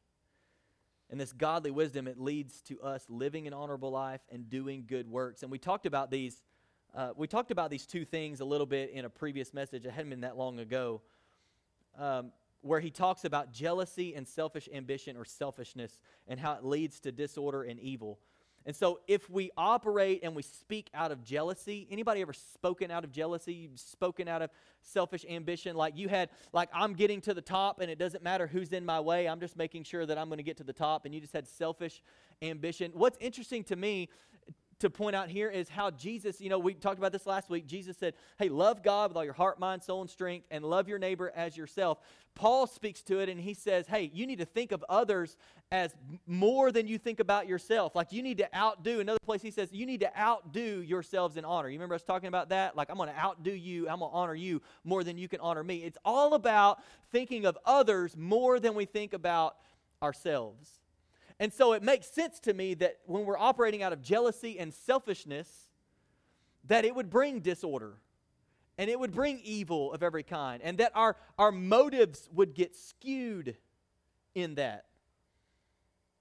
And 1.11 1.21
this 1.21 1.33
godly 1.33 1.73
wisdom, 1.73 2.07
it 2.07 2.21
leads 2.21 2.61
to 2.63 2.81
us 2.81 3.05
living 3.09 3.49
an 3.49 3.53
honorable 3.53 3.91
life 3.91 4.21
and 4.31 4.49
doing 4.49 4.85
good 4.87 5.11
works. 5.11 5.43
And 5.43 5.51
we 5.51 5.59
talked 5.59 5.87
about 5.87 6.11
these, 6.11 6.41
uh, 6.95 7.11
we 7.17 7.27
talked 7.27 7.51
about 7.51 7.71
these 7.71 7.87
two 7.87 8.05
things 8.05 8.41
a 8.41 8.45
little 8.45 8.67
bit 8.67 8.91
in 8.91 9.05
a 9.05 9.11
previous 9.11 9.55
message. 9.55 9.85
It 9.85 9.93
hadn't 9.93 10.11
been 10.11 10.23
that 10.23 10.37
long 10.37 10.59
ago, 10.59 11.01
um, 11.99 12.33
where 12.63 12.81
he 12.81 12.91
talks 12.91 13.25
about 13.25 13.53
jealousy 13.53 14.15
and 14.15 14.27
selfish 14.27 14.69
ambition 14.73 15.17
or 15.17 15.25
selfishness 15.25 16.01
and 16.27 16.41
how 16.41 16.55
it 16.55 16.65
leads 16.65 17.01
to 17.01 17.13
disorder 17.13 17.63
and 17.63 17.79
evil. 17.79 18.19
And 18.67 18.77
so 18.77 19.01
if 19.07 19.31
we 19.31 19.51
operate 19.57 20.21
and 20.23 20.35
we 20.35 20.43
speak 20.43 20.91
out 20.93 21.13
of 21.13 21.25
jealousy, 21.25 21.87
anybody 21.91 22.21
ever 22.21 22.35
spoken 22.35 22.91
out 22.91 23.05
of 23.05 23.13
jealousy, 23.13 23.71
spoken 23.77 24.29
out 24.29 24.43
of 24.43 24.51
selfish 24.83 25.25
ambition 25.29 25.77
like 25.77 25.97
you 25.97 26.09
had 26.09 26.29
like 26.53 26.69
I'm 26.75 26.93
getting 26.93 27.23
to 27.23 27.33
the 27.33 27.41
top 27.41 27.81
and 27.81 27.91
it 27.91 27.99
doesn't 27.99 28.23
matter 28.23 28.47
who's 28.47 28.73
in 28.75 28.85
my 28.85 29.01
way, 29.01 29.29
I'm 29.29 29.41
just 29.41 29.57
making 29.57 29.85
sure 29.85 30.05
that 30.05 30.19
I'm 30.19 30.29
going 30.29 30.39
to 30.39 30.45
get 30.45 30.59
to 30.59 30.65
the 30.65 30.75
top 30.75 31.07
and 31.07 31.15
you 31.15 31.21
just 31.23 31.33
had 31.33 31.49
selfish 31.49 32.03
ambition. 32.43 32.91
What's 32.95 33.17
interesting 33.19 33.65
to 33.65 33.77
me 33.77 34.11
to 34.81 34.91
point 34.91 35.15
out 35.15 35.29
here 35.29 35.51
is 35.51 35.69
how 35.69 35.91
Jesus, 35.91 36.41
you 36.41 36.49
know, 36.49 36.59
we 36.59 36.75
talked 36.75 36.99
about 36.99 37.13
this 37.13 37.27
last 37.27 37.49
week. 37.49 37.67
Jesus 37.67 37.97
said, 37.97 38.15
Hey, 38.39 38.49
love 38.49 38.83
God 38.83 39.11
with 39.11 39.17
all 39.17 39.25
your 39.25 39.35
heart, 39.35 39.59
mind, 39.59 39.83
soul, 39.83 40.01
and 40.01 40.11
strength, 40.11 40.47
and 40.51 40.65
love 40.65 40.89
your 40.89 40.99
neighbor 40.99 41.33
as 41.35 41.57
yourself. 41.57 41.99
Paul 42.35 42.67
speaks 42.67 43.03
to 43.03 43.21
it 43.21 43.29
and 43.29 43.39
he 43.39 43.55
says, 43.55 43.87
Hey, 43.87 44.11
you 44.13 44.27
need 44.27 44.39
to 44.39 44.45
think 44.45 44.73
of 44.73 44.85
others 44.89 45.37
as 45.71 45.95
more 46.27 46.73
than 46.73 46.87
you 46.87 46.99
think 46.99 47.21
about 47.21 47.47
yourself. 47.47 47.95
Like 47.95 48.13
you 48.13 48.23
need 48.23 48.39
to 48.39 48.57
outdo. 48.57 49.01
Another 49.01 49.19
place 49.25 49.43
he 49.43 49.51
says, 49.51 49.69
You 49.73 49.87
need 49.87 50.01
to 50.01 50.19
outdo 50.19 50.83
yourselves 50.83 51.37
in 51.37 51.45
honor. 51.45 51.69
You 51.69 51.79
remember 51.79 51.95
us 51.95 52.03
talking 52.03 52.29
about 52.29 52.49
that? 52.49 52.77
Like, 52.77 52.91
I'm 52.91 52.97
going 52.97 53.11
to 53.11 53.19
outdo 53.19 53.53
you, 53.53 53.89
I'm 53.89 54.01
going 54.01 54.11
to 54.11 54.17
honor 54.17 54.35
you 54.35 54.63
more 54.85 55.05
than 55.05 55.19
you 55.19 55.29
can 55.29 55.41
honor 55.41 55.63
me. 55.63 55.85
It's 55.85 55.99
all 56.05 56.35
about 56.35 56.83
thinking 57.13 57.45
of 57.45 57.59
others 57.67 58.17
more 58.17 58.59
than 58.59 58.75
we 58.75 58.87
think 58.87 59.13
about 59.13 59.57
ourselves. 60.03 60.81
And 61.41 61.51
so 61.51 61.73
it 61.73 61.83
makes 61.83 62.07
sense 62.07 62.39
to 62.41 62.53
me 62.53 62.75
that 62.75 62.99
when 63.07 63.25
we're 63.25 63.39
operating 63.39 63.83
out 63.83 63.95
of 63.95 64.03
jealousy 64.03 64.59
and 64.59 64.73
selfishness, 64.73 65.69
that 66.67 66.85
it 66.85 66.95
would 66.95 67.09
bring 67.09 67.41
disorder 67.41 67.97
and 68.77 68.91
it 68.91 69.01
would 69.01 69.13
bring 69.13 69.41
evil 69.43 69.93
of 69.93 70.03
every 70.03 70.23
kind, 70.23 70.63
and 70.63 70.79
that 70.79 70.93
our, 70.95 71.17
our 71.39 71.53
motives 71.53 72.31
would 72.33 72.55
get 72.55 72.75
skewed 72.75 73.57
in 74.35 74.55
that. 74.55 74.87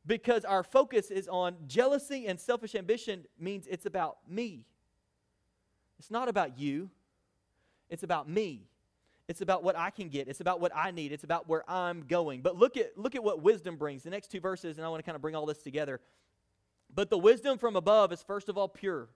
Because 0.06 0.44
our 0.44 0.64
focus 0.64 1.10
is 1.10 1.30
on 1.30 1.56
jealousy 1.68 2.28
and 2.28 2.38
selfish 2.38 2.76
ambition, 2.76 3.26
means 3.40 3.66
it's 3.68 3.86
about 3.86 4.18
me. 4.28 4.66
It's 6.00 6.12
not 6.12 6.28
about 6.28 6.58
you, 6.58 6.90
it's 7.90 8.04
about 8.04 8.28
me. 8.28 8.69
It's 9.30 9.42
about 9.42 9.64
what 9.64 9.78
I 9.78 9.92
can 9.92 10.10
get. 10.10 10.28
It's 10.28 10.42
about 10.42 10.60
what 10.60 10.72
I 10.76 10.90
need. 10.90 11.12
It's 11.12 11.24
about 11.24 11.48
where 11.48 11.64
I'm 11.70 12.02
going. 12.02 12.42
But 12.42 12.58
look 12.58 12.78
at 12.78 12.98
look 12.98 13.14
at 13.14 13.24
what 13.24 13.44
wisdom 13.44 13.78
brings. 13.78 14.02
The 14.02 14.10
next 14.10 14.32
two 14.32 14.40
verses, 14.40 14.78
and 14.78 14.86
I 14.86 14.90
want 14.90 15.00
to 15.00 15.06
kind 15.06 15.16
of 15.16 15.22
bring 15.22 15.36
all 15.36 15.46
this 15.46 15.62
together. 15.62 16.02
But 16.94 17.12
the 17.12 17.18
wisdom 17.20 17.60
from 17.60 17.76
above 17.76 18.12
is 18.12 18.24
first 18.24 18.50
of 18.50 18.58
all 18.58 18.68
pure. 18.68 19.08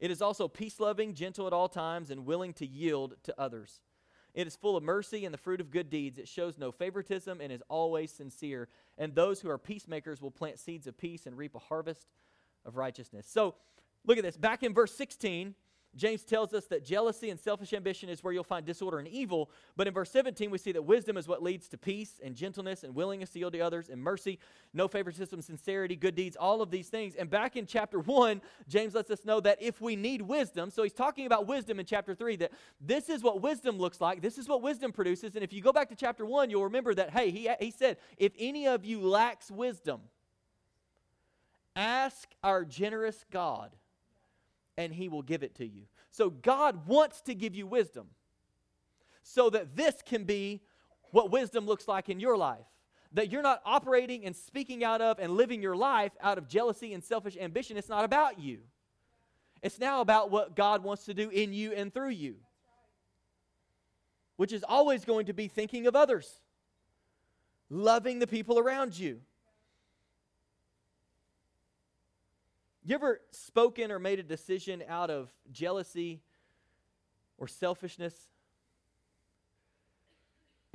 It 0.00 0.10
is 0.10 0.22
also 0.22 0.48
peace 0.48 0.80
loving, 0.80 1.12
gentle 1.12 1.46
at 1.46 1.52
all 1.52 1.68
times, 1.68 2.10
and 2.10 2.24
willing 2.24 2.54
to 2.54 2.66
yield 2.66 3.16
to 3.24 3.38
others. 3.38 3.82
It 4.32 4.46
is 4.46 4.56
full 4.56 4.78
of 4.78 4.82
mercy 4.82 5.26
and 5.26 5.34
the 5.34 5.38
fruit 5.38 5.60
of 5.60 5.70
good 5.70 5.90
deeds. 5.90 6.16
It 6.16 6.26
shows 6.26 6.56
no 6.56 6.72
favoritism 6.72 7.42
and 7.42 7.52
is 7.52 7.62
always 7.68 8.10
sincere. 8.10 8.68
And 8.96 9.14
those 9.14 9.42
who 9.42 9.50
are 9.50 9.58
peacemakers 9.58 10.22
will 10.22 10.30
plant 10.30 10.58
seeds 10.58 10.86
of 10.86 10.96
peace 10.96 11.26
and 11.26 11.36
reap 11.36 11.54
a 11.54 11.60
harvest 11.60 12.08
of 12.64 12.76
righteousness. 12.76 13.28
So 13.30 13.56
look 14.06 14.16
at 14.16 14.24
this. 14.24 14.38
Back 14.38 14.62
in 14.62 14.72
verse 14.72 14.94
16, 14.94 15.54
James 15.96 16.24
tells 16.24 16.52
us 16.52 16.64
that 16.66 16.84
jealousy 16.84 17.30
and 17.30 17.38
selfish 17.38 17.72
ambition 17.72 18.08
is 18.08 18.22
where 18.24 18.32
you'll 18.32 18.42
find 18.42 18.66
disorder 18.66 18.98
and 18.98 19.06
evil. 19.06 19.50
But 19.76 19.86
in 19.86 19.94
verse 19.94 20.10
17, 20.10 20.50
we 20.50 20.58
see 20.58 20.72
that 20.72 20.82
wisdom 20.82 21.16
is 21.16 21.28
what 21.28 21.42
leads 21.42 21.68
to 21.68 21.78
peace 21.78 22.20
and 22.22 22.34
gentleness 22.34 22.82
and 22.82 22.94
willingness 22.94 23.30
to 23.30 23.38
yield 23.38 23.52
to 23.52 23.60
others 23.60 23.88
and 23.88 24.02
mercy, 24.02 24.38
no 24.72 24.88
favoritism, 24.88 25.40
sincerity, 25.40 25.94
good 25.94 26.14
deeds, 26.14 26.36
all 26.36 26.62
of 26.62 26.70
these 26.70 26.88
things. 26.88 27.14
And 27.14 27.30
back 27.30 27.56
in 27.56 27.66
chapter 27.66 28.00
1, 28.00 28.42
James 28.68 28.94
lets 28.94 29.10
us 29.10 29.24
know 29.24 29.40
that 29.40 29.62
if 29.62 29.80
we 29.80 29.94
need 29.94 30.22
wisdom, 30.22 30.70
so 30.70 30.82
he's 30.82 30.92
talking 30.92 31.26
about 31.26 31.46
wisdom 31.46 31.78
in 31.78 31.86
chapter 31.86 32.14
3, 32.14 32.36
that 32.36 32.52
this 32.80 33.08
is 33.08 33.22
what 33.22 33.40
wisdom 33.40 33.78
looks 33.78 34.00
like, 34.00 34.20
this 34.20 34.38
is 34.38 34.48
what 34.48 34.62
wisdom 34.62 34.90
produces. 34.90 35.36
And 35.36 35.44
if 35.44 35.52
you 35.52 35.62
go 35.62 35.72
back 35.72 35.88
to 35.90 35.96
chapter 35.96 36.26
1, 36.26 36.50
you'll 36.50 36.64
remember 36.64 36.94
that, 36.94 37.10
hey, 37.10 37.30
he, 37.30 37.48
he 37.60 37.70
said, 37.70 37.98
if 38.16 38.32
any 38.38 38.66
of 38.66 38.84
you 38.84 39.00
lacks 39.00 39.50
wisdom, 39.50 40.00
ask 41.76 42.28
our 42.42 42.64
generous 42.64 43.24
God 43.30 43.70
and 44.76 44.92
he 44.92 45.08
will 45.08 45.22
give 45.22 45.42
it 45.42 45.54
to 45.56 45.66
you. 45.66 45.82
So 46.10 46.30
God 46.30 46.86
wants 46.86 47.20
to 47.22 47.34
give 47.34 47.54
you 47.54 47.66
wisdom 47.66 48.08
so 49.22 49.50
that 49.50 49.76
this 49.76 49.96
can 50.04 50.24
be 50.24 50.62
what 51.10 51.30
wisdom 51.30 51.66
looks 51.66 51.88
like 51.88 52.08
in 52.08 52.20
your 52.20 52.36
life. 52.36 52.66
That 53.12 53.30
you're 53.30 53.42
not 53.42 53.62
operating 53.64 54.24
and 54.24 54.34
speaking 54.34 54.82
out 54.82 55.00
of 55.00 55.18
and 55.20 55.32
living 55.32 55.62
your 55.62 55.76
life 55.76 56.12
out 56.20 56.36
of 56.36 56.48
jealousy 56.48 56.92
and 56.92 57.02
selfish 57.02 57.36
ambition. 57.36 57.76
It's 57.76 57.88
not 57.88 58.04
about 58.04 58.40
you. 58.40 58.58
It's 59.62 59.78
now 59.78 60.00
about 60.00 60.30
what 60.30 60.56
God 60.56 60.82
wants 60.82 61.04
to 61.06 61.14
do 61.14 61.30
in 61.30 61.54
you 61.54 61.72
and 61.72 61.94
through 61.94 62.10
you, 62.10 62.34
which 64.36 64.52
is 64.52 64.62
always 64.68 65.04
going 65.04 65.26
to 65.26 65.32
be 65.32 65.48
thinking 65.48 65.86
of 65.86 65.96
others, 65.96 66.42
loving 67.70 68.18
the 68.18 68.26
people 68.26 68.58
around 68.58 68.98
you. 68.98 69.20
You 72.86 72.94
ever 72.94 73.20
spoken 73.30 73.90
or 73.90 73.98
made 73.98 74.18
a 74.18 74.22
decision 74.22 74.84
out 74.86 75.10
of 75.10 75.30
jealousy 75.50 76.20
or 77.38 77.48
selfishness 77.48 78.14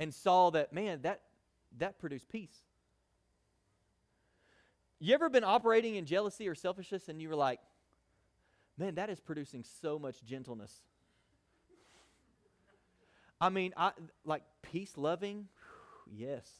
and 0.00 0.12
saw 0.12 0.50
that, 0.50 0.72
man, 0.72 1.02
that, 1.02 1.22
that 1.78 2.00
produced 2.00 2.28
peace? 2.28 2.56
You 4.98 5.14
ever 5.14 5.30
been 5.30 5.44
operating 5.44 5.94
in 5.94 6.04
jealousy 6.04 6.48
or 6.48 6.56
selfishness 6.56 7.08
and 7.08 7.22
you 7.22 7.28
were 7.28 7.36
like, 7.36 7.60
man, 8.76 8.96
that 8.96 9.08
is 9.08 9.20
producing 9.20 9.64
so 9.80 9.96
much 9.96 10.24
gentleness? 10.24 10.80
I 13.40 13.50
mean, 13.50 13.72
I 13.76 13.92
like 14.24 14.42
peace 14.62 14.96
loving, 14.96 15.46
yes. 16.12 16.50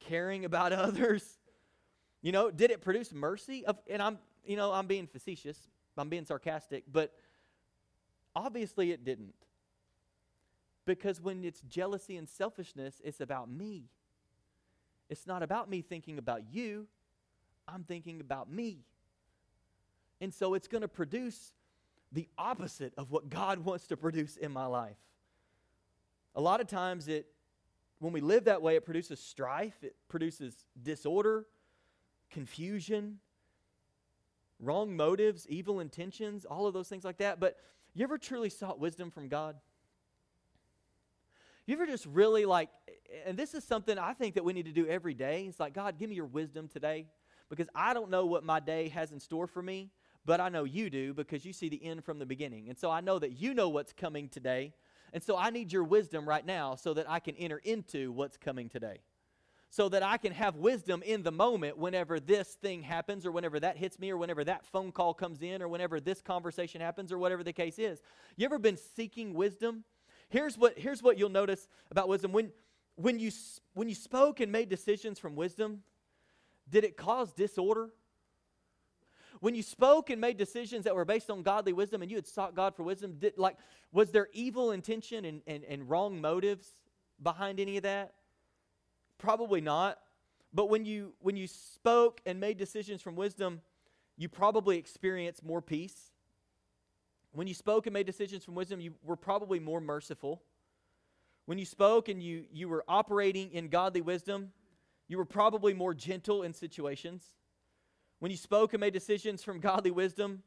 Caring 0.00 0.44
about 0.44 0.72
others. 0.72 1.38
You 2.24 2.32
know, 2.32 2.50
did 2.50 2.70
it 2.70 2.80
produce 2.80 3.12
mercy? 3.12 3.66
Of, 3.66 3.78
and 3.88 4.00
I'm 4.00 4.18
you 4.46 4.56
know, 4.56 4.72
I'm 4.72 4.86
being 4.86 5.06
facetious, 5.06 5.58
I'm 5.98 6.08
being 6.08 6.24
sarcastic, 6.24 6.84
but 6.90 7.12
obviously 8.34 8.92
it 8.92 9.04
didn't. 9.04 9.34
Because 10.86 11.20
when 11.20 11.44
it's 11.44 11.60
jealousy 11.62 12.16
and 12.16 12.26
selfishness, 12.26 13.00
it's 13.04 13.20
about 13.20 13.50
me. 13.50 13.84
It's 15.10 15.26
not 15.26 15.42
about 15.42 15.68
me 15.68 15.82
thinking 15.82 16.16
about 16.16 16.42
you, 16.50 16.86
I'm 17.68 17.84
thinking 17.84 18.20
about 18.20 18.50
me. 18.50 18.78
And 20.22 20.32
so 20.32 20.54
it's 20.54 20.68
going 20.68 20.82
to 20.82 20.88
produce 20.88 21.52
the 22.10 22.26
opposite 22.38 22.94
of 22.96 23.10
what 23.10 23.28
God 23.28 23.58
wants 23.66 23.86
to 23.88 23.98
produce 23.98 24.38
in 24.38 24.50
my 24.50 24.64
life. 24.64 24.96
A 26.34 26.40
lot 26.40 26.62
of 26.62 26.68
times 26.68 27.06
it 27.06 27.26
when 27.98 28.14
we 28.14 28.22
live 28.22 28.44
that 28.44 28.62
way 28.62 28.76
it 28.76 28.84
produces 28.84 29.20
strife, 29.20 29.82
it 29.82 29.94
produces 30.08 30.66
disorder, 30.82 31.46
confusion, 32.34 33.20
wrong 34.58 34.96
motives, 34.96 35.46
evil 35.48 35.78
intentions, 35.78 36.44
all 36.44 36.66
of 36.66 36.74
those 36.74 36.88
things 36.88 37.04
like 37.04 37.18
that. 37.18 37.38
But 37.38 37.56
you 37.94 38.02
ever 38.02 38.18
truly 38.18 38.50
sought 38.50 38.80
wisdom 38.80 39.10
from 39.12 39.28
God? 39.28 39.54
You 41.64 41.74
ever 41.76 41.86
just 41.86 42.06
really 42.06 42.44
like, 42.44 42.70
and 43.24 43.38
this 43.38 43.54
is 43.54 43.62
something 43.62 43.96
I 43.98 44.12
think 44.14 44.34
that 44.34 44.44
we 44.44 44.52
need 44.52 44.66
to 44.66 44.72
do 44.72 44.86
every 44.88 45.14
day. 45.14 45.46
It's 45.48 45.60
like, 45.60 45.74
God, 45.74 45.96
give 45.96 46.10
me 46.10 46.16
your 46.16 46.26
wisdom 46.26 46.66
today 46.68 47.06
because 47.48 47.68
I 47.72 47.94
don't 47.94 48.10
know 48.10 48.26
what 48.26 48.44
my 48.44 48.58
day 48.58 48.88
has 48.88 49.12
in 49.12 49.20
store 49.20 49.46
for 49.46 49.62
me, 49.62 49.90
but 50.26 50.40
I 50.40 50.48
know 50.48 50.64
you 50.64 50.90
do 50.90 51.14
because 51.14 51.44
you 51.44 51.52
see 51.52 51.68
the 51.68 51.82
end 51.82 52.04
from 52.04 52.18
the 52.18 52.26
beginning. 52.26 52.68
And 52.68 52.76
so 52.76 52.90
I 52.90 53.00
know 53.00 53.20
that 53.20 53.40
you 53.40 53.54
know 53.54 53.68
what's 53.68 53.92
coming 53.92 54.28
today. 54.28 54.74
And 55.12 55.22
so 55.22 55.38
I 55.38 55.50
need 55.50 55.72
your 55.72 55.84
wisdom 55.84 56.28
right 56.28 56.44
now 56.44 56.74
so 56.74 56.94
that 56.94 57.08
I 57.08 57.20
can 57.20 57.36
enter 57.36 57.58
into 57.58 58.10
what's 58.10 58.36
coming 58.36 58.68
today 58.68 58.98
so 59.74 59.88
that 59.88 60.04
I 60.04 60.18
can 60.18 60.30
have 60.30 60.54
wisdom 60.54 61.02
in 61.02 61.24
the 61.24 61.32
moment 61.32 61.76
whenever 61.76 62.20
this 62.20 62.54
thing 62.62 62.80
happens 62.80 63.26
or 63.26 63.32
whenever 63.32 63.58
that 63.58 63.76
hits 63.76 63.98
me 63.98 64.08
or 64.12 64.16
whenever 64.16 64.44
that 64.44 64.64
phone 64.64 64.92
call 64.92 65.12
comes 65.14 65.42
in 65.42 65.60
or 65.60 65.66
whenever 65.66 65.98
this 65.98 66.22
conversation 66.22 66.80
happens 66.80 67.10
or 67.10 67.18
whatever 67.18 67.42
the 67.42 67.52
case 67.52 67.76
is. 67.80 68.00
You 68.36 68.44
ever 68.44 68.60
been 68.60 68.76
seeking 68.76 69.34
wisdom? 69.34 69.82
Here's 70.28 70.56
what, 70.56 70.78
here's 70.78 71.02
what 71.02 71.18
you'll 71.18 71.28
notice 71.28 71.66
about 71.90 72.06
wisdom. 72.06 72.30
When, 72.30 72.52
when, 72.94 73.18
you, 73.18 73.32
when 73.72 73.88
you 73.88 73.96
spoke 73.96 74.38
and 74.38 74.52
made 74.52 74.68
decisions 74.68 75.18
from 75.18 75.34
wisdom, 75.34 75.82
did 76.70 76.84
it 76.84 76.96
cause 76.96 77.32
disorder? 77.32 77.90
When 79.40 79.56
you 79.56 79.62
spoke 79.64 80.08
and 80.08 80.20
made 80.20 80.36
decisions 80.36 80.84
that 80.84 80.94
were 80.94 81.04
based 81.04 81.30
on 81.30 81.42
godly 81.42 81.72
wisdom 81.72 82.00
and 82.00 82.12
you 82.12 82.16
had 82.16 82.28
sought 82.28 82.54
God 82.54 82.76
for 82.76 82.84
wisdom, 82.84 83.16
did, 83.18 83.36
like, 83.38 83.56
was 83.90 84.12
there 84.12 84.28
evil 84.32 84.70
intention 84.70 85.24
and, 85.24 85.42
and, 85.48 85.64
and 85.64 85.90
wrong 85.90 86.20
motives 86.20 86.68
behind 87.20 87.58
any 87.58 87.76
of 87.76 87.82
that? 87.82 88.14
Probably 89.24 89.62
not. 89.62 89.98
But 90.52 90.68
when 90.68 90.84
you 90.84 91.14
when 91.20 91.34
you 91.34 91.46
spoke 91.46 92.20
and 92.26 92.38
made 92.38 92.58
decisions 92.58 93.00
from 93.00 93.16
wisdom, 93.16 93.62
you 94.18 94.28
probably 94.28 94.76
experienced 94.76 95.42
more 95.42 95.62
peace. 95.62 96.12
When 97.32 97.46
you 97.46 97.54
spoke 97.54 97.86
and 97.86 97.94
made 97.94 98.04
decisions 98.04 98.44
from 98.44 98.54
wisdom, 98.54 98.82
you 98.82 98.92
were 99.02 99.16
probably 99.16 99.58
more 99.60 99.80
merciful. 99.80 100.42
When 101.46 101.56
you 101.56 101.64
spoke 101.64 102.10
and 102.10 102.22
you, 102.22 102.44
you 102.52 102.68
were 102.68 102.84
operating 102.86 103.50
in 103.50 103.68
godly 103.68 104.02
wisdom, 104.02 104.52
you 105.08 105.16
were 105.16 105.24
probably 105.24 105.72
more 105.72 105.94
gentle 105.94 106.42
in 106.42 106.52
situations. 106.52 107.24
When 108.18 108.30
you 108.30 108.36
spoke 108.36 108.74
and 108.74 108.80
made 108.82 108.92
decisions 108.92 109.42
from 109.42 109.58
godly 109.58 109.90
wisdom, 109.90 110.42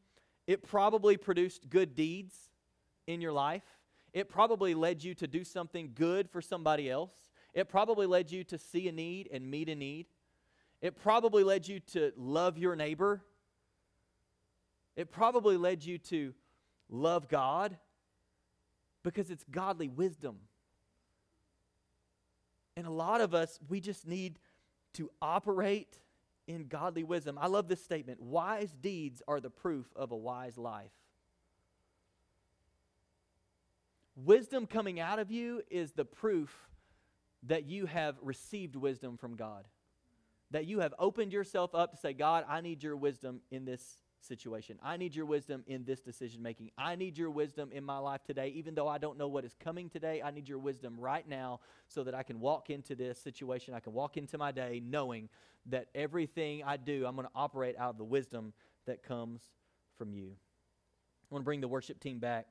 it 0.45 0.61
probably 0.61 1.17
produced 1.17 1.67
good 1.67 1.95
deeds 1.95 2.51
in 3.07 3.21
your 3.21 3.33
life. 3.33 3.65
It 4.13 4.29
probably 4.29 4.75
led 4.75 5.03
you 5.03 5.15
to 5.15 5.25
do 5.27 5.43
something 5.43 5.93
good 5.95 6.29
for 6.29 6.41
somebody 6.43 6.91
else. 6.91 7.26
It 7.53 7.69
probably 7.69 8.05
led 8.05 8.31
you 8.31 8.43
to 8.45 8.57
see 8.57 8.87
a 8.87 8.91
need 8.91 9.29
and 9.31 9.49
meet 9.49 9.69
a 9.69 9.75
need. 9.75 10.07
It 10.81 10.95
probably 10.95 11.43
led 11.43 11.67
you 11.67 11.79
to 11.79 12.11
love 12.15 12.57
your 12.57 12.75
neighbor 12.75 13.23
It 14.97 15.11
probably 15.11 15.57
led 15.57 15.85
you 15.85 15.99
to 15.99 16.33
love 16.89 17.29
God 17.29 17.77
because 19.03 19.29
it's 19.29 19.45
godly 19.49 19.87
wisdom. 19.87 20.37
And 22.75 22.87
a 22.87 22.91
lot 22.91 23.21
of 23.21 23.33
us, 23.33 23.59
we 23.69 23.79
just 23.79 24.07
need 24.07 24.39
to 24.93 25.11
operate 25.21 25.99
in 26.47 26.67
godly 26.67 27.03
wisdom. 27.03 27.37
I 27.39 27.47
love 27.47 27.67
this 27.67 27.83
statement 27.83 28.21
wise 28.21 28.71
deeds 28.81 29.21
are 29.27 29.39
the 29.39 29.51
proof 29.51 29.85
of 29.95 30.11
a 30.11 30.17
wise 30.17 30.57
life. 30.57 30.91
Wisdom 34.15 34.65
coming 34.65 34.99
out 34.99 35.19
of 35.19 35.29
you 35.29 35.61
is 35.69 35.91
the 35.91 36.05
proof 36.05 36.69
that 37.43 37.65
you 37.65 37.85
have 37.85 38.15
received 38.21 38.75
wisdom 38.75 39.17
from 39.17 39.35
God. 39.35 39.65
That 40.51 40.65
you 40.65 40.79
have 40.79 40.93
opened 40.97 41.33
yourself 41.33 41.75
up 41.75 41.91
to 41.91 41.97
say, 41.97 42.13
God, 42.13 42.45
I 42.47 42.61
need 42.61 42.81
your 42.81 42.95
wisdom 42.95 43.41
in 43.51 43.65
this 43.65 43.97
situation. 44.21 44.79
I 44.83 44.97
need 44.97 45.15
your 45.15 45.25
wisdom 45.25 45.63
in 45.67 45.83
this 45.85 46.01
decision 46.01 46.41
making. 46.41 46.71
I 46.77 46.95
need 46.95 47.17
your 47.17 47.29
wisdom 47.29 47.71
in 47.71 47.83
my 47.83 47.97
life 47.97 48.23
today. 48.23 48.49
Even 48.55 48.73
though 48.75 48.87
I 48.87 48.97
don't 48.97 49.17
know 49.17 49.27
what 49.27 49.45
is 49.45 49.55
coming 49.59 49.89
today, 49.89 50.21
I 50.23 50.31
need 50.31 50.47
your 50.47 50.59
wisdom 50.59 50.95
right 50.97 51.27
now 51.27 51.59
so 51.87 52.03
that 52.03 52.15
I 52.15 52.23
can 52.23 52.39
walk 52.39 52.69
into 52.69 52.95
this 52.95 53.19
situation. 53.19 53.73
I 53.73 53.79
can 53.79 53.93
walk 53.93 54.17
into 54.17 54.37
my 54.37 54.51
day 54.51 54.81
knowing 54.83 55.29
that 55.67 55.87
everything 55.93 56.63
I 56.63 56.77
do, 56.77 57.05
I'm 57.05 57.15
going 57.15 57.27
to 57.27 57.33
operate 57.35 57.75
out 57.77 57.91
of 57.91 57.97
the 57.97 58.05
wisdom 58.05 58.53
that 58.85 59.03
comes 59.03 59.41
from 59.97 60.13
you. 60.13 60.31
I 60.31 61.33
want 61.33 61.43
to 61.43 61.45
bring 61.45 61.61
the 61.61 61.67
worship 61.67 61.99
team 61.99 62.19
back. 62.19 62.47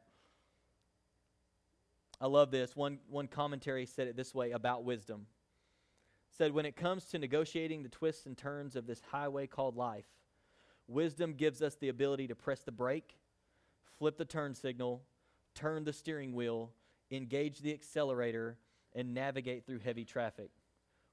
I 2.20 2.26
love 2.26 2.50
this. 2.50 2.74
One, 2.74 2.98
one 3.08 3.28
commentary 3.28 3.86
said 3.86 4.08
it 4.08 4.16
this 4.16 4.34
way 4.34 4.52
about 4.52 4.84
wisdom. 4.84 5.26
said, 6.30 6.52
when 6.52 6.66
it 6.66 6.76
comes 6.76 7.04
to 7.06 7.18
negotiating 7.18 7.82
the 7.82 7.88
twists 7.88 8.26
and 8.26 8.36
turns 8.36 8.76
of 8.76 8.86
this 8.86 9.02
highway 9.10 9.46
called 9.46 9.76
life, 9.76 10.06
Wisdom 10.88 11.34
gives 11.34 11.62
us 11.62 11.74
the 11.76 11.88
ability 11.88 12.28
to 12.28 12.34
press 12.34 12.60
the 12.60 12.72
brake, 12.72 13.18
flip 13.98 14.16
the 14.16 14.24
turn 14.24 14.54
signal, 14.54 15.02
turn 15.54 15.84
the 15.84 15.92
steering 15.92 16.32
wheel, 16.32 16.70
engage 17.10 17.60
the 17.60 17.72
accelerator, 17.72 18.56
and 18.94 19.12
navigate 19.12 19.66
through 19.66 19.80
heavy 19.80 20.04
traffic. 20.04 20.50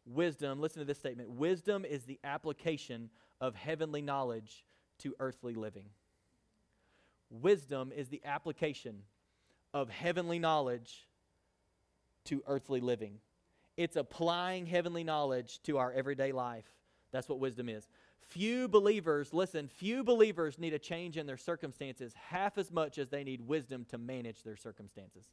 Wisdom, 0.06 0.60
listen 0.60 0.80
to 0.80 0.86
this 0.86 0.99
statement 0.99 1.30
wisdom 1.30 1.86
is 1.86 2.04
the 2.04 2.20
application 2.24 3.10
of 3.41 3.56
heavenly 3.56 4.01
knowledge 4.01 4.64
to 4.99 5.16
earthly 5.20 5.56
living. 5.56 5.86
Wisdom 7.30 7.91
is 7.95 8.10
the 8.10 8.22
application 8.26 9.01
of 9.74 9.89
heavenly 9.89 10.39
knowledge 10.39 11.07
to 12.26 12.43
earthly 12.47 12.80
living. 12.80 13.19
It's 13.76 13.95
applying 13.95 14.65
heavenly 14.65 15.03
knowledge 15.03 15.61
to 15.63 15.78
our 15.78 15.91
everyday 15.91 16.32
life. 16.32 16.65
That's 17.11 17.28
what 17.28 17.39
wisdom 17.39 17.69
is. 17.69 17.88
Few 18.21 18.67
believers, 18.67 19.34
listen, 19.34 19.67
few 19.67 20.03
believers 20.03 20.57
need 20.57 20.74
a 20.74 20.80
change 20.80 21.17
in 21.17 21.26
their 21.26 21.38
circumstances 21.38 22.13
half 22.30 22.57
as 22.57 22.71
much 22.71 22.97
as 22.97 23.09
they 23.09 23.24
need 23.24 23.41
wisdom 23.41 23.86
to 23.89 23.97
manage 23.97 24.43
their 24.43 24.55
circumstances. 24.55 25.26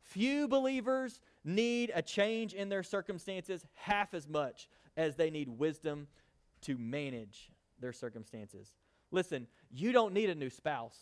Few 0.00 0.46
believers 0.46 1.20
need 1.44 1.90
a 1.94 2.02
change 2.02 2.54
in 2.54 2.68
their 2.68 2.84
circumstances 2.84 3.66
half 3.74 4.14
as 4.14 4.28
much 4.28 4.68
as 4.96 5.16
they 5.16 5.30
need 5.30 5.48
wisdom 5.48 6.06
to 6.62 6.78
manage 6.78 7.50
their 7.80 7.92
circumstances. 7.92 8.74
Listen, 9.10 9.46
you 9.70 9.92
don't 9.92 10.14
need 10.14 10.30
a 10.30 10.34
new 10.34 10.50
spouse. 10.50 10.96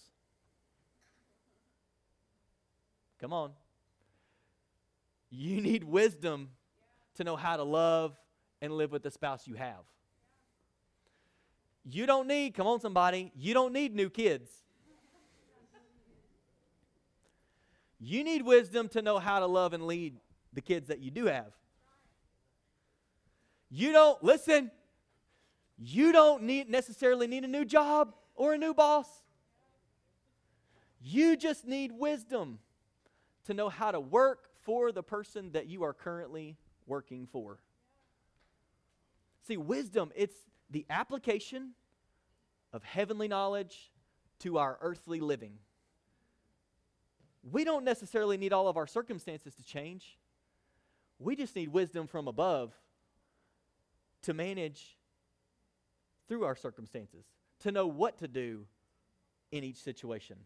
Come 3.20 3.32
on. 3.32 3.52
You 5.30 5.60
need 5.60 5.84
wisdom 5.84 6.50
to 7.16 7.24
know 7.24 7.36
how 7.36 7.56
to 7.56 7.64
love 7.64 8.16
and 8.60 8.72
live 8.72 8.92
with 8.92 9.02
the 9.02 9.10
spouse 9.10 9.46
you 9.46 9.54
have. 9.54 9.84
You 11.84 12.06
don't 12.06 12.26
need, 12.26 12.54
come 12.54 12.66
on, 12.66 12.80
somebody, 12.80 13.32
you 13.36 13.52
don't 13.52 13.72
need 13.72 13.94
new 13.94 14.08
kids. 14.08 14.50
You 18.00 18.24
need 18.24 18.42
wisdom 18.42 18.88
to 18.90 19.02
know 19.02 19.18
how 19.18 19.40
to 19.40 19.46
love 19.46 19.72
and 19.72 19.86
lead 19.86 20.16
the 20.52 20.60
kids 20.60 20.88
that 20.88 21.00
you 21.00 21.10
do 21.10 21.26
have. 21.26 21.52
You 23.70 23.92
don't, 23.92 24.22
listen, 24.22 24.70
you 25.78 26.12
don't 26.12 26.44
need, 26.44 26.68
necessarily 26.68 27.26
need 27.26 27.44
a 27.44 27.48
new 27.48 27.64
job 27.64 28.14
or 28.34 28.54
a 28.54 28.58
new 28.58 28.74
boss. 28.74 29.08
You 31.02 31.36
just 31.36 31.66
need 31.66 31.92
wisdom 31.92 32.58
to 33.44 33.54
know 33.54 33.68
how 33.68 33.90
to 33.90 34.00
work 34.00 34.48
for 34.62 34.92
the 34.92 35.02
person 35.02 35.52
that 35.52 35.66
you 35.66 35.82
are 35.84 35.92
currently 35.92 36.56
working 36.86 37.26
for. 37.30 37.58
See, 39.46 39.56
wisdom, 39.56 40.10
it's 40.14 40.34
the 40.70 40.86
application 40.88 41.72
of 42.72 42.82
heavenly 42.82 43.28
knowledge 43.28 43.92
to 44.40 44.58
our 44.58 44.78
earthly 44.80 45.20
living. 45.20 45.58
We 47.50 47.64
don't 47.64 47.84
necessarily 47.84 48.38
need 48.38 48.52
all 48.52 48.68
of 48.68 48.76
our 48.76 48.86
circumstances 48.86 49.54
to 49.54 49.62
change. 49.62 50.18
We 51.18 51.36
just 51.36 51.54
need 51.54 51.68
wisdom 51.68 52.06
from 52.06 52.26
above 52.26 52.72
to 54.22 54.32
manage 54.32 54.96
through 56.26 56.44
our 56.44 56.56
circumstances, 56.56 57.26
to 57.60 57.70
know 57.70 57.86
what 57.86 58.18
to 58.18 58.28
do 58.28 58.64
in 59.52 59.62
each 59.62 59.76
situation. 59.76 60.36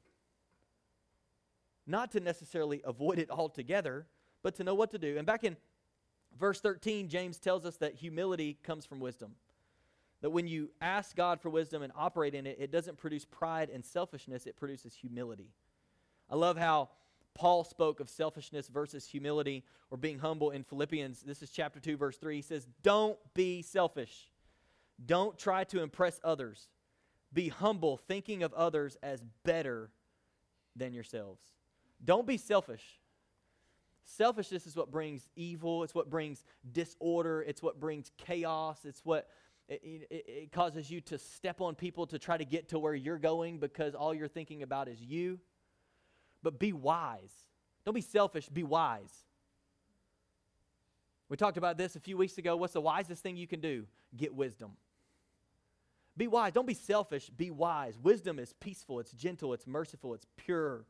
Not 1.88 2.12
to 2.12 2.20
necessarily 2.20 2.82
avoid 2.84 3.18
it 3.18 3.30
altogether, 3.30 4.06
but 4.42 4.54
to 4.56 4.64
know 4.64 4.74
what 4.74 4.90
to 4.90 4.98
do. 4.98 5.16
And 5.16 5.26
back 5.26 5.42
in 5.42 5.56
verse 6.38 6.60
13, 6.60 7.08
James 7.08 7.38
tells 7.38 7.64
us 7.64 7.76
that 7.78 7.94
humility 7.94 8.58
comes 8.62 8.84
from 8.84 9.00
wisdom. 9.00 9.32
That 10.20 10.30
when 10.30 10.46
you 10.46 10.70
ask 10.82 11.16
God 11.16 11.40
for 11.40 11.48
wisdom 11.48 11.82
and 11.82 11.92
operate 11.96 12.34
in 12.34 12.46
it, 12.46 12.58
it 12.60 12.70
doesn't 12.70 12.98
produce 12.98 13.24
pride 13.24 13.70
and 13.70 13.84
selfishness, 13.84 14.46
it 14.46 14.56
produces 14.56 14.92
humility. 14.92 15.50
I 16.28 16.36
love 16.36 16.58
how 16.58 16.90
Paul 17.34 17.64
spoke 17.64 18.00
of 18.00 18.10
selfishness 18.10 18.68
versus 18.68 19.06
humility 19.06 19.64
or 19.90 19.96
being 19.96 20.18
humble 20.18 20.50
in 20.50 20.64
Philippians. 20.64 21.22
This 21.22 21.42
is 21.42 21.50
chapter 21.50 21.80
2, 21.80 21.96
verse 21.96 22.18
3. 22.18 22.36
He 22.36 22.42
says, 22.42 22.66
Don't 22.82 23.16
be 23.32 23.62
selfish. 23.62 24.30
Don't 25.06 25.38
try 25.38 25.64
to 25.64 25.80
impress 25.80 26.20
others. 26.22 26.68
Be 27.32 27.48
humble, 27.48 27.96
thinking 27.96 28.42
of 28.42 28.52
others 28.52 28.98
as 29.02 29.24
better 29.44 29.90
than 30.74 30.92
yourselves. 30.92 31.40
Don't 32.04 32.26
be 32.26 32.36
selfish. 32.36 32.84
Selfishness 34.04 34.66
is 34.66 34.74
what 34.74 34.90
brings 34.90 35.28
evil, 35.36 35.82
it's 35.84 35.94
what 35.94 36.08
brings 36.08 36.42
disorder, 36.72 37.42
it's 37.42 37.62
what 37.62 37.78
brings 37.78 38.10
chaos, 38.16 38.78
it's 38.84 39.04
what 39.04 39.28
it, 39.68 40.06
it, 40.10 40.24
it, 40.26 40.52
causes 40.52 40.90
you 40.90 41.02
to 41.02 41.18
step 41.18 41.60
on 41.60 41.74
people 41.74 42.06
to 42.06 42.18
try 42.18 42.38
to 42.38 42.44
get 42.44 42.70
to 42.70 42.78
where 42.78 42.94
you're 42.94 43.18
going 43.18 43.58
because 43.58 43.94
all 43.94 44.14
you're 44.14 44.26
thinking 44.26 44.62
about 44.62 44.88
is 44.88 44.98
you. 44.98 45.38
But 46.42 46.58
be 46.58 46.72
wise. 46.72 47.32
Don't 47.84 47.94
be 47.94 48.00
selfish, 48.00 48.48
be 48.48 48.62
wise. 48.62 49.12
We 51.28 51.36
talked 51.36 51.58
about 51.58 51.76
this 51.76 51.94
a 51.94 52.00
few 52.00 52.16
weeks 52.16 52.38
ago. 52.38 52.56
What's 52.56 52.72
the 52.72 52.80
wisest 52.80 53.22
thing 53.22 53.36
you 53.36 53.46
can 53.46 53.60
do? 53.60 53.84
Get 54.16 54.34
wisdom. 54.34 54.72
Be 56.16 56.26
wise. 56.26 56.52
Don't 56.52 56.66
be 56.66 56.74
selfish, 56.74 57.28
be 57.28 57.50
wise. 57.50 57.98
Wisdom 58.02 58.38
is 58.38 58.54
peaceful, 58.54 59.00
it's 59.00 59.12
gentle, 59.12 59.52
it's 59.52 59.66
merciful, 59.66 60.14
it's 60.14 60.26
pure. 60.36 60.84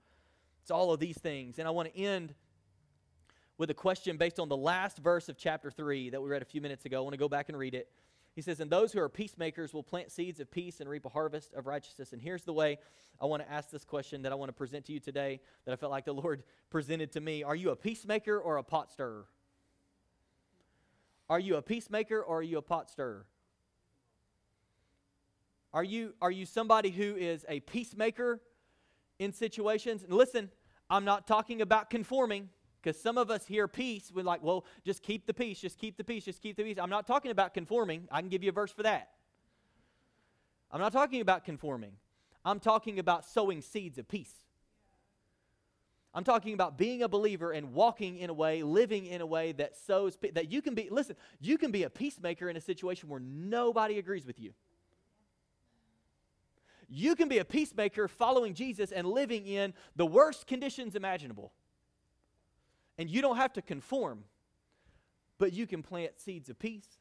It's 0.68 0.70
all 0.70 0.92
of 0.92 1.00
these 1.00 1.16
things. 1.16 1.58
And 1.58 1.66
I 1.66 1.70
want 1.70 1.90
to 1.90 1.98
end 1.98 2.34
with 3.56 3.70
a 3.70 3.74
question 3.74 4.18
based 4.18 4.38
on 4.38 4.50
the 4.50 4.56
last 4.58 4.98
verse 4.98 5.30
of 5.30 5.38
chapter 5.38 5.70
3 5.70 6.10
that 6.10 6.20
we 6.20 6.28
read 6.28 6.42
a 6.42 6.44
few 6.44 6.60
minutes 6.60 6.84
ago. 6.84 6.98
I 6.98 7.00
want 7.00 7.14
to 7.14 7.18
go 7.18 7.26
back 7.26 7.48
and 7.48 7.56
read 7.56 7.74
it. 7.74 7.88
He 8.34 8.42
says, 8.42 8.60
And 8.60 8.70
those 8.70 8.92
who 8.92 9.00
are 9.00 9.08
peacemakers 9.08 9.72
will 9.72 9.82
plant 9.82 10.12
seeds 10.12 10.40
of 10.40 10.50
peace 10.50 10.80
and 10.80 10.90
reap 10.90 11.06
a 11.06 11.08
harvest 11.08 11.54
of 11.54 11.66
righteousness. 11.66 12.12
And 12.12 12.20
here's 12.20 12.44
the 12.44 12.52
way 12.52 12.76
I 13.18 13.24
want 13.24 13.42
to 13.42 13.50
ask 13.50 13.70
this 13.70 13.86
question 13.86 14.20
that 14.24 14.32
I 14.32 14.34
want 14.34 14.50
to 14.50 14.52
present 14.52 14.84
to 14.84 14.92
you 14.92 15.00
today 15.00 15.40
that 15.64 15.72
I 15.72 15.76
felt 15.76 15.90
like 15.90 16.04
the 16.04 16.12
Lord 16.12 16.42
presented 16.68 17.12
to 17.12 17.22
me. 17.22 17.42
Are 17.42 17.56
you 17.56 17.70
a 17.70 17.76
peacemaker 17.76 18.38
or 18.38 18.58
a 18.58 18.62
pot 18.62 18.92
stirrer? 18.92 19.24
Are 21.30 21.40
you 21.40 21.56
a 21.56 21.62
peacemaker 21.62 22.20
or 22.20 22.40
are 22.40 22.42
you 22.42 22.58
a 22.58 22.62
pot 22.62 22.90
stirrer? 22.90 23.24
Are 25.72 25.82
you, 25.82 26.12
are 26.20 26.30
you 26.30 26.44
somebody 26.44 26.90
who 26.90 27.16
is 27.16 27.46
a 27.48 27.60
peacemaker 27.60 28.42
in 29.18 29.32
situations? 29.32 30.02
And 30.02 30.12
listen, 30.12 30.50
I'm 30.90 31.04
not 31.04 31.26
talking 31.26 31.60
about 31.60 31.90
conforming. 31.90 32.48
Because 32.80 33.00
some 33.00 33.18
of 33.18 33.30
us 33.30 33.44
hear 33.44 33.66
peace, 33.66 34.12
we're 34.14 34.22
like, 34.22 34.42
well, 34.42 34.64
just 34.84 35.02
keep 35.02 35.26
the 35.26 35.34
peace, 35.34 35.60
just 35.60 35.78
keep 35.78 35.96
the 35.96 36.04
peace, 36.04 36.24
just 36.24 36.40
keep 36.40 36.56
the 36.56 36.62
peace. 36.62 36.78
I'm 36.80 36.90
not 36.90 37.06
talking 37.06 37.30
about 37.30 37.52
conforming. 37.52 38.06
I 38.10 38.20
can 38.20 38.28
give 38.28 38.44
you 38.44 38.50
a 38.50 38.52
verse 38.52 38.70
for 38.70 38.84
that. 38.84 39.10
I'm 40.70 40.80
not 40.80 40.92
talking 40.92 41.20
about 41.20 41.44
conforming. 41.44 41.92
I'm 42.44 42.60
talking 42.60 42.98
about 42.98 43.24
sowing 43.24 43.62
seeds 43.62 43.98
of 43.98 44.06
peace. 44.06 44.32
I'm 46.14 46.24
talking 46.24 46.54
about 46.54 46.78
being 46.78 47.02
a 47.02 47.08
believer 47.08 47.52
and 47.52 47.72
walking 47.74 48.16
in 48.18 48.30
a 48.30 48.32
way, 48.32 48.62
living 48.62 49.06
in 49.06 49.20
a 49.20 49.26
way 49.26 49.52
that 49.52 49.76
sows 49.76 50.16
that 50.32 50.50
you 50.50 50.62
can 50.62 50.74
be 50.74 50.88
listen, 50.90 51.16
you 51.40 51.58
can 51.58 51.70
be 51.70 51.82
a 51.82 51.90
peacemaker 51.90 52.48
in 52.48 52.56
a 52.56 52.60
situation 52.60 53.08
where 53.08 53.20
nobody 53.20 53.98
agrees 53.98 54.24
with 54.24 54.40
you. 54.40 54.52
You 56.88 57.14
can 57.14 57.28
be 57.28 57.38
a 57.38 57.44
peacemaker 57.44 58.08
following 58.08 58.54
Jesus 58.54 58.92
and 58.92 59.06
living 59.06 59.46
in 59.46 59.74
the 59.96 60.06
worst 60.06 60.46
conditions 60.46 60.94
imaginable. 60.94 61.52
And 62.96 63.10
you 63.10 63.20
don't 63.20 63.36
have 63.36 63.52
to 63.54 63.62
conform, 63.62 64.24
but 65.38 65.52
you 65.52 65.66
can 65.66 65.82
plant 65.82 66.18
seeds 66.18 66.48
of 66.48 66.58
peace 66.58 66.98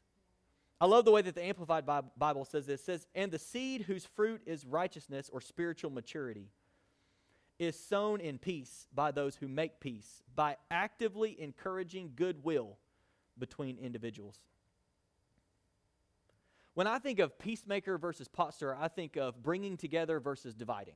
I 0.80 0.86
love 0.86 1.04
the 1.04 1.10
way 1.10 1.22
that 1.22 1.34
the 1.34 1.44
Amplified 1.44 1.84
Bible 2.16 2.44
says 2.44 2.66
this. 2.66 2.80
It 2.82 2.84
says, 2.84 3.06
And 3.14 3.32
the 3.32 3.38
seed 3.38 3.82
whose 3.82 4.04
fruit 4.04 4.42
is 4.46 4.64
righteousness 4.64 5.28
or 5.32 5.40
spiritual 5.40 5.90
maturity 5.90 6.50
is 7.58 7.78
sown 7.78 8.20
in 8.20 8.38
peace 8.38 8.86
by 8.94 9.10
those 9.10 9.34
who 9.34 9.48
make 9.48 9.80
peace, 9.80 10.22
by 10.36 10.56
actively 10.70 11.40
encouraging 11.40 12.12
goodwill 12.14 12.76
between 13.36 13.76
individuals. 13.78 14.38
When 16.78 16.86
I 16.86 17.00
think 17.00 17.18
of 17.18 17.36
peacemaker 17.40 17.98
versus 17.98 18.28
pot 18.28 18.54
I 18.78 18.86
think 18.86 19.16
of 19.16 19.42
bringing 19.42 19.76
together 19.76 20.20
versus 20.20 20.54
dividing 20.54 20.94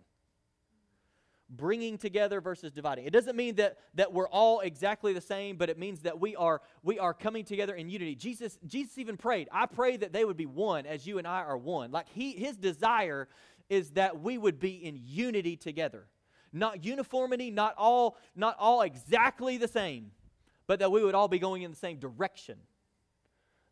bringing 1.50 1.98
together 1.98 2.40
versus 2.40 2.70
dividing. 2.70 3.04
It 3.04 3.12
doesn't 3.12 3.34
mean 3.34 3.56
that, 3.56 3.78
that 3.94 4.12
we're 4.12 4.28
all 4.28 4.60
exactly 4.60 5.12
the 5.12 5.20
same, 5.20 5.56
but 5.56 5.68
it 5.68 5.80
means 5.80 6.02
that 6.02 6.20
we 6.20 6.36
are, 6.36 6.62
we 6.84 7.00
are 7.00 7.12
coming 7.12 7.44
together 7.44 7.74
in 7.74 7.90
unity. 7.90 8.14
Jesus, 8.14 8.60
Jesus 8.64 8.96
even 8.96 9.16
prayed, 9.16 9.48
I 9.50 9.66
pray 9.66 9.96
that 9.96 10.12
they 10.12 10.24
would 10.24 10.36
be 10.36 10.46
one 10.46 10.86
as 10.86 11.04
you 11.04 11.18
and 11.18 11.26
I 11.26 11.40
are 11.40 11.58
one. 11.58 11.90
Like 11.90 12.06
he, 12.14 12.30
his 12.30 12.56
desire 12.56 13.26
is 13.68 13.90
that 13.90 14.20
we 14.20 14.38
would 14.38 14.60
be 14.60 14.86
in 14.86 15.00
unity 15.02 15.56
together. 15.56 16.06
Not 16.52 16.84
uniformity, 16.84 17.50
not 17.50 17.74
all, 17.76 18.16
not 18.36 18.54
all 18.60 18.82
exactly 18.82 19.56
the 19.56 19.68
same, 19.68 20.12
but 20.68 20.78
that 20.78 20.92
we 20.92 21.02
would 21.02 21.16
all 21.16 21.28
be 21.28 21.40
going 21.40 21.62
in 21.62 21.72
the 21.72 21.76
same 21.76 21.98
direction. 21.98 22.56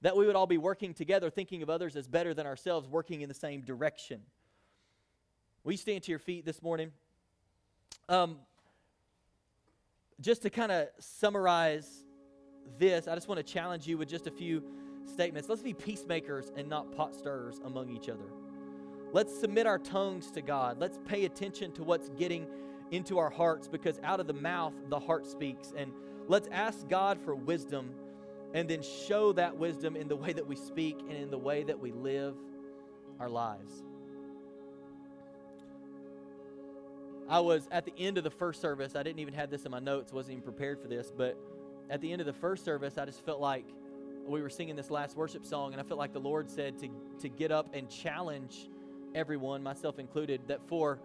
That 0.02 0.16
we 0.16 0.26
would 0.26 0.36
all 0.36 0.46
be 0.46 0.58
working 0.58 0.94
together, 0.94 1.30
thinking 1.30 1.62
of 1.62 1.70
others 1.70 1.96
as 1.96 2.08
better 2.08 2.32
than 2.32 2.46
ourselves, 2.46 2.88
working 2.88 3.20
in 3.20 3.28
the 3.28 3.34
same 3.34 3.60
direction. 3.60 4.20
We 5.62 5.76
stand 5.76 6.04
to 6.04 6.10
your 6.10 6.18
feet 6.18 6.46
this 6.46 6.62
morning? 6.62 6.92
Um, 8.08 8.38
just 10.20 10.42
to 10.42 10.50
kind 10.50 10.72
of 10.72 10.88
summarize 10.98 12.04
this, 12.78 13.08
I 13.08 13.14
just 13.14 13.28
want 13.28 13.44
to 13.44 13.52
challenge 13.52 13.86
you 13.86 13.98
with 13.98 14.08
just 14.08 14.26
a 14.26 14.30
few 14.30 14.62
statements. 15.06 15.48
Let's 15.48 15.62
be 15.62 15.74
peacemakers 15.74 16.50
and 16.56 16.68
not 16.68 16.92
pot 16.96 17.14
stirrers 17.14 17.60
among 17.64 17.90
each 17.90 18.08
other. 18.08 18.24
Let's 19.12 19.38
submit 19.38 19.66
our 19.66 19.78
tongues 19.78 20.30
to 20.32 20.42
God. 20.42 20.78
Let's 20.78 20.98
pay 21.04 21.24
attention 21.24 21.72
to 21.72 21.82
what's 21.82 22.08
getting 22.10 22.46
into 22.90 23.18
our 23.18 23.30
hearts 23.30 23.68
because 23.68 24.00
out 24.02 24.20
of 24.20 24.26
the 24.26 24.32
mouth, 24.32 24.74
the 24.88 25.00
heart 25.00 25.26
speaks. 25.26 25.72
And 25.76 25.92
let's 26.28 26.48
ask 26.52 26.88
God 26.88 27.20
for 27.20 27.34
wisdom 27.34 27.90
and 28.54 28.68
then 28.68 28.82
show 28.82 29.32
that 29.32 29.56
wisdom 29.56 29.96
in 29.96 30.08
the 30.08 30.16
way 30.16 30.32
that 30.32 30.46
we 30.46 30.56
speak 30.56 30.98
and 31.08 31.16
in 31.16 31.30
the 31.30 31.38
way 31.38 31.62
that 31.62 31.78
we 31.78 31.92
live 31.92 32.34
our 33.18 33.28
lives. 33.28 33.84
I 37.28 37.38
was 37.38 37.68
at 37.70 37.84
the 37.84 37.92
end 37.96 38.18
of 38.18 38.24
the 38.24 38.30
first 38.30 38.60
service. 38.60 38.96
I 38.96 39.04
didn't 39.04 39.20
even 39.20 39.34
have 39.34 39.50
this 39.50 39.64
in 39.64 39.70
my 39.70 39.78
notes, 39.78 40.12
wasn't 40.12 40.32
even 40.32 40.42
prepared 40.42 40.80
for 40.80 40.88
this, 40.88 41.12
but 41.16 41.38
at 41.88 42.00
the 42.00 42.10
end 42.10 42.20
of 42.20 42.26
the 42.26 42.32
first 42.32 42.64
service, 42.64 42.98
I 42.98 43.04
just 43.04 43.24
felt 43.24 43.40
like 43.40 43.66
we 44.26 44.42
were 44.42 44.50
singing 44.50 44.74
this 44.74 44.90
last 44.90 45.16
worship 45.16 45.46
song, 45.46 45.72
and 45.72 45.80
I 45.80 45.84
felt 45.84 45.98
like 45.98 46.12
the 46.12 46.20
Lord 46.20 46.50
said 46.50 46.78
to, 46.80 46.88
to 47.20 47.28
get 47.28 47.52
up 47.52 47.68
and 47.72 47.88
challenge 47.88 48.68
everyone, 49.14 49.62
myself 49.62 49.98
included, 49.98 50.40
that 50.48 50.60
for 50.66 51.00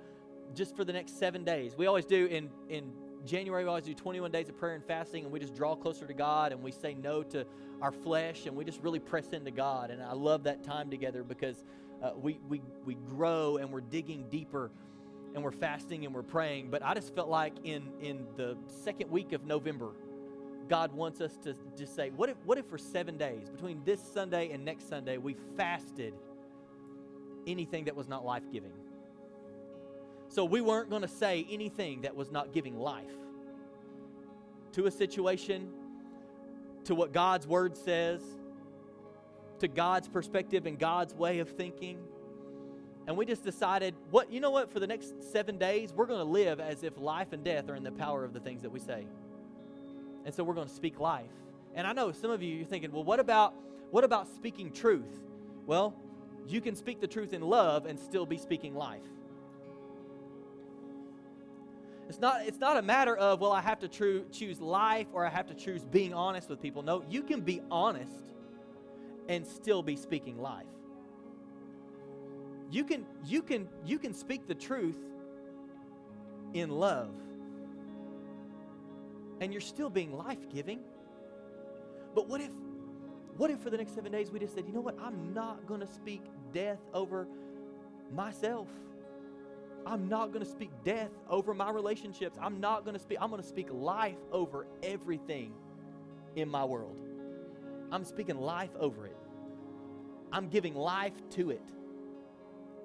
just 0.53 0.75
for 0.75 0.83
the 0.83 0.93
next 0.93 1.19
seven 1.19 1.43
days, 1.43 1.75
we 1.77 1.85
always 1.87 2.05
do 2.05 2.25
in, 2.25 2.49
in 2.69 2.91
January, 3.25 3.63
we 3.63 3.69
always 3.69 3.85
do 3.85 3.93
21 3.93 4.31
days 4.31 4.49
of 4.49 4.57
prayer 4.57 4.75
and 4.75 4.83
fasting, 4.83 5.23
and 5.23 5.31
we 5.31 5.39
just 5.39 5.55
draw 5.55 5.75
closer 5.75 6.05
to 6.05 6.13
God 6.13 6.51
and 6.51 6.61
we 6.61 6.71
say 6.71 6.93
no 6.93 7.23
to 7.23 7.45
our 7.81 7.91
flesh 7.91 8.45
and 8.45 8.55
we 8.55 8.63
just 8.63 8.81
really 8.81 8.99
press 8.99 9.29
into 9.29 9.51
God. 9.51 9.91
And 9.91 10.01
I 10.01 10.13
love 10.13 10.43
that 10.43 10.63
time 10.63 10.89
together 10.89 11.23
because 11.23 11.63
uh, 12.01 12.11
we, 12.15 12.39
we, 12.47 12.61
we 12.85 12.95
grow 12.95 13.57
and 13.57 13.71
we're 13.71 13.81
digging 13.81 14.25
deeper 14.29 14.71
and 15.33 15.43
we're 15.43 15.51
fasting 15.51 16.05
and 16.05 16.13
we're 16.13 16.23
praying. 16.23 16.69
But 16.69 16.83
I 16.83 16.93
just 16.93 17.13
felt 17.13 17.29
like 17.29 17.53
in, 17.63 17.91
in 17.99 18.25
the 18.37 18.57
second 18.67 19.11
week 19.11 19.33
of 19.33 19.45
November, 19.45 19.91
God 20.69 20.93
wants 20.93 21.21
us 21.21 21.37
to 21.43 21.55
just 21.77 21.95
say, 21.95 22.09
what 22.09 22.29
if, 22.29 22.37
what 22.45 22.57
if 22.57 22.65
for 22.67 22.77
seven 22.77 23.17
days, 23.17 23.49
between 23.49 23.81
this 23.85 24.01
Sunday 24.01 24.51
and 24.51 24.63
next 24.65 24.89
Sunday, 24.89 25.17
we 25.17 25.35
fasted 25.55 26.13
anything 27.45 27.85
that 27.85 27.95
was 27.95 28.07
not 28.07 28.25
life 28.25 28.43
giving? 28.51 28.71
So 30.29 30.43
we 30.43 30.61
weren't 30.61 30.89
going 30.89 31.01
to 31.01 31.07
say 31.07 31.45
anything 31.49 32.01
that 32.01 32.15
was 32.15 32.31
not 32.31 32.53
giving 32.53 32.77
life 32.77 33.11
to 34.73 34.87
a 34.87 34.91
situation, 34.91 35.69
to 36.83 36.95
what 36.95 37.13
God's 37.13 37.47
word 37.47 37.77
says, 37.77 38.21
to 39.59 39.67
God's 39.67 40.07
perspective 40.07 40.65
and 40.65 40.77
God's 40.77 41.13
way 41.13 41.39
of 41.39 41.49
thinking. 41.49 41.97
And 43.07 43.15
we 43.15 43.25
just 43.25 43.43
decided, 43.43 43.93
what 44.09 44.31
you 44.31 44.39
know 44.39 44.51
what, 44.51 44.71
for 44.71 44.79
the 44.79 44.87
next 44.87 45.31
seven 45.31 45.57
days, 45.57 45.93
we're 45.93 46.07
going 46.07 46.19
to 46.19 46.31
live 46.31 46.59
as 46.59 46.83
if 46.83 46.97
life 46.97 47.31
and 47.31 47.43
death 47.43 47.69
are 47.69 47.75
in 47.75 47.83
the 47.83 47.91
power 47.91 48.25
of 48.25 48.33
the 48.33 48.39
things 48.39 48.63
that 48.63 48.69
we 48.69 48.79
say. 48.79 49.05
And 50.25 50.33
so 50.33 50.43
we're 50.43 50.55
going 50.55 50.67
to 50.67 50.73
speak 50.73 50.99
life. 50.99 51.31
And 51.75 51.85
I 51.85 51.93
know 51.93 52.11
some 52.11 52.31
of 52.31 52.41
you 52.41 52.55
you're 52.55 52.65
thinking, 52.65 52.91
well, 52.91 53.03
what 53.03 53.19
about 53.19 53.53
what 53.91 54.03
about 54.03 54.27
speaking 54.27 54.71
truth? 54.71 55.21
Well, 55.67 55.93
you 56.47 56.59
can 56.59 56.75
speak 56.75 56.99
the 56.99 57.07
truth 57.07 57.33
in 57.33 57.41
love 57.41 57.85
and 57.85 57.99
still 57.99 58.25
be 58.25 58.37
speaking 58.37 58.75
life. 58.75 59.07
It's 62.07 62.19
not, 62.19 62.45
it's 62.45 62.59
not 62.59 62.77
a 62.77 62.81
matter 62.81 63.15
of, 63.17 63.41
well, 63.41 63.51
I 63.51 63.61
have 63.61 63.79
to 63.79 63.87
tru- 63.87 64.25
choose 64.31 64.61
life 64.61 65.07
or 65.11 65.25
I 65.25 65.29
have 65.29 65.47
to 65.47 65.55
choose 65.55 65.83
being 65.83 66.13
honest 66.13 66.49
with 66.49 66.61
people. 66.61 66.83
No, 66.83 67.03
you 67.09 67.23
can 67.23 67.41
be 67.41 67.61
honest 67.71 68.33
and 69.27 69.45
still 69.45 69.81
be 69.81 69.95
speaking 69.95 70.37
life. 70.37 70.65
You 72.69 72.83
can, 72.83 73.05
you 73.25 73.41
can, 73.41 73.67
you 73.85 73.97
can 73.97 74.13
speak 74.13 74.47
the 74.47 74.55
truth 74.55 74.99
in 76.53 76.69
love. 76.69 77.13
And 79.41 79.51
you're 79.51 79.61
still 79.61 79.89
being 79.89 80.15
life 80.15 80.49
giving. 80.49 80.79
But 82.13 82.27
what 82.27 82.39
if, 82.39 82.51
what 83.37 83.49
if 83.49 83.59
for 83.59 83.69
the 83.69 83.77
next 83.77 83.95
seven 83.95 84.11
days 84.11 84.31
we 84.31 84.39
just 84.39 84.53
said, 84.53 84.65
you 84.67 84.73
know 84.73 84.81
what? 84.81 84.95
I'm 85.01 85.33
not 85.33 85.65
going 85.65 85.81
to 85.81 85.87
speak 85.87 86.21
death 86.53 86.79
over 86.93 87.27
myself. 88.13 88.67
I'm 89.85 90.09
not 90.09 90.31
going 90.31 90.43
to 90.43 90.49
speak 90.49 90.71
death 90.83 91.11
over 91.29 91.53
my 91.53 91.69
relationships. 91.69 92.37
I'm 92.41 92.59
not 92.59 92.85
going 92.85 92.95
to 92.95 92.99
speak, 92.99 93.19
I'm 93.21 93.29
going 93.29 93.41
to 93.41 93.47
speak 93.47 93.67
life 93.71 94.17
over 94.31 94.67
everything 94.81 95.53
in 96.35 96.49
my 96.49 96.65
world. 96.65 97.01
I'm 97.91 98.03
speaking 98.03 98.39
life 98.39 98.71
over 98.79 99.05
it. 99.05 99.17
I'm 100.31 100.49
giving 100.49 100.75
life 100.75 101.13
to 101.31 101.51
it. 101.51 101.71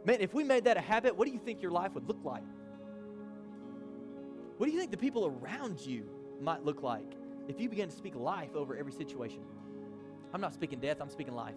Man, 0.04 0.20
if 0.20 0.34
we 0.34 0.44
made 0.44 0.64
that 0.64 0.76
a 0.76 0.80
habit, 0.80 1.16
what 1.16 1.26
do 1.26 1.32
you 1.32 1.38
think 1.38 1.62
your 1.62 1.70
life 1.70 1.92
would 1.94 2.06
look 2.06 2.20
like? 2.22 2.44
What 4.56 4.66
do 4.66 4.72
you 4.72 4.78
think 4.78 4.90
the 4.90 4.96
people 4.98 5.26
around 5.26 5.80
you 5.80 6.04
might 6.40 6.64
look 6.64 6.82
like 6.82 7.14
if 7.48 7.58
you 7.60 7.68
began 7.68 7.88
to 7.88 7.96
speak 7.96 8.14
life 8.14 8.54
over 8.54 8.76
every 8.76 8.92
situation? 8.92 9.42
I'm 10.32 10.40
not 10.40 10.54
speaking 10.54 10.80
death, 10.80 10.98
I'm 11.00 11.10
speaking 11.10 11.34
life. 11.34 11.54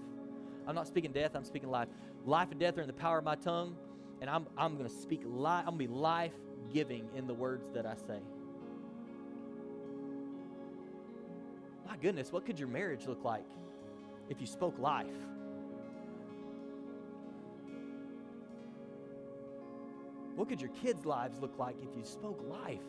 I'm 0.66 0.76
not 0.76 0.88
speaking 0.88 1.12
death, 1.12 1.36
I'm 1.36 1.44
speaking 1.44 1.70
life. 1.70 1.90
Life 2.26 2.52
and 2.52 2.60
death 2.60 2.78
are 2.78 2.82
in 2.82 2.88
the 2.88 2.94
power 2.94 3.18
of 3.18 3.26
my 3.26 3.36
tongue, 3.36 3.76
and 4.24 4.30
I'm, 4.30 4.48
I'm 4.58 4.78
going 4.78 4.90
to 4.90 4.96
speak 4.96 5.22
life. 5.26 5.66
I'm 5.68 5.76
going 5.76 5.90
to 5.90 5.94
be 5.94 6.00
life 6.00 6.32
giving 6.74 7.10
in 7.14 7.28
the 7.28 7.34
words 7.34 7.70
that 7.74 7.86
I 7.86 7.96
say. 7.96 8.22
My 11.86 11.98
goodness, 11.98 12.32
what 12.32 12.46
could 12.46 12.58
your 12.58 12.70
marriage 12.70 13.06
look 13.06 13.26
like 13.26 13.44
if 14.30 14.40
you 14.40 14.48
spoke 14.48 14.80
life? 14.80 15.08
What 20.38 20.48
could 20.48 20.62
your 20.62 20.72
kids' 20.72 21.06
lives 21.06 21.42
look 21.42 21.60
like 21.60 21.76
if 21.82 21.94
you 21.94 22.06
spoke 22.06 22.42
life? 22.48 22.80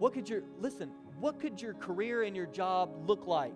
What 0.00 0.12
could 0.12 0.28
your, 0.28 0.42
listen, 0.58 0.90
what 1.20 1.38
could 1.38 1.62
your 1.62 1.74
career 1.74 2.24
and 2.24 2.34
your 2.34 2.46
job 2.46 3.08
look 3.08 3.28
like? 3.28 3.54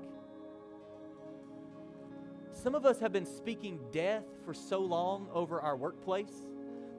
Some 2.53 2.75
of 2.75 2.87
us 2.87 3.01
have 3.01 3.13
been 3.13 3.27
speaking 3.27 3.81
death 3.91 4.25
for 4.45 4.55
so 4.55 4.81
long 4.81 5.29
over 5.33 5.61
our 5.61 5.77
workplace 5.77 6.49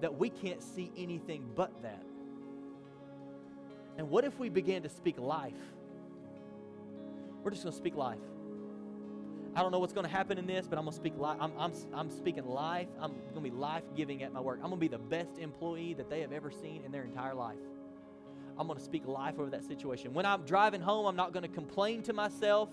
that 0.01 0.18
we 0.18 0.30
can't 0.30 0.62
see 0.62 0.91
anything 0.97 1.49
but 1.56 1.82
that. 1.82 2.04
And 3.97 4.10
what 4.10 4.26
if 4.26 4.39
we 4.39 4.49
began 4.49 4.82
to 4.84 4.89
speak 4.89 5.20
life? 5.20 5.54
We're 7.43 7.51
just 7.51 7.64
going 7.64 7.74
to 7.74 7.78
speak 7.78 7.95
life. 7.95 8.20
I 9.56 9.62
don't 9.62 9.72
know 9.72 9.80
what's 9.80 9.93
going 9.93 10.06
to 10.06 10.12
happen 10.12 10.39
in 10.39 10.47
this, 10.47 10.68
but 10.68 10.80
I'm 10.80 10.86
going 10.86 10.93
to 10.93 10.99
speak 10.99 11.16
life. 11.18 11.38
I'm, 11.39 11.51
I'm, 11.60 11.74
I'm 11.93 12.10
speaking 12.10 12.45
life. 12.45 12.88
I'm 12.99 13.12
going 13.12 13.36
to 13.36 13.41
be 13.41 13.51
life 13.51 13.84
giving 13.95 14.24
at 14.24 14.34
my 14.34 14.39
work. 14.39 14.60
I'm 14.64 14.70
going 14.70 14.80
to 14.80 14.80
be 14.80 14.88
the 14.88 14.97
best 14.97 15.38
employee 15.38 15.93
that 15.93 16.10
they 16.10 16.22
have 16.22 16.32
ever 16.32 16.49
seen 16.49 16.84
in 16.84 16.91
their 16.91 17.04
entire 17.04 17.36
life. 17.36 17.58
I'm 18.58 18.68
going 18.68 18.78
to 18.78 18.86
speak 18.86 19.08
life 19.08 19.39
over 19.39 19.49
that 19.49 19.64
situation. 19.64 20.14
When 20.14 20.26
I'm 20.26 20.43
driving 20.43 20.82
home, 20.82 21.06
I'm 21.06 21.16
not 21.16 21.34
going 21.34 21.43
to 21.43 21.49
complain 21.49 22.04
to 22.04 22.14
myself 22.14 22.70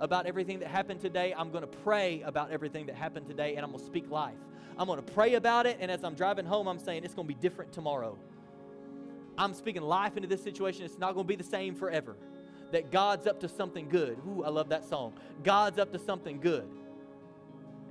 about 0.00 0.26
everything 0.26 0.58
that 0.60 0.68
happened 0.68 1.00
today. 1.00 1.34
I'm 1.36 1.50
going 1.50 1.62
to 1.62 1.78
pray 1.78 2.22
about 2.22 2.50
everything 2.50 2.86
that 2.86 2.94
happened 2.94 3.26
today, 3.26 3.56
and 3.56 3.64
I'm 3.64 3.70
going 3.70 3.80
to 3.80 3.86
speak 3.86 4.10
life. 4.10 4.38
I'm 4.78 4.86
going 4.86 5.02
to 5.02 5.12
pray 5.12 5.34
about 5.34 5.66
it, 5.66 5.78
and 5.80 5.90
as 5.90 6.04
I'm 6.04 6.14
driving 6.14 6.44
home, 6.44 6.68
I'm 6.68 6.78
saying 6.78 7.04
it's 7.04 7.14
going 7.14 7.28
to 7.28 7.34
be 7.34 7.40
different 7.40 7.72
tomorrow. 7.72 8.16
I'm 9.36 9.54
speaking 9.54 9.82
life 9.82 10.16
into 10.16 10.28
this 10.28 10.42
situation. 10.42 10.84
It's 10.84 10.98
not 10.98 11.14
going 11.14 11.26
to 11.26 11.28
be 11.28 11.36
the 11.36 11.48
same 11.48 11.74
forever 11.74 12.16
that 12.72 12.90
God's 12.90 13.26
up 13.26 13.40
to 13.40 13.48
something 13.48 13.88
good. 13.88 14.18
Ooh, 14.26 14.44
I 14.44 14.48
love 14.48 14.68
that 14.70 14.84
song. 14.84 15.12
God's 15.42 15.78
up 15.78 15.92
to 15.92 15.98
something 15.98 16.40
good. 16.40 16.68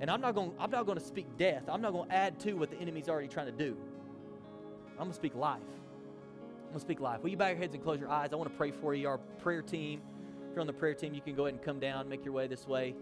And 0.00 0.10
I'm 0.10 0.20
not 0.20 0.34
going 0.34 0.52
I'm 0.58 0.70
not 0.70 0.86
going 0.86 0.98
to 0.98 1.04
speak 1.04 1.26
death. 1.38 1.62
I'm 1.68 1.80
not 1.80 1.92
going 1.92 2.08
to 2.08 2.14
add 2.14 2.38
to 2.40 2.54
what 2.54 2.70
the 2.70 2.76
enemy's 2.76 3.08
already 3.08 3.28
trying 3.28 3.46
to 3.46 3.52
do. 3.52 3.76
I'm 4.92 4.98
going 4.98 5.10
to 5.10 5.14
speak 5.14 5.34
life. 5.34 5.60
To 6.74 6.80
speak 6.80 6.98
life. 6.98 7.22
Will 7.22 7.30
you 7.30 7.36
bow 7.36 7.46
your 7.46 7.56
heads 7.56 7.72
and 7.72 7.84
close 7.84 8.00
your 8.00 8.10
eyes? 8.10 8.32
I 8.32 8.36
want 8.36 8.50
to 8.50 8.56
pray 8.56 8.72
for 8.72 8.94
you. 8.94 9.06
Our 9.06 9.18
prayer 9.18 9.62
team, 9.62 10.02
if 10.48 10.54
you're 10.54 10.60
on 10.60 10.66
the 10.66 10.72
prayer 10.72 10.92
team, 10.92 11.14
you 11.14 11.20
can 11.20 11.36
go 11.36 11.46
ahead 11.46 11.54
and 11.54 11.62
come 11.62 11.78
down, 11.78 12.08
make 12.08 12.24
your 12.24 12.34
way 12.34 12.48
this 12.48 12.66
way. 12.66 12.96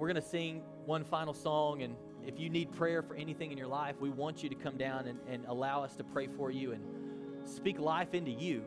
we're 0.00 0.08
going 0.08 0.22
to 0.22 0.26
sing 0.26 0.62
one 0.86 1.04
final 1.04 1.34
song. 1.34 1.82
And 1.82 1.94
if 2.26 2.40
you 2.40 2.48
need 2.48 2.72
prayer 2.72 3.02
for 3.02 3.14
anything 3.16 3.52
in 3.52 3.58
your 3.58 3.66
life, 3.66 3.96
we 4.00 4.08
want 4.08 4.42
you 4.42 4.48
to 4.48 4.54
come 4.54 4.78
down 4.78 5.06
and, 5.08 5.18
and 5.28 5.44
allow 5.46 5.84
us 5.84 5.94
to 5.96 6.04
pray 6.04 6.26
for 6.26 6.50
you 6.50 6.72
and 6.72 6.82
speak 7.44 7.78
life 7.78 8.14
into 8.14 8.30
you. 8.30 8.62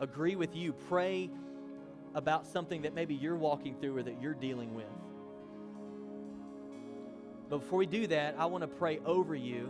Agree 0.00 0.34
with 0.34 0.56
you. 0.56 0.72
Pray 0.72 1.30
about 2.16 2.48
something 2.48 2.82
that 2.82 2.94
maybe 2.94 3.14
you're 3.14 3.36
walking 3.36 3.76
through 3.80 3.96
or 3.96 4.02
that 4.02 4.20
you're 4.20 4.34
dealing 4.34 4.74
with. 4.74 4.86
But 7.48 7.58
before 7.58 7.78
we 7.78 7.86
do 7.86 8.08
that, 8.08 8.34
I 8.36 8.46
want 8.46 8.62
to 8.62 8.68
pray 8.68 8.98
over 9.06 9.36
you. 9.36 9.68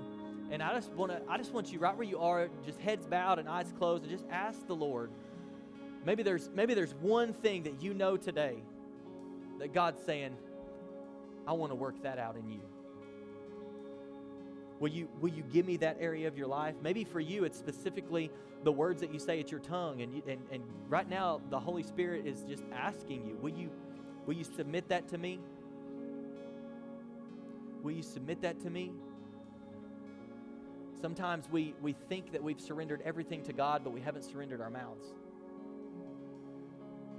And 0.50 0.62
I 0.62 0.74
just 0.74 0.92
want 0.92 1.12
to 1.12 1.20
I 1.28 1.38
just 1.38 1.52
want 1.52 1.72
you 1.72 1.78
right 1.78 1.96
where 1.96 2.06
you 2.06 2.18
are, 2.18 2.48
just 2.64 2.78
heads 2.80 3.06
bowed 3.06 3.38
and 3.38 3.48
eyes 3.48 3.72
closed, 3.78 4.04
and 4.04 4.12
just 4.12 4.24
ask 4.30 4.66
the 4.66 4.74
Lord. 4.74 5.10
Maybe 6.04 6.22
there's 6.22 6.50
maybe 6.54 6.74
there's 6.74 6.94
one 6.94 7.32
thing 7.32 7.62
that 7.64 7.82
you 7.82 7.94
know 7.94 8.16
today 8.16 8.56
that 9.58 9.72
God's 9.72 10.02
saying, 10.04 10.36
I 11.46 11.52
want 11.52 11.72
to 11.72 11.76
work 11.76 12.02
that 12.02 12.18
out 12.18 12.36
in 12.36 12.48
you. 12.48 12.60
Will 14.80 14.88
you, 14.90 15.08
will 15.20 15.30
you 15.30 15.44
give 15.52 15.66
me 15.66 15.76
that 15.78 15.96
area 16.00 16.26
of 16.26 16.36
your 16.36 16.48
life? 16.48 16.74
Maybe 16.82 17.04
for 17.04 17.20
you, 17.20 17.44
it's 17.44 17.58
specifically 17.58 18.30
the 18.64 18.72
words 18.72 19.00
that 19.00 19.12
you 19.12 19.18
say 19.18 19.38
at 19.38 19.50
your 19.50 19.60
tongue. 19.60 20.02
And, 20.02 20.12
you, 20.12 20.22
and, 20.26 20.40
and 20.50 20.64
right 20.88 21.08
now, 21.08 21.40
the 21.50 21.58
Holy 21.58 21.82
Spirit 21.82 22.26
is 22.26 22.42
just 22.42 22.64
asking 22.72 23.26
you, 23.26 23.38
will 23.40 23.52
you, 23.52 23.70
will 24.26 24.34
you 24.34 24.44
submit 24.44 24.88
that 24.88 25.08
to 25.08 25.18
me? 25.18 25.38
Will 27.82 27.92
you 27.92 28.02
submit 28.02 28.42
that 28.42 28.60
to 28.60 28.70
me? 28.70 28.92
Sometimes 31.04 31.50
we, 31.50 31.74
we 31.82 31.92
think 32.08 32.32
that 32.32 32.42
we've 32.42 32.58
surrendered 32.58 33.02
everything 33.04 33.42
to 33.42 33.52
God, 33.52 33.84
but 33.84 33.92
we 33.92 34.00
haven't 34.00 34.22
surrendered 34.22 34.62
our 34.62 34.70
mouths. 34.70 35.12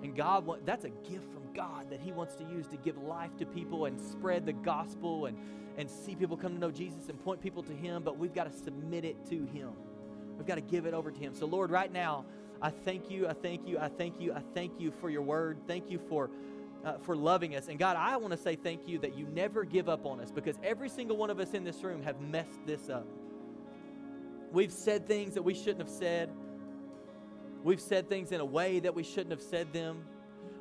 And 0.02 0.16
God, 0.16 0.44
that's 0.66 0.86
a 0.86 0.90
gift 0.90 1.32
from 1.32 1.54
God 1.54 1.92
that 1.92 2.02
He 2.02 2.12
wants 2.12 2.34
to 2.38 2.44
use 2.46 2.66
to 2.70 2.78
give 2.78 2.98
life 2.98 3.38
to 3.38 3.46
people 3.46 3.86
and 3.86 4.02
spread 4.02 4.48
the 4.48 4.54
gospel 4.54 5.28
and, 5.28 5.38
and 5.78 5.88
see 5.88 6.16
people 6.16 6.36
come 6.36 6.54
to 6.54 6.60
know 6.60 6.72
Jesus 6.72 7.10
and 7.10 7.24
point 7.24 7.42
people 7.42 7.62
to 7.62 7.74
Him, 7.74 8.02
but 8.02 8.18
we've 8.18 8.34
got 8.34 8.52
to 8.52 8.58
submit 8.58 9.06
it 9.06 9.24
to 9.30 9.46
Him. 9.54 9.70
We've 10.36 10.48
got 10.48 10.56
to 10.56 10.62
give 10.62 10.88
it 10.88 10.96
over 10.96 11.12
to 11.12 11.20
Him. 11.20 11.36
So, 11.36 11.46
Lord, 11.46 11.70
right 11.70 11.94
now, 11.94 12.26
I 12.64 12.72
thank 12.72 13.12
you, 13.12 13.28
I 13.28 13.34
thank 13.34 13.68
you, 13.68 13.78
I 13.78 13.90
thank 13.90 14.20
you, 14.20 14.34
I 14.34 14.42
thank 14.56 14.80
you 14.80 14.90
for 15.00 15.12
your 15.12 15.22
word. 15.22 15.60
Thank 15.68 15.92
you 15.92 16.00
for. 16.10 16.32
Uh, 16.84 17.00
for 17.00 17.16
loving 17.16 17.56
us. 17.56 17.68
And 17.68 17.80
God, 17.80 17.98
I 17.98 18.16
want 18.18 18.32
to 18.32 18.38
say 18.38 18.56
thank 18.56 18.88
you 18.88 19.00
that 19.00 19.18
you 19.18 19.26
never 19.34 19.64
give 19.64 19.90
up 19.90 20.06
on 20.06 20.20
us 20.20 20.30
because 20.30 20.56
every 20.62 20.88
single 20.88 21.18
one 21.18 21.32
of 21.32 21.40
us 21.40 21.56
in 21.56 21.64
this 21.64 21.82
room 21.82 22.04
have 22.04 22.22
messed 22.22 22.64
this 22.68 22.90
up. 22.90 23.08
We've 24.52 24.72
said 24.72 25.08
things 25.08 25.34
that 25.34 25.44
we 25.44 25.54
shouldn't 25.54 25.80
have 25.80 25.90
said. 25.90 26.30
We've 27.64 27.82
said 27.82 28.10
things 28.10 28.32
in 28.32 28.40
a 28.42 28.46
way 28.46 28.80
that 28.80 28.94
we 28.94 29.04
shouldn't 29.04 29.32
have 29.32 29.42
said 29.42 29.74
them. 29.74 30.06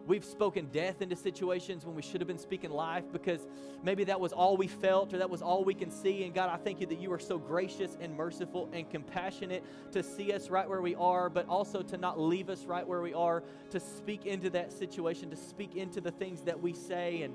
We've 0.07 0.25
spoken 0.25 0.69
death 0.71 1.01
into 1.01 1.17
situations 1.17 1.87
when 1.87 1.95
we 1.95 2.03
should 2.03 2.21
have 2.21 2.29
been 2.29 2.39
speaking 2.39 2.71
life 2.71 3.05
because 3.11 3.47
maybe 3.83 4.05
that 4.05 4.21
was 4.21 4.33
all 4.33 4.57
we 4.57 4.67
felt 4.67 5.15
or 5.15 5.19
that 5.19 5.31
was 5.31 5.41
all 5.41 5.65
we 5.65 5.73
can 5.73 5.91
see. 5.91 6.25
And 6.25 6.35
God, 6.35 6.51
I 6.51 6.57
thank 6.59 6.81
you 6.81 6.87
that 6.89 6.99
you 6.99 7.11
are 7.13 7.19
so 7.19 7.39
gracious 7.39 7.97
and 8.01 8.15
merciful 8.15 8.69
and 8.75 8.89
compassionate 8.91 9.65
to 9.93 10.03
see 10.03 10.33
us 10.33 10.51
right 10.51 10.69
where 10.69 10.83
we 10.83 10.95
are, 10.95 11.31
but 11.31 11.49
also 11.49 11.81
to 11.81 11.97
not 11.97 12.21
leave 12.21 12.51
us 12.51 12.67
right 12.67 12.87
where 12.87 13.01
we 13.01 13.15
are, 13.15 13.43
to 13.71 13.81
speak 13.81 14.27
into 14.27 14.51
that 14.51 14.73
situation, 14.73 15.31
to 15.31 15.37
speak 15.37 15.75
into 15.75 16.03
the 16.03 16.11
things 16.11 16.43
that 16.43 16.61
we 16.61 16.75
say. 16.75 17.23
And 17.23 17.35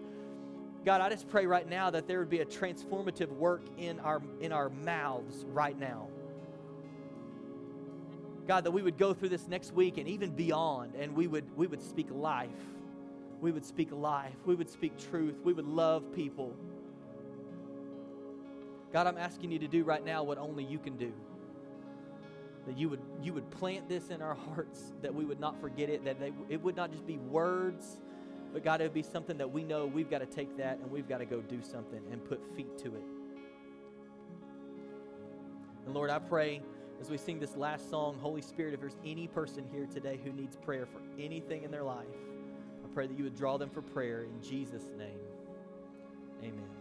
God, 0.85 1.01
I 1.01 1.09
just 1.09 1.27
pray 1.27 1.47
right 1.47 1.67
now 1.67 1.89
that 1.89 2.07
there 2.07 2.19
would 2.19 2.29
be 2.29 2.41
a 2.41 2.45
transformative 2.45 3.29
work 3.29 3.63
in 3.77 3.99
our 4.01 4.21
in 4.41 4.51
our 4.51 4.69
mouths 4.69 5.43
right 5.47 5.77
now. 5.77 6.07
God, 8.49 8.63
that 8.63 8.71
we 8.71 8.81
would 8.81 8.97
go 8.97 9.13
through 9.13 9.29
this 9.29 9.47
next 9.47 9.75
week 9.75 9.99
and 9.99 10.07
even 10.07 10.31
beyond, 10.31 10.95
and 10.95 11.15
we 11.15 11.27
would, 11.27 11.45
we 11.55 11.67
would 11.67 11.83
speak 11.83 12.07
life. 12.09 12.49
We 13.41 13.51
would 13.51 13.63
speak 13.63 13.89
life. 13.91 14.33
We 14.43 14.55
would 14.55 14.71
speak 14.71 14.97
truth. 15.11 15.35
We 15.43 15.53
would 15.53 15.67
love 15.67 16.11
people. 16.15 16.55
God, 18.91 19.05
I'm 19.05 19.19
asking 19.19 19.51
you 19.51 19.59
to 19.59 19.67
do 19.67 19.83
right 19.83 20.03
now 20.03 20.23
what 20.23 20.39
only 20.39 20.63
you 20.63 20.79
can 20.79 20.97
do. 20.97 21.13
That 22.65 22.75
you 22.75 22.89
would, 22.89 23.01
you 23.21 23.33
would 23.33 23.47
plant 23.51 23.87
this 23.87 24.09
in 24.09 24.19
our 24.19 24.33
hearts, 24.33 24.93
that 25.03 25.13
we 25.13 25.25
would 25.25 25.39
not 25.39 25.61
forget 25.61 25.91
it, 25.91 26.03
that 26.05 26.19
they, 26.19 26.33
it 26.49 26.59
would 26.59 26.75
not 26.75 26.91
just 26.91 27.05
be 27.05 27.17
words, 27.17 27.99
but 28.51 28.63
God, 28.63 28.81
it 28.81 28.85
would 28.85 28.95
be 28.95 29.03
something 29.03 29.37
that 29.37 29.51
we 29.51 29.63
know 29.63 29.85
we've 29.85 30.09
got 30.09 30.21
to 30.21 30.25
take 30.25 30.57
that 30.57 30.79
and 30.79 30.89
we've 30.89 31.07
got 31.07 31.19
to 31.19 31.25
go 31.25 31.39
do 31.39 31.61
something 31.61 32.01
and 32.11 32.25
put 32.25 32.41
feet 32.55 32.79
to 32.79 32.87
it. 32.95 33.03
And 35.85 35.93
Lord, 35.93 36.09
I 36.09 36.17
pray 36.17 36.63
as 37.01 37.09
we 37.09 37.17
sing 37.17 37.39
this 37.39 37.55
last 37.55 37.89
song, 37.89 38.17
Holy 38.21 38.41
Spirit, 38.41 38.73
if 38.73 38.81
there's 38.81 38.97
any 39.05 39.27
person 39.27 39.63
here 39.71 39.85
today 39.85 40.19
who 40.23 40.31
needs 40.31 40.55
prayer 40.55 40.85
for 40.85 41.01
anything 41.17 41.63
in 41.63 41.71
their 41.71 41.83
life, 41.83 42.05
I 42.83 42.93
pray 42.93 43.07
that 43.07 43.17
you 43.17 43.23
would 43.23 43.37
draw 43.37 43.57
them 43.57 43.69
for 43.69 43.81
prayer 43.81 44.23
in 44.23 44.41
Jesus' 44.41 44.89
name. 44.97 45.19
Amen. 46.43 46.78